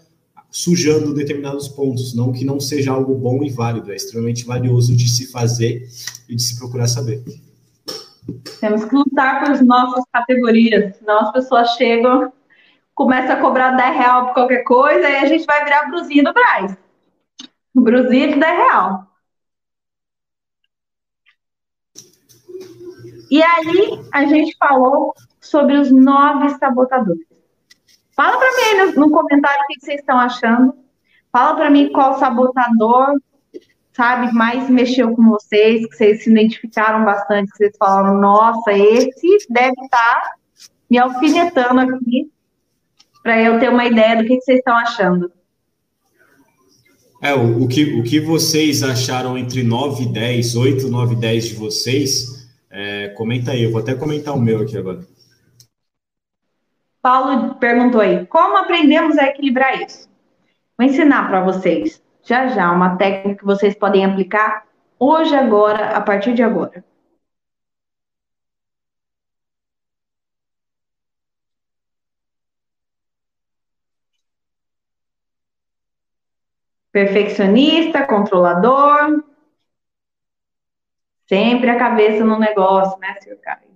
[0.53, 5.09] sujando determinados pontos, não que não seja algo bom e válido, é extremamente valioso de
[5.09, 5.89] se fazer
[6.29, 7.23] e de se procurar saber.
[8.59, 12.31] Temos que lutar por nossas categorias, senão as pessoas chegam,
[12.93, 16.31] começam a cobrar 10 real por qualquer coisa e a gente vai virar brusinha do
[16.31, 16.77] Braz.
[17.73, 19.07] Brusinha de 10 real.
[23.31, 27.32] E aí a gente falou sobre os nove sabotadores.
[28.15, 30.73] Fala para mim no, no, comentário o que vocês estão achando.
[31.31, 33.19] Fala para mim qual sabotador,
[33.91, 39.47] sabe, mais mexeu com vocês, que vocês se identificaram bastante, que vocês falaram, nossa, esse
[39.49, 40.35] deve estar tá
[40.89, 42.31] me alfinetando aqui,
[43.23, 45.31] para eu ter uma ideia do que, que vocês estão achando.
[47.19, 51.17] É, o, o, que, o que vocês acharam entre 9 e 10, 8, 9 e
[51.17, 54.99] 10 de vocês, é, comenta aí, eu vou até comentar o meu aqui agora.
[57.03, 60.09] Paulo perguntou aí, como aprendemos a equilibrar isso?
[60.77, 64.65] Vou ensinar para vocês, já já, uma técnica que vocês podem aplicar
[64.97, 66.83] hoje, agora, a partir de agora.
[76.91, 79.23] Perfeccionista, controlador,
[81.27, 83.72] Sempre a cabeça no negócio, né, senhor Caio?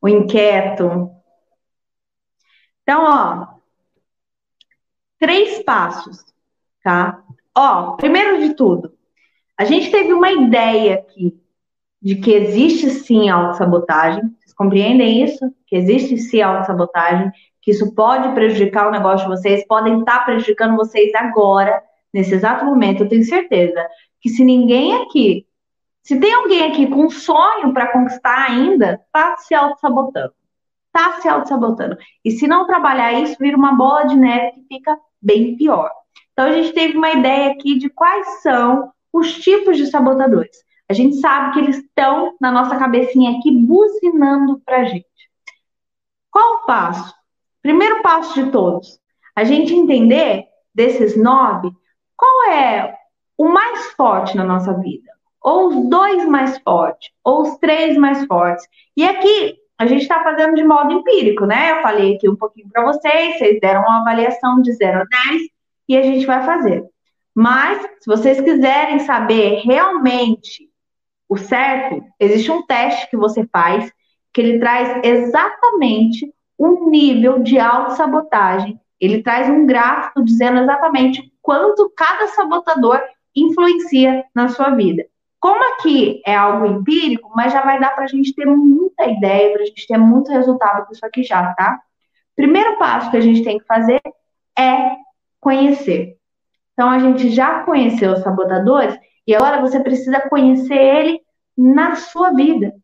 [0.00, 1.10] O inquieto.
[2.82, 3.46] Então, ó,
[5.18, 6.24] três passos,
[6.82, 7.22] tá?
[7.56, 8.92] Ó, primeiro de tudo,
[9.56, 11.38] a gente teve uma ideia aqui
[12.00, 14.22] de que existe sim autossabotagem.
[14.38, 15.54] Vocês compreendem isso?
[15.66, 20.76] Que existe sim autossabotagem, que isso pode prejudicar o negócio de vocês, podem estar prejudicando
[20.76, 21.82] vocês agora,
[22.12, 23.86] nesse exato momento, eu tenho certeza
[24.20, 25.46] que se ninguém aqui,
[26.10, 30.32] se tem alguém aqui com um sonho para conquistar ainda, tá se auto-sabotando.
[30.90, 31.96] Tá se auto-sabotando.
[32.24, 35.88] E se não trabalhar isso, vira uma bola de neve que fica bem pior.
[36.32, 40.56] Então a gente teve uma ideia aqui de quais são os tipos de sabotadores.
[40.88, 45.06] A gente sabe que eles estão na nossa cabecinha aqui buzinando pra gente.
[46.28, 47.14] Qual o passo?
[47.62, 48.98] Primeiro passo de todos,
[49.36, 51.70] a gente entender desses nove
[52.16, 52.98] qual é
[53.38, 55.09] o mais forte na nossa vida,
[55.42, 58.66] ou os dois mais fortes, ou os três mais fortes.
[58.96, 61.72] E aqui a gente está fazendo de modo empírico, né?
[61.72, 65.42] Eu falei aqui um pouquinho para vocês, vocês deram uma avaliação de 0 a 10
[65.88, 66.84] e a gente vai fazer.
[67.34, 70.68] Mas, se vocês quiserem saber realmente
[71.28, 73.90] o certo, existe um teste que você faz
[74.32, 78.78] que ele traz exatamente um nível de autossabotagem.
[79.00, 83.00] Ele traz um gráfico dizendo exatamente quanto cada sabotador
[83.34, 85.04] influencia na sua vida.
[85.40, 89.52] Como aqui é algo empírico, mas já vai dar para a gente ter muita ideia,
[89.52, 91.80] para a gente ter muito resultado com isso aqui já, tá?
[92.36, 94.00] Primeiro passo que a gente tem que fazer
[94.58, 94.96] é
[95.40, 96.16] conhecer.
[96.74, 101.20] Então, a gente já conheceu os sabotadores e agora você precisa conhecer ele
[101.56, 102.74] na sua vida.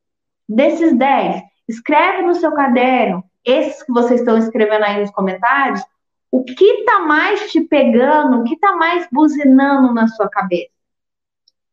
[0.48, 5.82] Desses 10, escreve no seu caderno, esses que vocês estão escrevendo aí nos comentários,
[6.30, 10.75] o que está mais te pegando, o que está mais buzinando na sua cabeça.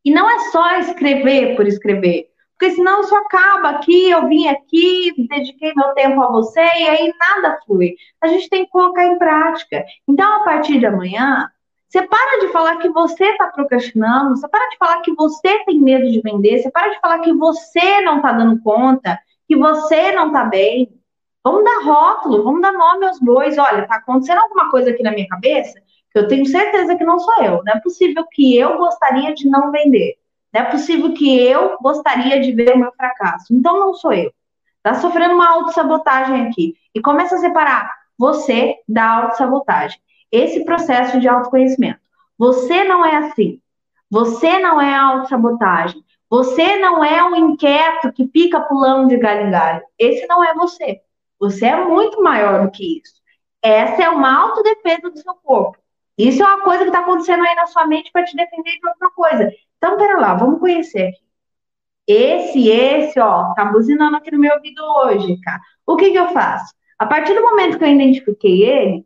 [0.05, 2.27] E não é só escrever por escrever,
[2.57, 7.13] porque senão isso acaba aqui, eu vim aqui, dediquei meu tempo a você e aí
[7.19, 7.95] nada flui.
[8.21, 9.83] A gente tem que colocar em prática.
[10.07, 11.49] Então, a partir de amanhã,
[11.87, 15.79] você para de falar que você está procrastinando, você para de falar que você tem
[15.79, 20.11] medo de vender, você para de falar que você não está dando conta, que você
[20.11, 20.89] não está bem.
[21.43, 23.57] Vamos dar rótulo, vamos dar nome aos bois.
[23.57, 25.83] Olha, tá acontecendo alguma coisa aqui na minha cabeça
[26.13, 27.63] eu tenho certeza que não sou eu.
[27.63, 30.15] Não é possível que eu gostaria de não vender.
[30.53, 33.53] Não é possível que eu gostaria de ver o meu fracasso.
[33.53, 34.31] Então não sou eu.
[34.83, 36.75] Tá sofrendo uma autossabotagem aqui.
[36.93, 39.99] E começa a separar você da autossabotagem.
[40.31, 41.99] Esse processo de autoconhecimento.
[42.37, 43.59] Você não é assim.
[44.09, 46.03] Você não é autossabotagem.
[46.29, 49.83] Você não é um inquieto que fica pulando de galho em galho.
[49.97, 51.01] Esse não é você.
[51.39, 53.13] Você é muito maior do que isso.
[53.61, 55.77] Essa é uma autodefesa do seu corpo.
[56.17, 58.87] Isso é uma coisa que está acontecendo aí na sua mente para te defender de
[58.87, 59.51] outra coisa.
[59.77, 61.23] Então, pera lá, vamos conhecer aqui.
[62.05, 65.61] Esse, esse, ó, tá buzinando aqui no meu ouvido hoje, cara.
[65.85, 66.73] O que que eu faço?
[66.99, 69.05] A partir do momento que eu identifiquei ele,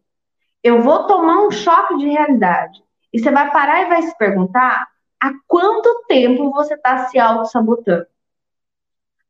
[0.63, 2.83] eu vou tomar um choque de realidade.
[3.13, 4.87] E você vai parar e vai se perguntar
[5.19, 8.05] há quanto tempo você está se auto-sabotando?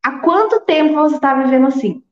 [0.03, 2.03] Há quanto tempo você está vivendo assim?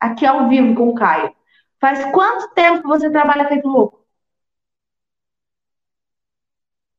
[0.00, 1.34] Aqui ao vivo com o Caio.
[1.80, 4.05] Faz quanto tempo você trabalha feito louco?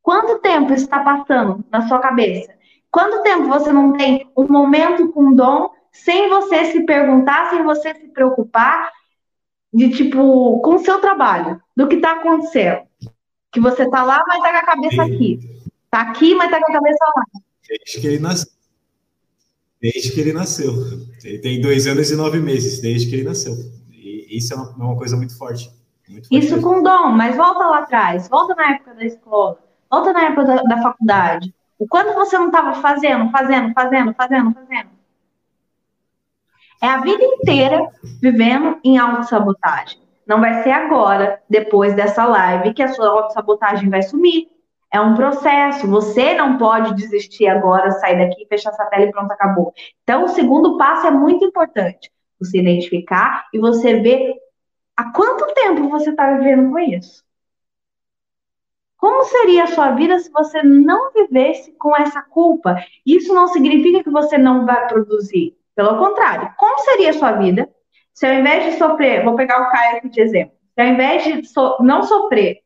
[0.07, 2.53] Quanto tempo isso está passando na sua cabeça?
[2.89, 7.93] Quanto tempo você não tem um momento com dom sem você se perguntar, sem você
[7.93, 8.89] se preocupar
[9.73, 12.83] de tipo com o seu trabalho, do que está acontecendo?
[13.51, 15.39] Que você está lá, mas está com a cabeça aqui.
[15.83, 17.23] Está aqui, mas está com a cabeça lá.
[17.67, 18.51] Desde que ele nasceu.
[19.81, 20.73] Desde que ele nasceu.
[21.21, 23.53] Ele tem dois anos e nove meses, desde que ele nasceu.
[23.91, 25.69] E isso é uma, é uma coisa muito forte.
[26.07, 26.75] Muito forte isso mesmo.
[26.75, 30.55] com dom, mas volta lá atrás, volta na época da escola, volta na época da,
[30.63, 31.53] da faculdade.
[31.79, 34.89] O quanto você não estava fazendo, fazendo, fazendo, fazendo, fazendo?
[36.81, 37.87] É a vida inteira
[38.21, 39.99] vivendo em autossabotagem.
[40.25, 44.47] Não vai ser agora, depois dessa live, que a sua autossabotagem vai sumir.
[44.91, 45.87] É um processo.
[45.87, 49.73] Você não pode desistir agora, sair daqui, fechar essa tela e pronto, acabou.
[50.03, 52.11] Então, o segundo passo é muito importante.
[52.39, 54.35] Você identificar e você ver
[54.95, 57.23] há quanto tempo você está vivendo com isso.
[58.97, 62.75] Como seria a sua vida se você não vivesse com essa culpa?
[63.05, 65.55] Isso não significa que você não vai produzir.
[65.75, 67.69] Pelo contrário, como seria a sua vida
[68.17, 71.23] se ao invés de sofrer, vou pegar o Caio aqui de exemplo, se ao invés
[71.23, 72.61] de so, não sofrer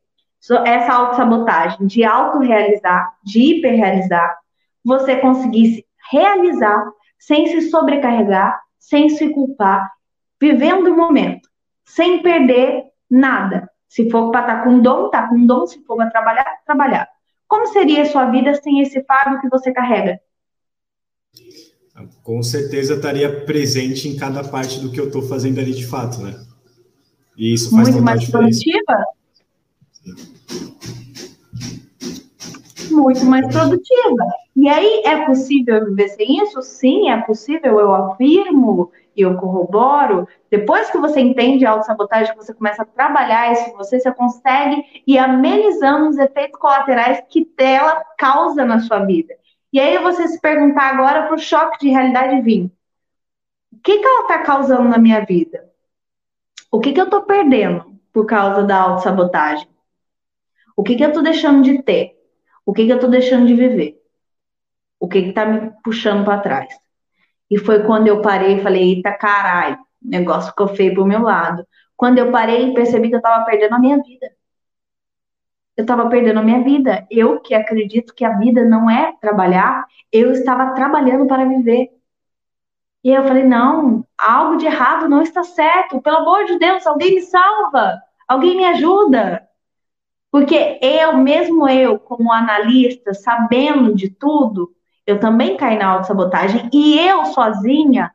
[0.64, 4.34] essa autossabotagem, de autorrealizar, de hiperrealizar,
[4.82, 9.92] você conseguisse realizar sem se sobrecarregar, sem se culpar,
[10.40, 11.46] vivendo o momento,
[11.84, 15.66] sem perder nada, se for para estar tá com dom, tá com dom.
[15.66, 17.08] Se for para trabalhar, trabalhar.
[17.46, 20.18] Como seria a sua vida sem esse fardo que você carrega?
[22.22, 26.22] Com certeza estaria presente em cada parte do que eu estou fazendo ali de fato,
[26.22, 26.34] né?
[27.36, 29.04] E isso faz Muito mais produtiva?
[32.90, 34.24] Muito mais produtiva.
[34.56, 36.62] E aí, é possível viver sem isso?
[36.62, 42.52] Sim, é possível, eu afirmo e eu corroboro, depois que você entende a autossabotagem, você
[42.52, 48.62] começa a trabalhar isso, você, você consegue ir amenizando os efeitos colaterais que ela causa
[48.62, 49.34] na sua vida.
[49.72, 52.70] E aí você se perguntar agora para o choque de realidade vir.
[53.72, 55.72] O que, que ela está causando na minha vida?
[56.70, 59.66] O que, que eu estou perdendo por causa da autossabotagem?
[60.76, 62.14] O que, que eu estou deixando de ter?
[62.66, 64.02] O que, que eu estou deixando de viver?
[65.00, 66.74] O que está me puxando para trás?
[67.50, 71.22] E foi quando eu parei e falei, eita caralho, o negócio ficou feio pro meu
[71.22, 71.66] lado.
[71.96, 74.30] Quando eu parei percebi que eu tava perdendo a minha vida.
[75.76, 77.06] Eu tava perdendo a minha vida.
[77.10, 81.90] Eu que acredito que a vida não é trabalhar, eu estava trabalhando para viver.
[83.04, 86.00] E eu falei, não, algo de errado não está certo.
[86.00, 88.00] Pelo amor de Deus, alguém me salva.
[88.28, 89.48] Alguém me ajuda.
[90.30, 94.74] Porque eu, mesmo eu, como analista, sabendo de tudo,
[95.06, 98.12] eu também caí na autossabotagem e eu sozinha,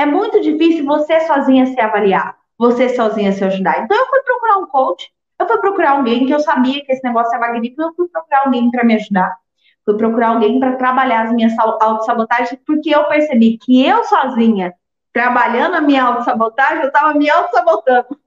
[0.00, 3.82] é muito difícil você sozinha se avaliar, você sozinha se ajudar.
[3.82, 7.04] Então eu fui procurar um coach, eu fui procurar alguém que eu sabia que esse
[7.04, 9.36] negócio é magnífico, eu fui procurar alguém para me ajudar.
[9.84, 14.72] Fui procurar alguém para trabalhar as minhas autossabotagens, porque eu percebi que eu sozinha,
[15.12, 18.18] trabalhando a minha autossabotagem, eu estava me autossabotando.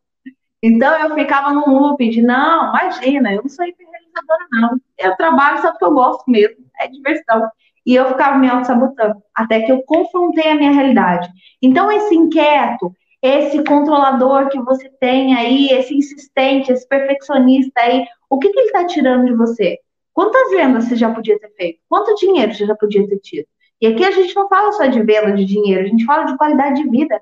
[0.61, 4.79] Então eu ficava num loop de, não, imagina, eu não sou hiperrealizadora, não.
[4.97, 7.49] Eu trabalho só porque eu gosto mesmo, é diversão.
[7.85, 11.29] E eu ficava me auto-sabotando, até que eu confrontei a minha realidade.
[11.61, 18.39] Então, esse inquieto, esse controlador que você tem aí, esse insistente, esse perfeccionista aí, o
[18.39, 19.79] que, que ele está tirando de você?
[20.13, 21.79] Quantas vendas você já podia ter feito?
[21.89, 23.47] Quanto dinheiro você já podia ter tido?
[23.81, 26.37] E aqui a gente não fala só de venda de dinheiro, a gente fala de
[26.37, 27.15] qualidade de vida.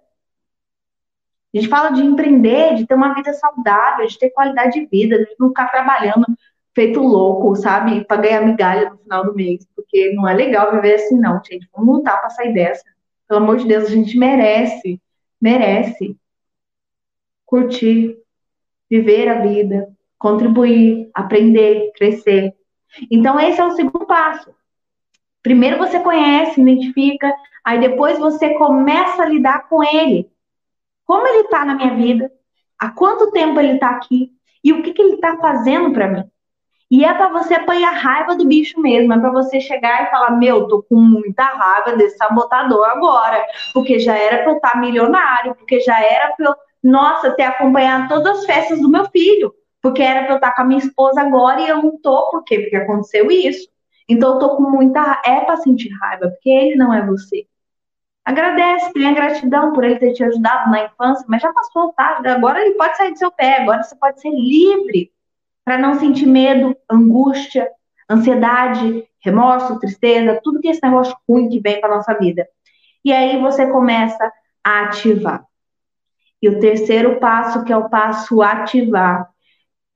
[1.53, 5.17] A gente fala de empreender, de ter uma vida saudável, de ter qualidade de vida,
[5.17, 6.25] de não ficar trabalhando
[6.73, 8.03] feito louco, sabe?
[8.05, 11.69] Para ganhar migalha no final do mês, porque não é legal viver assim, não, gente.
[11.75, 12.83] Vamos lutar para sair dessa.
[13.27, 15.01] Pelo amor de Deus, a gente merece,
[15.39, 16.17] merece.
[17.45, 18.17] curtir,
[18.89, 22.53] viver a vida, contribuir, aprender, crescer.
[23.09, 24.53] Então, esse é o segundo passo.
[25.43, 27.33] Primeiro você conhece, identifica,
[27.63, 30.31] aí depois você começa a lidar com ele.
[31.05, 32.31] Como ele está na minha vida?
[32.79, 34.31] Há quanto tempo ele está aqui?
[34.63, 36.30] E o que, que ele está fazendo para mim?
[36.91, 40.31] E é para você apanhar raiva do bicho mesmo, é para você chegar e falar:
[40.31, 43.41] Meu, tô com muita raiva desse sabotador agora,
[43.73, 47.43] porque já era para eu estar tá milionário, porque já era para eu, nossa, ter
[47.43, 50.65] acompanhado todas as festas do meu filho, porque era para eu estar tá com a
[50.65, 52.59] minha esposa agora e eu não tô, por quê?
[52.59, 53.69] Porque aconteceu isso.
[54.09, 55.21] Então eu tô com muita.
[55.25, 57.45] É para sentir raiva, porque ele não é você.
[58.25, 62.21] Agradece, tenha gratidão por ele ter te ajudado na infância, mas já passou, tá?
[62.25, 65.09] Agora ele pode sair do seu pé, agora você pode ser livre
[65.63, 67.69] para não sentir medo, angústia,
[68.09, 72.47] ansiedade, remorso, tristeza, tudo que esse negócio ruim que vem para nossa vida.
[73.03, 74.31] E aí você começa
[74.63, 75.45] a ativar.
[76.41, 79.29] E o terceiro passo, que é o passo ativar,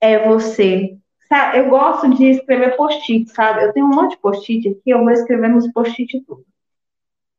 [0.00, 0.96] é você.
[1.28, 3.64] Sabe, eu gosto de escrever post-it, sabe?
[3.64, 6.46] Eu tenho um monte de post-it aqui, eu vou escrever nos post-it tudo.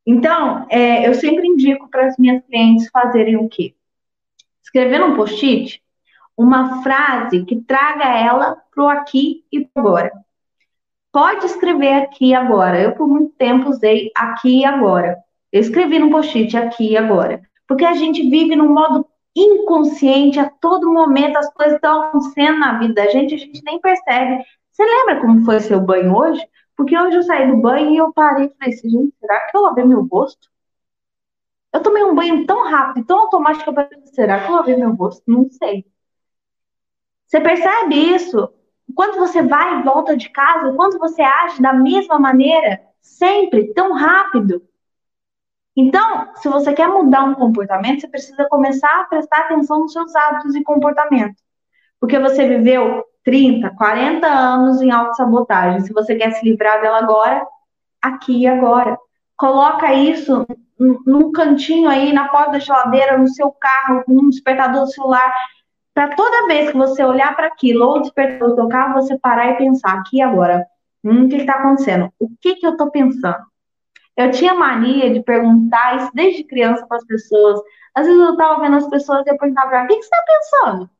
[0.06, 3.74] Então, é, eu sempre indico para as minhas clientes fazerem o quê?
[4.62, 5.82] Escrever um post-it
[6.38, 10.12] uma frase que traga ela para o aqui e para agora.
[11.12, 12.80] Pode escrever aqui e agora.
[12.80, 15.18] Eu, por muito tempo, usei aqui e agora.
[15.50, 17.42] Eu escrevi no post-it aqui e agora.
[17.66, 19.04] Porque a gente vive num modo
[19.34, 23.80] inconsciente, a todo momento as coisas estão acontecendo na vida da gente, a gente nem
[23.80, 24.44] percebe.
[24.70, 26.46] Você lembra como foi seu banho hoje?
[26.76, 29.56] Porque hoje eu saí do banho e eu parei e falei assim, gente, será que
[29.56, 30.48] eu lavei meu rosto?
[31.72, 34.94] Eu tomei um banho tão rápido, tão automático, eu pensei, será que eu lavei meu
[34.94, 35.22] rosto?
[35.26, 35.84] Não sei.
[37.28, 38.48] Você percebe isso?
[38.94, 43.92] Quando você vai e volta de casa, quando você age da mesma maneira, sempre tão
[43.92, 44.62] rápido.
[45.76, 50.16] Então, se você quer mudar um comportamento, você precisa começar a prestar atenção nos seus
[50.16, 51.40] hábitos e comportamentos.
[52.00, 55.80] Porque você viveu 30, 40 anos em autossabotagem.
[55.80, 57.46] Se você quer se livrar dela agora,
[58.00, 58.98] aqui e agora.
[59.36, 60.46] Coloca isso
[60.78, 65.30] num cantinho aí, na porta da geladeira, no seu carro, num despertador do celular
[65.98, 69.50] para toda vez que você olhar para aquilo ou despertar o seu carro, você parar
[69.50, 70.64] e pensar aqui agora,
[71.02, 72.08] hum, o que está acontecendo?
[72.20, 73.44] O que, que eu estou pensando?
[74.16, 77.60] Eu tinha mania de perguntar isso desde criança para as pessoas.
[77.92, 80.24] Às vezes eu estava vendo as pessoas e eu perguntava o que, que você está
[80.24, 80.90] pensando?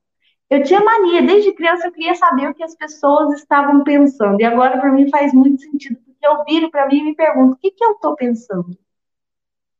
[0.50, 4.40] Eu tinha mania, desde criança eu queria saber o que as pessoas estavam pensando.
[4.40, 7.52] E agora para mim faz muito sentido, porque eu viro para mim e me pergunto,
[7.52, 8.76] o que, que eu estou pensando?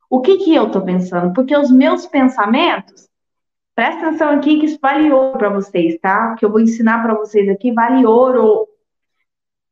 [0.09, 1.35] O que, que eu estou pensando?
[1.35, 3.08] Porque os meus pensamentos,
[3.79, 6.35] Presta atenção aqui que isso vale ouro para vocês, tá?
[6.35, 8.67] Que eu vou ensinar para vocês aqui vale ouro.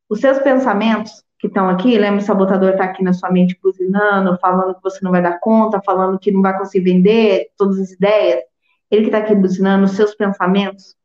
[0.07, 4.39] Os seus pensamentos que estão aqui, lembra o sabotador está aqui na sua mente buzinando,
[4.39, 7.91] falando que você não vai dar conta, falando que não vai conseguir vender todas as
[7.91, 8.43] ideias.
[8.89, 10.95] Ele que está aqui buzinando, os seus pensamentos,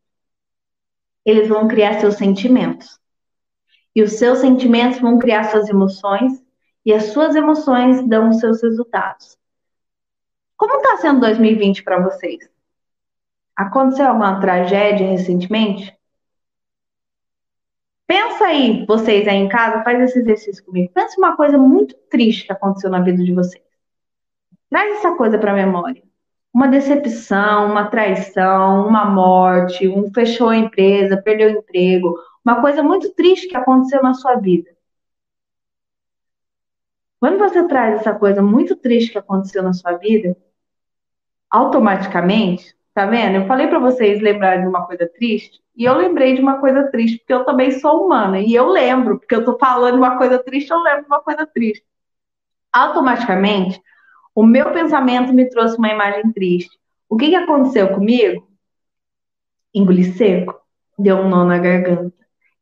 [1.25, 3.01] eles vão criar seus sentimentos.
[3.97, 6.41] E os seus sentimentos vão criar suas emoções,
[6.87, 9.37] e as suas emoções dão os seus resultados.
[10.57, 12.52] Como está sendo 2020 para vocês?
[13.57, 15.97] Aconteceu alguma tragédia recentemente?
[18.07, 20.93] Pensa aí, vocês aí em casa, faz esse exercício comigo.
[20.93, 23.65] Pensa uma coisa muito triste que aconteceu na vida de vocês.
[24.69, 26.03] Traz essa coisa para a memória.
[26.53, 32.15] Uma decepção, uma traição, uma morte, um fechou a empresa, perdeu o emprego,
[32.45, 34.71] uma coisa muito triste que aconteceu na sua vida.
[37.19, 40.37] Quando você traz essa coisa muito triste que aconteceu na sua vida,
[41.49, 43.37] automaticamente Tá vendo?
[43.37, 46.91] Eu falei para vocês lembrarem de uma coisa triste, e eu lembrei de uma coisa
[46.91, 50.39] triste, porque eu também sou humana, e eu lembro, porque eu tô falando uma coisa
[50.39, 51.85] triste, eu lembro de uma coisa triste.
[52.71, 53.81] Automaticamente,
[54.35, 56.79] o meu pensamento me trouxe uma imagem triste.
[57.09, 58.47] O que, que aconteceu comigo?
[59.75, 60.61] Engoli seco,
[60.99, 62.15] deu um nó na garganta,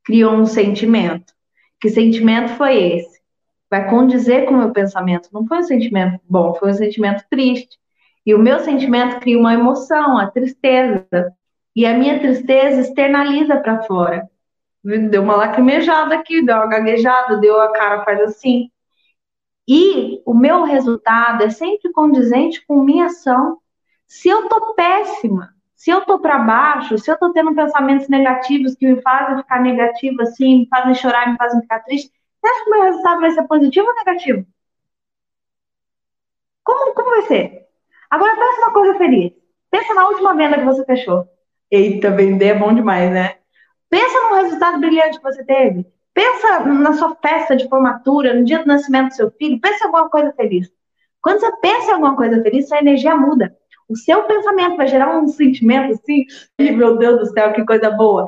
[0.04, 1.32] criou um sentimento.
[1.80, 3.20] Que sentimento foi esse?
[3.68, 5.28] Vai condizer com o meu pensamento.
[5.32, 7.79] Não foi um sentimento bom, foi um sentimento triste.
[8.30, 11.34] E o meu sentimento cria uma emoção, a tristeza.
[11.74, 14.30] E a minha tristeza externaliza para fora.
[14.84, 18.70] Deu uma lacrimejada aqui, deu uma gaguejada, deu a cara faz assim.
[19.66, 23.58] E o meu resultado é sempre condizente com minha ação.
[24.06, 28.76] Se eu tô péssima, se eu tô para baixo, se eu tô tendo pensamentos negativos
[28.76, 32.62] que me fazem ficar negativo assim, me fazem chorar, me fazem ficar triste, você acha
[32.62, 34.46] que o meu resultado vai ser positivo ou negativo?
[36.62, 37.69] Como, como vai ser?
[38.10, 39.32] Agora pensa uma coisa feliz.
[39.70, 41.24] Pensa na última venda que você fechou.
[41.70, 43.36] Eita, vender é bom demais, né?
[43.88, 45.86] Pensa no resultado brilhante que você teve.
[46.12, 49.60] Pensa na sua festa de formatura, no dia do nascimento do seu filho.
[49.60, 50.68] Pensa em alguma coisa feliz.
[51.22, 53.56] Quando você pensa em alguma coisa feliz, sua energia muda.
[53.88, 56.24] O seu pensamento vai gerar um sentimento assim,
[56.58, 58.26] meu Deus do céu, que coisa boa.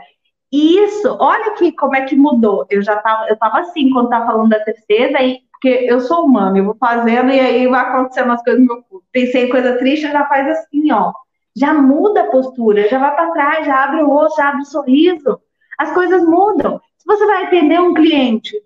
[0.53, 2.67] E isso, olha aqui como é que mudou.
[2.69, 6.26] Eu já tava, eu tava assim quando tava falando da tristeza, e, porque eu sou
[6.26, 9.06] humana, eu vou fazendo e aí vai acontecendo umas coisas no meu corpo.
[9.12, 11.12] Pensei em coisa triste, já faz assim, ó.
[11.55, 14.66] Já muda a postura, já vai para trás, já abre o rosto, já abre o
[14.66, 15.40] sorriso.
[15.78, 16.80] As coisas mudam.
[16.98, 18.60] Se você vai atender um cliente,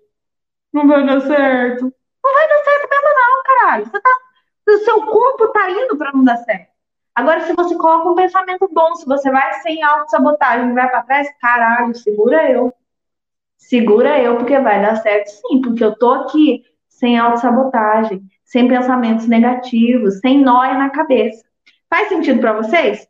[0.73, 1.83] não vai dar certo.
[2.23, 3.85] Não vai dar certo mesmo, não, caralho.
[3.85, 4.09] Você tá,
[4.67, 6.71] o seu corpo tá indo para não dar certo.
[7.13, 11.27] Agora, se você coloca um pensamento bom, se você vai sem autossabotagem, vai para trás,
[11.39, 12.73] caralho, segura eu.
[13.55, 16.63] Segura eu, porque vai dar certo sim, porque eu tô aqui
[16.97, 21.43] sem autossabotagem, sem pensamentos negativos, sem nóia na cabeça.
[21.89, 23.07] Faz sentido para vocês?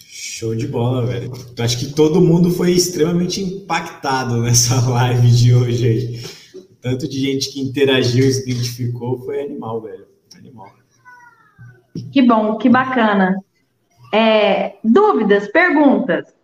[0.00, 1.32] Show de bola, velho.
[1.58, 6.22] Acho que todo mundo foi extremamente impactado nessa live de hoje aí.
[6.80, 10.06] Tanto de gente que interagiu e se identificou foi animal, velho.
[10.36, 10.72] Animal.
[12.12, 13.36] Que bom, que bacana.
[14.12, 16.35] É, dúvidas, perguntas?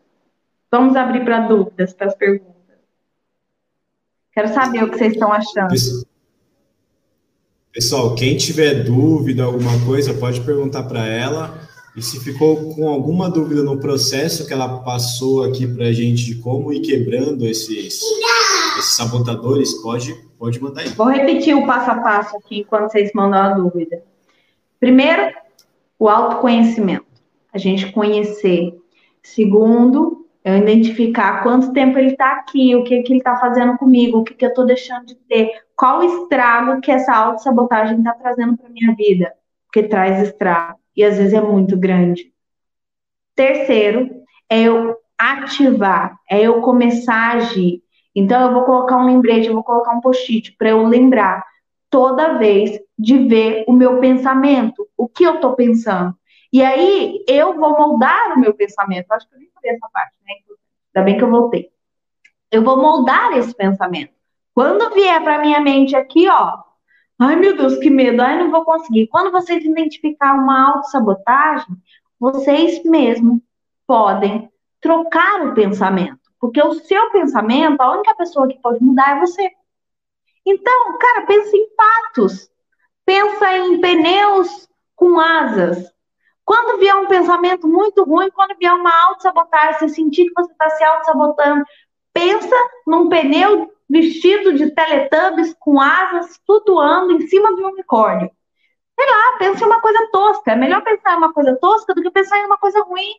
[0.73, 2.55] Vamos abrir para dúvidas, para as perguntas.
[4.33, 5.69] Quero saber o que vocês estão achando.
[7.71, 11.59] Pessoal, quem tiver dúvida, alguma coisa, pode perguntar para ela.
[11.95, 16.25] E se ficou com alguma dúvida no processo que ela passou aqui para a gente
[16.25, 18.01] de como ir quebrando esses,
[18.79, 20.89] esses sabotadores, pode, pode mandar aí.
[20.89, 24.03] Vou repetir o passo a passo aqui enquanto vocês mandam a dúvida.
[24.81, 25.35] Primeiro,
[25.99, 27.05] o autoconhecimento.
[27.53, 28.75] A gente conhecer.
[29.23, 34.19] Segundo, eu identificar quanto tempo ele está aqui, o que, que ele está fazendo comigo,
[34.19, 38.13] o que, que eu estou deixando de ter, qual o estrago que essa autossabotagem está
[38.13, 39.33] trazendo para minha vida,
[39.67, 42.33] porque traz estrago, e às vezes é muito grande.
[43.35, 44.11] Terceiro,
[44.51, 47.83] é eu ativar, é eu começar a agir.
[48.15, 51.43] Então, eu vou colocar um lembrete, eu vou colocar um post-it para eu lembrar
[51.89, 56.15] toda vez de ver o meu pensamento, o que eu estou pensando.
[56.53, 59.11] E aí, eu vou moldar o meu pensamento.
[59.11, 60.35] Acho que eu nem falei essa parte, né?
[60.95, 61.71] Ainda bem que eu voltei.
[62.51, 64.13] Eu vou moldar esse pensamento.
[64.55, 66.59] Quando vier para minha mente aqui, ó,
[67.19, 69.07] ai meu Deus, que medo, ai não vou conseguir.
[69.07, 71.75] Quando vocês identificar uma autossabotagem,
[72.21, 73.41] vocês mesmos
[73.87, 74.51] podem
[74.81, 76.21] trocar o pensamento.
[76.39, 79.51] Porque o seu pensamento, a única pessoa que pode mudar é você.
[80.45, 82.51] Então, cara, pensa em patos.
[83.07, 85.91] Pensa em pneus com asas.
[86.53, 90.69] Quando vier um pensamento muito ruim, quando vier uma autossabotagem, você sentir que você está
[90.69, 91.65] se auto-sabotando,
[92.13, 92.55] pensa
[92.87, 98.31] num pneu vestido de teletubbies com asas flutuando em cima de um unicórnio.
[99.01, 100.53] Sei lá, pensa em uma coisa tosca.
[100.53, 103.15] É melhor pensar em uma coisa tosca do que pensar em uma coisa ruim.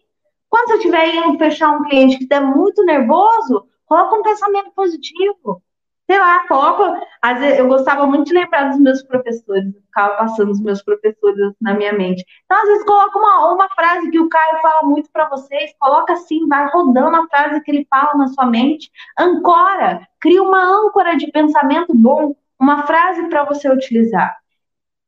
[0.48, 5.60] Quando você estiver indo fechar um cliente que está muito nervoso, coloca um pensamento positivo
[6.08, 6.84] sei lá, coloco.
[7.22, 11.54] Às vezes, eu gostava muito de lembrar dos meus professores, ficava passando os meus professores
[11.62, 12.26] na minha mente.
[12.46, 16.14] Então, às vezes, coloca uma, uma frase que o Caio fala muito para vocês, coloca
[16.14, 21.16] assim, vai rodando a frase que ele fala na sua mente, ancora, cria uma âncora
[21.16, 24.38] de pensamento bom, uma frase para você utilizar.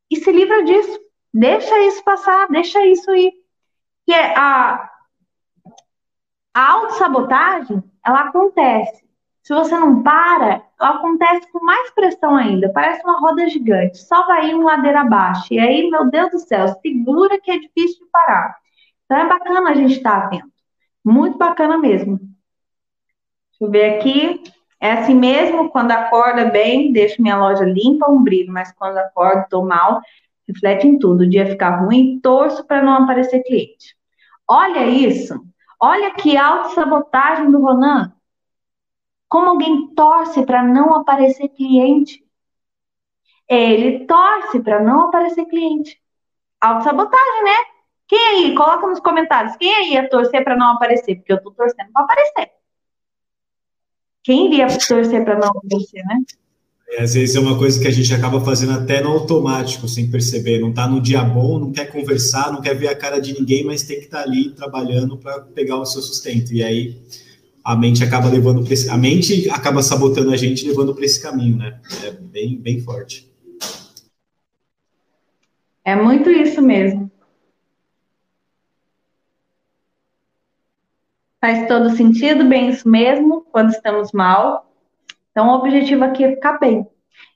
[0.09, 0.99] E se livra disso.
[1.34, 3.34] Deixa isso passar, deixa isso ir.
[4.05, 4.89] Que é a,
[6.53, 9.05] a autossabotagem, ela acontece
[9.45, 12.72] se você não para, acontece com mais pressão ainda.
[12.73, 13.99] Parece uma roda gigante.
[13.99, 15.53] Só vai indo ladeira abaixo.
[15.53, 18.57] E aí, meu Deus do céu, segura que é difícil de parar.
[19.05, 20.49] Então é bacana a gente estar atento.
[21.03, 22.17] Muito bacana mesmo.
[22.17, 24.43] Deixa eu ver aqui.
[24.80, 29.43] É assim mesmo, quando acorda bem, deixo minha loja limpa, um brilho, mas quando acordo,
[29.43, 30.01] estou mal,
[30.47, 31.22] reflete em tudo.
[31.22, 33.95] O dia ficar ruim, torço para não aparecer cliente.
[34.47, 35.39] Olha isso.
[35.80, 38.11] Olha que autossabotagem do Ronan.
[39.27, 42.23] Como alguém torce para não aparecer cliente?
[43.47, 46.02] Ele torce para não aparecer cliente.
[46.61, 47.57] Autossabotagem, né?
[48.07, 48.56] Quem aí?
[48.56, 49.56] Coloca nos comentários.
[49.57, 51.15] Quem aí ia torcer para não aparecer?
[51.15, 52.52] Porque eu tô torcendo para aparecer.
[54.23, 56.18] Quem iria torcer para não aparecer, né?
[56.88, 60.10] É, às vezes é uma coisa que a gente acaba fazendo até no automático, sem
[60.10, 60.60] perceber.
[60.60, 63.64] Não está no dia bom, não quer conversar, não quer ver a cara de ninguém,
[63.64, 66.53] mas tem que estar tá ali trabalhando para pegar o seu sustento.
[66.53, 67.02] E aí
[67.65, 71.19] a mente acaba levando para esse, a mente acaba sabotando a gente levando para esse
[71.19, 71.81] caminho, né?
[72.03, 73.33] É bem bem forte.
[75.83, 77.11] É muito isso mesmo.
[81.41, 84.71] Faz todo sentido, bem isso mesmo, quando estamos mal.
[85.31, 86.87] Então, o objetivo aqui é ficar bem.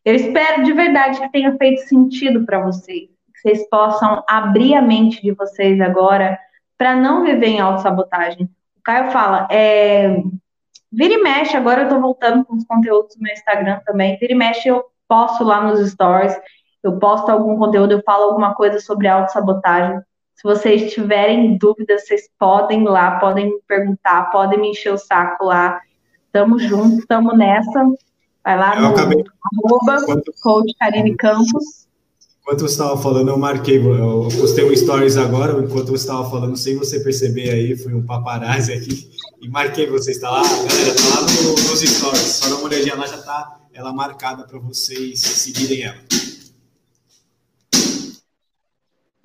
[0.03, 4.81] Eu espero de verdade que tenha feito sentido para vocês, que vocês possam abrir a
[4.81, 6.39] mente de vocês agora
[6.77, 8.49] para não viver em autossabotagem,
[8.79, 10.21] o Caio fala, é,
[10.91, 14.33] vira e mexe, agora eu tô voltando com os conteúdos do meu Instagram também, vira
[14.33, 16.35] e mexe eu posto lá nos stories,
[16.81, 19.99] eu posto algum conteúdo, eu falo alguma coisa sobre autossabotagem.
[20.35, 24.97] Se vocês tiverem dúvidas, vocês podem ir lá, podem me perguntar, podem me encher o
[24.97, 25.81] saco lá.
[26.31, 27.83] Tamo junto, tamo nessa.
[28.41, 29.21] Vai lá eu no acabei...
[29.61, 29.97] arroba
[30.41, 31.88] coach Karine Campos.
[32.49, 36.57] Enquanto você estava falando, eu marquei, eu postei um stories agora, enquanto você estava falando,
[36.57, 39.07] sem você perceber aí, fui um paparazzi aqui
[39.39, 40.09] e marquei você.
[40.09, 42.19] Está lá, galera, está lá no, nos stories.
[42.19, 45.97] Só dá uma olhadinha lá, já está ela marcada para vocês seguirem ela.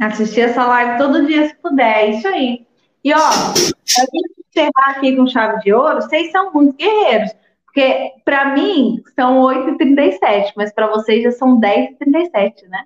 [0.01, 2.67] Assistir essa live todo dia se puder, é isso aí.
[3.03, 7.31] E ó, pra gente encerrar aqui com chave de ouro, vocês são muito guerreiros.
[7.65, 12.85] Porque para mim são 8h37, mas para vocês já são 10h37, né?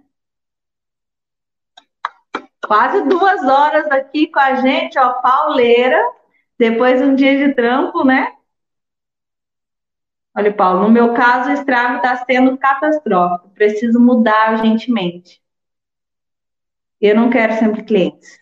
[2.69, 5.99] Quase duas horas aqui com a gente, ó, pauleira.
[6.59, 8.31] Depois um dia de trampo, né?
[10.37, 13.49] Olha, Paulo, no meu caso, o estrago está sendo catastrófico.
[13.55, 15.41] Preciso mudar urgentemente.
[17.01, 18.39] Eu não quero sempre clientes.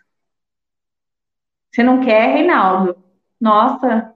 [1.71, 2.97] Você não quer, Reinaldo?
[3.41, 4.13] Nossa.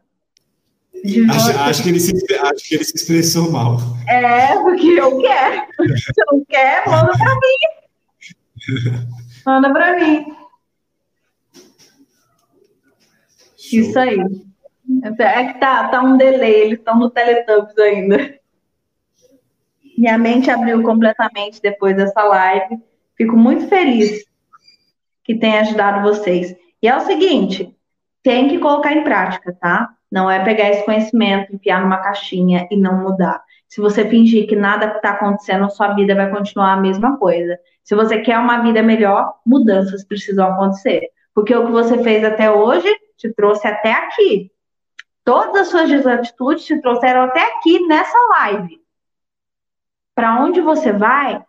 [1.31, 3.77] Acho, acho, que ele se, acho que ele se expressou mal.
[4.09, 5.66] É, porque eu quero.
[5.97, 9.11] Se não quer, manda para mim.
[9.51, 10.27] Manda para mim.
[13.57, 13.81] Show.
[13.81, 14.17] Isso aí.
[15.19, 18.39] É que tá, tá um delay, eles estão no Teletubbies ainda.
[19.99, 22.81] Minha mente abriu completamente depois dessa live.
[23.17, 24.25] Fico muito feliz
[25.25, 26.55] que tenha ajudado vocês.
[26.81, 27.77] E é o seguinte,
[28.23, 29.93] tem que colocar em prática, tá?
[30.09, 33.43] Não é pegar esse conhecimento, enfiar numa caixinha e não mudar.
[33.71, 37.57] Se você fingir que nada está acontecendo, sua vida vai continuar a mesma coisa.
[37.85, 41.09] Se você quer uma vida melhor, mudanças precisam acontecer.
[41.33, 44.51] Porque o que você fez até hoje te trouxe até aqui.
[45.25, 48.83] Todas as suas desatitudes te trouxeram até aqui nessa live.
[50.17, 51.41] Para onde você vai,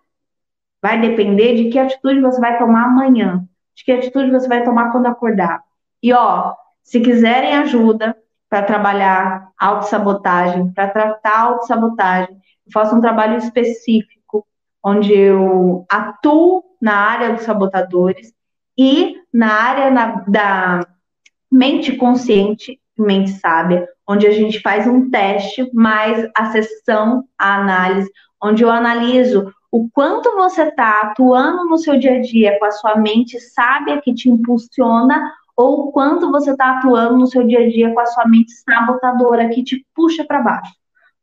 [0.79, 3.43] vai depender de que atitude você vai tomar amanhã,
[3.73, 5.63] de que atitude você vai tomar quando acordar.
[6.03, 6.53] E ó,
[6.83, 8.15] se quiserem ajuda,
[8.51, 12.35] para trabalhar autossabotagem, para tratar autossabotagem.
[12.35, 14.45] Eu faço um trabalho específico,
[14.83, 18.33] onde eu atuo na área dos sabotadores
[18.77, 20.87] e na área na, da
[21.49, 28.11] mente consciente mente sábia, onde a gente faz um teste, mais a sessão, a análise,
[28.43, 32.71] onde eu analiso o quanto você está atuando no seu dia a dia com a
[32.71, 37.69] sua mente sábia que te impulsiona ou quanto você está atuando no seu dia a
[37.69, 40.73] dia com a sua mente sabotadora que te puxa para baixo.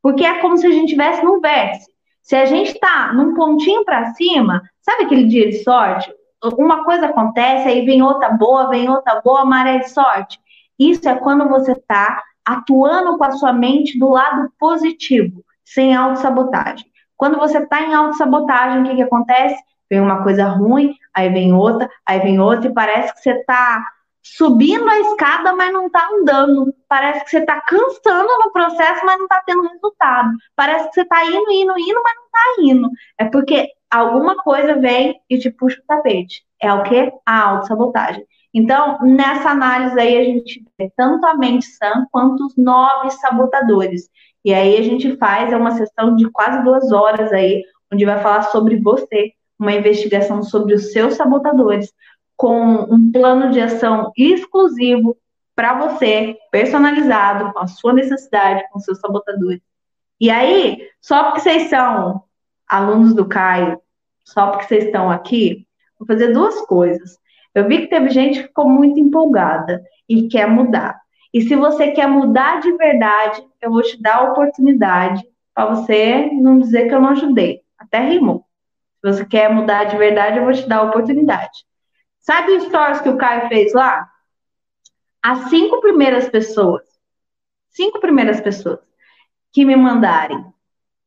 [0.01, 1.91] Porque é como se a gente estivesse num vértice.
[2.21, 6.13] Se a gente está num pontinho para cima, sabe aquele dia de sorte?
[6.57, 10.39] Uma coisa acontece, aí vem outra boa, vem outra boa, maré de sorte.
[10.77, 16.85] Isso é quando você está atuando com a sua mente do lado positivo, sem autossabotagem.
[17.17, 19.61] Quando você está em autossabotagem, o que, que acontece?
[19.89, 23.83] Vem uma coisa ruim, aí vem outra, aí vem outra, e parece que você está
[24.21, 26.73] subindo a escada, mas não está andando.
[26.87, 30.29] Parece que você está cansando no processo, mas não está tendo resultado.
[30.55, 32.89] Parece que você está indo, indo, indo, mas não está indo.
[33.17, 36.43] É porque alguma coisa vem e te puxa o tapete.
[36.61, 37.11] É o que?
[37.25, 38.25] A autossabotagem.
[38.53, 44.09] Então, nessa análise aí, a gente vê tanto a mente sã quanto os nove sabotadores.
[44.43, 48.43] E aí a gente faz uma sessão de quase duas horas aí, onde vai falar
[48.43, 51.91] sobre você, uma investigação sobre os seus sabotadores,
[52.39, 55.17] com um plano de ação exclusivo
[55.53, 59.59] para você, personalizado, com a sua necessidade, com seus sabotadores.
[60.21, 62.23] E aí, só porque vocês são
[62.65, 63.77] alunos do Caio,
[64.23, 65.67] só porque vocês estão aqui,
[65.99, 67.17] vou fazer duas coisas.
[67.53, 70.97] Eu vi que teve gente que ficou muito empolgada e quer mudar.
[71.33, 76.31] E se você quer mudar de verdade, eu vou te dar a oportunidade para você
[76.31, 77.59] não dizer que eu não ajudei.
[77.77, 78.45] Até rimou.
[79.01, 81.67] Se você quer mudar de verdade, eu vou te dar a oportunidade.
[82.29, 84.07] Sabe o stories que o Caio fez lá?
[85.19, 86.83] As cinco primeiras pessoas,
[87.71, 88.77] cinco primeiras pessoas
[89.51, 90.45] que me mandarem,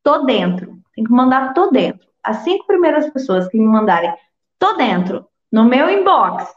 [0.03, 2.05] tô dentro, tem que mandar tô dentro.
[2.21, 4.13] As cinco primeiras pessoas que me mandarem,
[4.59, 6.53] tô dentro, no meu inbox,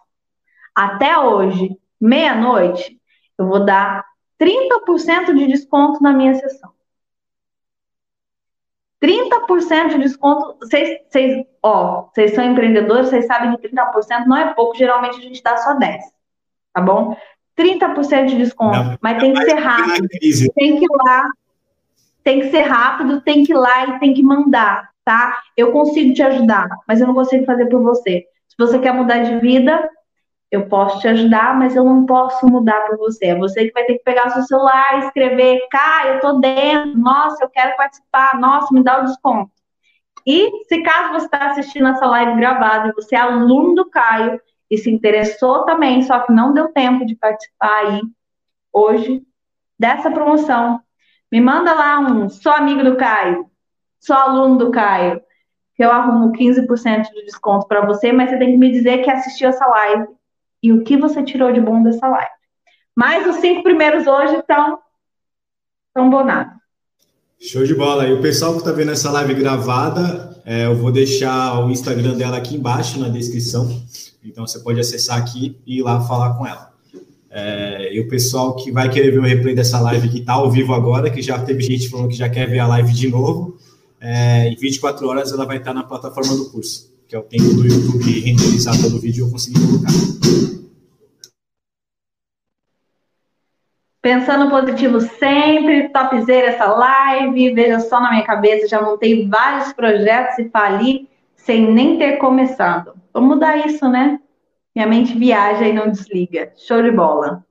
[0.75, 3.01] até hoje, meia-noite,
[3.39, 4.05] eu vou dar
[4.37, 6.73] 30% de desconto na minha sessão.
[9.02, 10.56] 30% de desconto.
[10.60, 15.23] Vocês, vocês, ó, vocês são empreendedores, vocês sabem que 30% não é pouco, geralmente a
[15.23, 15.98] gente dá só 10%.
[16.73, 17.16] Tá bom?
[17.56, 20.09] 30% de desconto, não, mas tem que ser rápido.
[20.55, 21.24] Tem que ir lá,
[22.23, 25.40] tem que ser rápido, tem que ir lá e tem que mandar, tá?
[25.56, 28.27] Eu consigo te ajudar, mas eu não consigo fazer por você.
[28.48, 29.89] Se você quer mudar de vida,
[30.51, 33.27] eu posso te ajudar, mas eu não posso mudar por você.
[33.27, 36.97] É você que vai ter que pegar o seu celular escrever, cara, eu tô dentro,
[36.98, 39.51] nossa, eu quero participar, nossa, me dá o desconto.
[40.27, 44.40] E se caso você está assistindo essa live gravada e você é aluno do Caio
[44.70, 48.02] e se interessou também, só que não deu tempo de participar aí
[48.73, 49.23] hoje
[49.78, 50.81] dessa promoção,
[51.31, 53.47] me manda lá um sou amigo do Caio,
[54.01, 55.20] sou aluno do Caio,
[55.74, 59.10] que eu arrumo 15% de desconto para você, mas você tem que me dizer que
[59.10, 60.09] assistiu essa live
[60.67, 62.31] e o que você tirou de bom dessa live.
[62.95, 64.79] Mas os cinco primeiros hoje estão
[65.95, 66.55] tão bonados.
[67.39, 68.09] Show de bola.
[68.09, 72.17] E o pessoal que está vendo essa live gravada, é, eu vou deixar o Instagram
[72.17, 73.81] dela aqui embaixo na descrição.
[74.25, 76.73] Então você pode acessar aqui e ir lá falar com ela.
[77.31, 80.51] É, e o pessoal que vai querer ver o replay dessa live que está ao
[80.51, 83.57] vivo agora, que já teve gente falando que já quer ver a live de novo,
[84.01, 87.23] é, em 24 horas ela vai estar tá na plataforma do curso, que é o
[87.23, 89.93] tempo do YouTube renderizar todo o vídeo e eu conseguir colocar.
[94.03, 100.39] Pensando positivo sempre, topzera essa live, veja só na minha cabeça, já montei vários projetos
[100.39, 102.95] e fali sem nem ter começado.
[103.12, 104.20] Vamos mudar isso, né?
[104.74, 106.53] Minha mente viaja e não desliga.
[106.57, 107.45] Show de bola.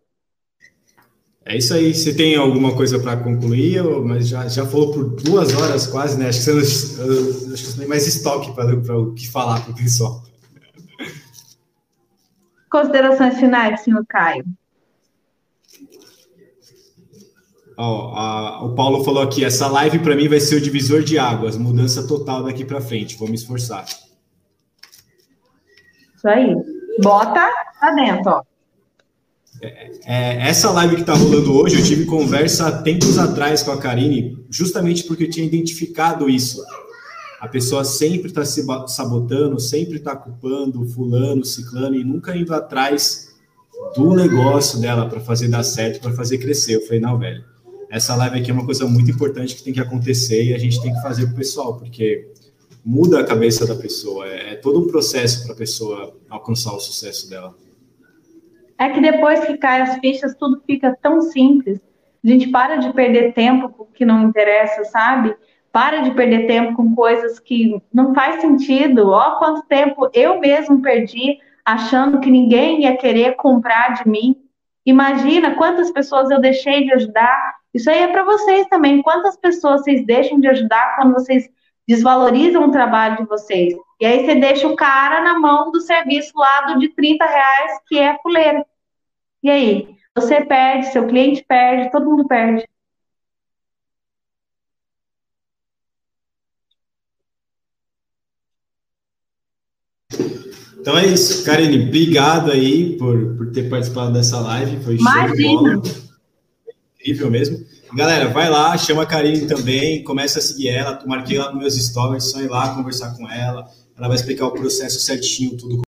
[1.46, 1.94] É isso aí.
[1.94, 3.84] Você tem alguma coisa para concluir?
[4.04, 6.30] Mas já, já falou por duas horas quase, né?
[6.30, 9.72] Acho que você não, acho que você tem mais estoque para o que falar para
[9.72, 10.24] o pessoal.
[12.68, 14.44] Considerações finais, senhor Caio.
[17.78, 21.58] Ó, o Paulo falou aqui: essa live para mim vai ser o divisor de águas,
[21.58, 23.18] mudança total daqui para frente.
[23.18, 23.86] Vou me esforçar.
[26.16, 26.56] Isso aí.
[27.04, 27.48] Bota
[27.80, 28.55] pra dentro, ó.
[29.62, 34.38] É, essa live que está rolando hoje, eu tive conversa tempos atrás com a Karine,
[34.50, 36.64] justamente porque eu tinha identificado isso.
[37.40, 43.36] A pessoa sempre está se sabotando, sempre está culpando fulano, ciclano e nunca indo atrás
[43.96, 46.76] do negócio dela para fazer dar certo, para fazer crescer.
[46.76, 47.44] Eu falei, não, velho,
[47.90, 50.82] essa live aqui é uma coisa muito importante que tem que acontecer e a gente
[50.82, 52.28] tem que fazer para o pessoal, porque
[52.84, 56.80] muda a cabeça da pessoa, é, é todo um processo para a pessoa alcançar o
[56.80, 57.56] sucesso dela.
[58.78, 61.80] É que depois que cai as fichas, tudo fica tão simples.
[62.24, 65.36] A gente para de perder tempo com o que não interessa, sabe?
[65.72, 69.10] Para de perder tempo com coisas que não faz sentido.
[69.10, 74.36] Ó, quanto tempo eu mesmo perdi achando que ninguém ia querer comprar de mim.
[74.86, 79.02] Imagina quantas pessoas eu deixei de ajudar isso aí é para vocês também.
[79.02, 81.50] Quantas pessoas vocês deixam de ajudar quando vocês
[81.86, 83.76] desvalorizam o trabalho de vocês?
[84.00, 87.80] E aí você deixa o cara na mão do serviço lá do de 30 reais,
[87.88, 88.66] que é fuleira.
[89.42, 89.96] E aí?
[90.16, 92.66] Você perde, seu cliente perde, todo mundo perde.
[100.80, 104.84] Então é isso, Karine, obrigado aí por, por ter participado dessa live.
[104.84, 105.82] Foi Imagina.
[107.00, 107.66] incrível mesmo.
[107.96, 111.76] Galera, vai lá, chama a Karine também, começa a seguir ela, marquei lá nos meus
[111.76, 113.68] stories, só ir lá conversar com ela,
[113.98, 115.82] ela vai explicar o processo certinho, tudo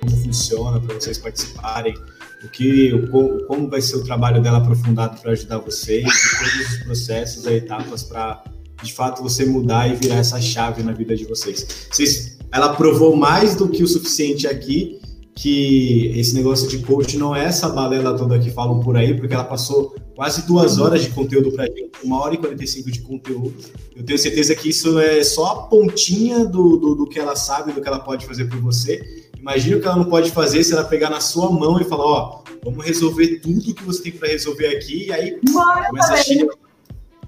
[0.00, 1.94] como funciona para vocês participarem,
[2.42, 6.04] o que, o, como vai ser o trabalho dela aprofundado para ajudar vocês,
[6.38, 8.42] todos os processos, as etapas para
[8.82, 11.86] de fato você mudar e virar essa chave na vida de vocês.
[11.90, 15.00] vocês ela provou mais do que o suficiente aqui
[15.34, 19.32] que esse negócio de coach não é essa balela toda que falam por aí, porque
[19.32, 23.54] ela passou quase duas horas de conteúdo para gente, uma hora e 45 de conteúdo.
[23.96, 27.72] Eu tenho certeza que isso é só a pontinha do, do, do que ela sabe,
[27.72, 29.30] do que ela pode fazer por você.
[29.38, 32.04] Imagina o que ela não pode fazer se ela pegar na sua mão e falar,
[32.04, 36.62] ó, vamos resolver tudo que você tem para resolver aqui, e aí Bora começa a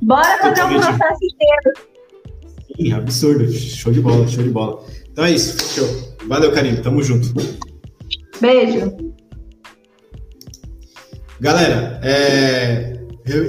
[0.02, 1.94] Bora fazer um processo inteiro.
[2.76, 3.52] Sim, absurdo.
[3.52, 4.84] Show de bola, show de bola.
[5.10, 6.14] Então é isso, show.
[6.26, 7.32] Valeu, Carinho, tamo junto.
[8.40, 9.13] Beijo.
[11.44, 12.96] Galera, é,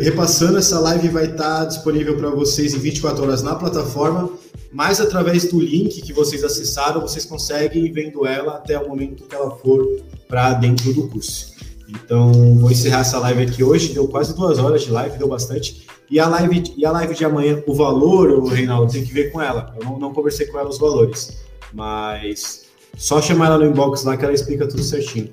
[0.02, 4.30] repassando, essa live vai estar disponível para vocês em 24 horas na plataforma,
[4.70, 9.24] mas através do link que vocês acessaram, vocês conseguem ir vendo ela até o momento
[9.24, 9.88] que ela for
[10.28, 11.54] para dentro do curso.
[11.88, 13.94] Então, vou encerrar essa live aqui hoje.
[13.94, 15.88] Deu quase duas horas de live, deu bastante.
[16.12, 19.32] E a live, e a live de amanhã, o valor, o Reinaldo, tem que ver
[19.32, 19.74] com ela.
[19.80, 21.38] Eu não, não conversei com ela os valores,
[21.74, 22.66] mas
[22.98, 25.30] só chamar ela no inbox lá que ela explica tudo certinho.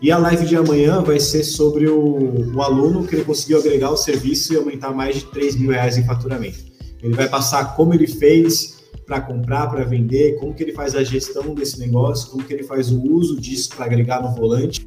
[0.00, 3.90] E a live de amanhã vai ser sobre o, o aluno que ele conseguiu agregar
[3.90, 6.58] o serviço e aumentar mais de 3 mil reais em faturamento.
[7.02, 11.02] Ele vai passar como ele fez para comprar, para vender, como que ele faz a
[11.02, 14.86] gestão desse negócio, como que ele faz o uso disso para agregar no volante.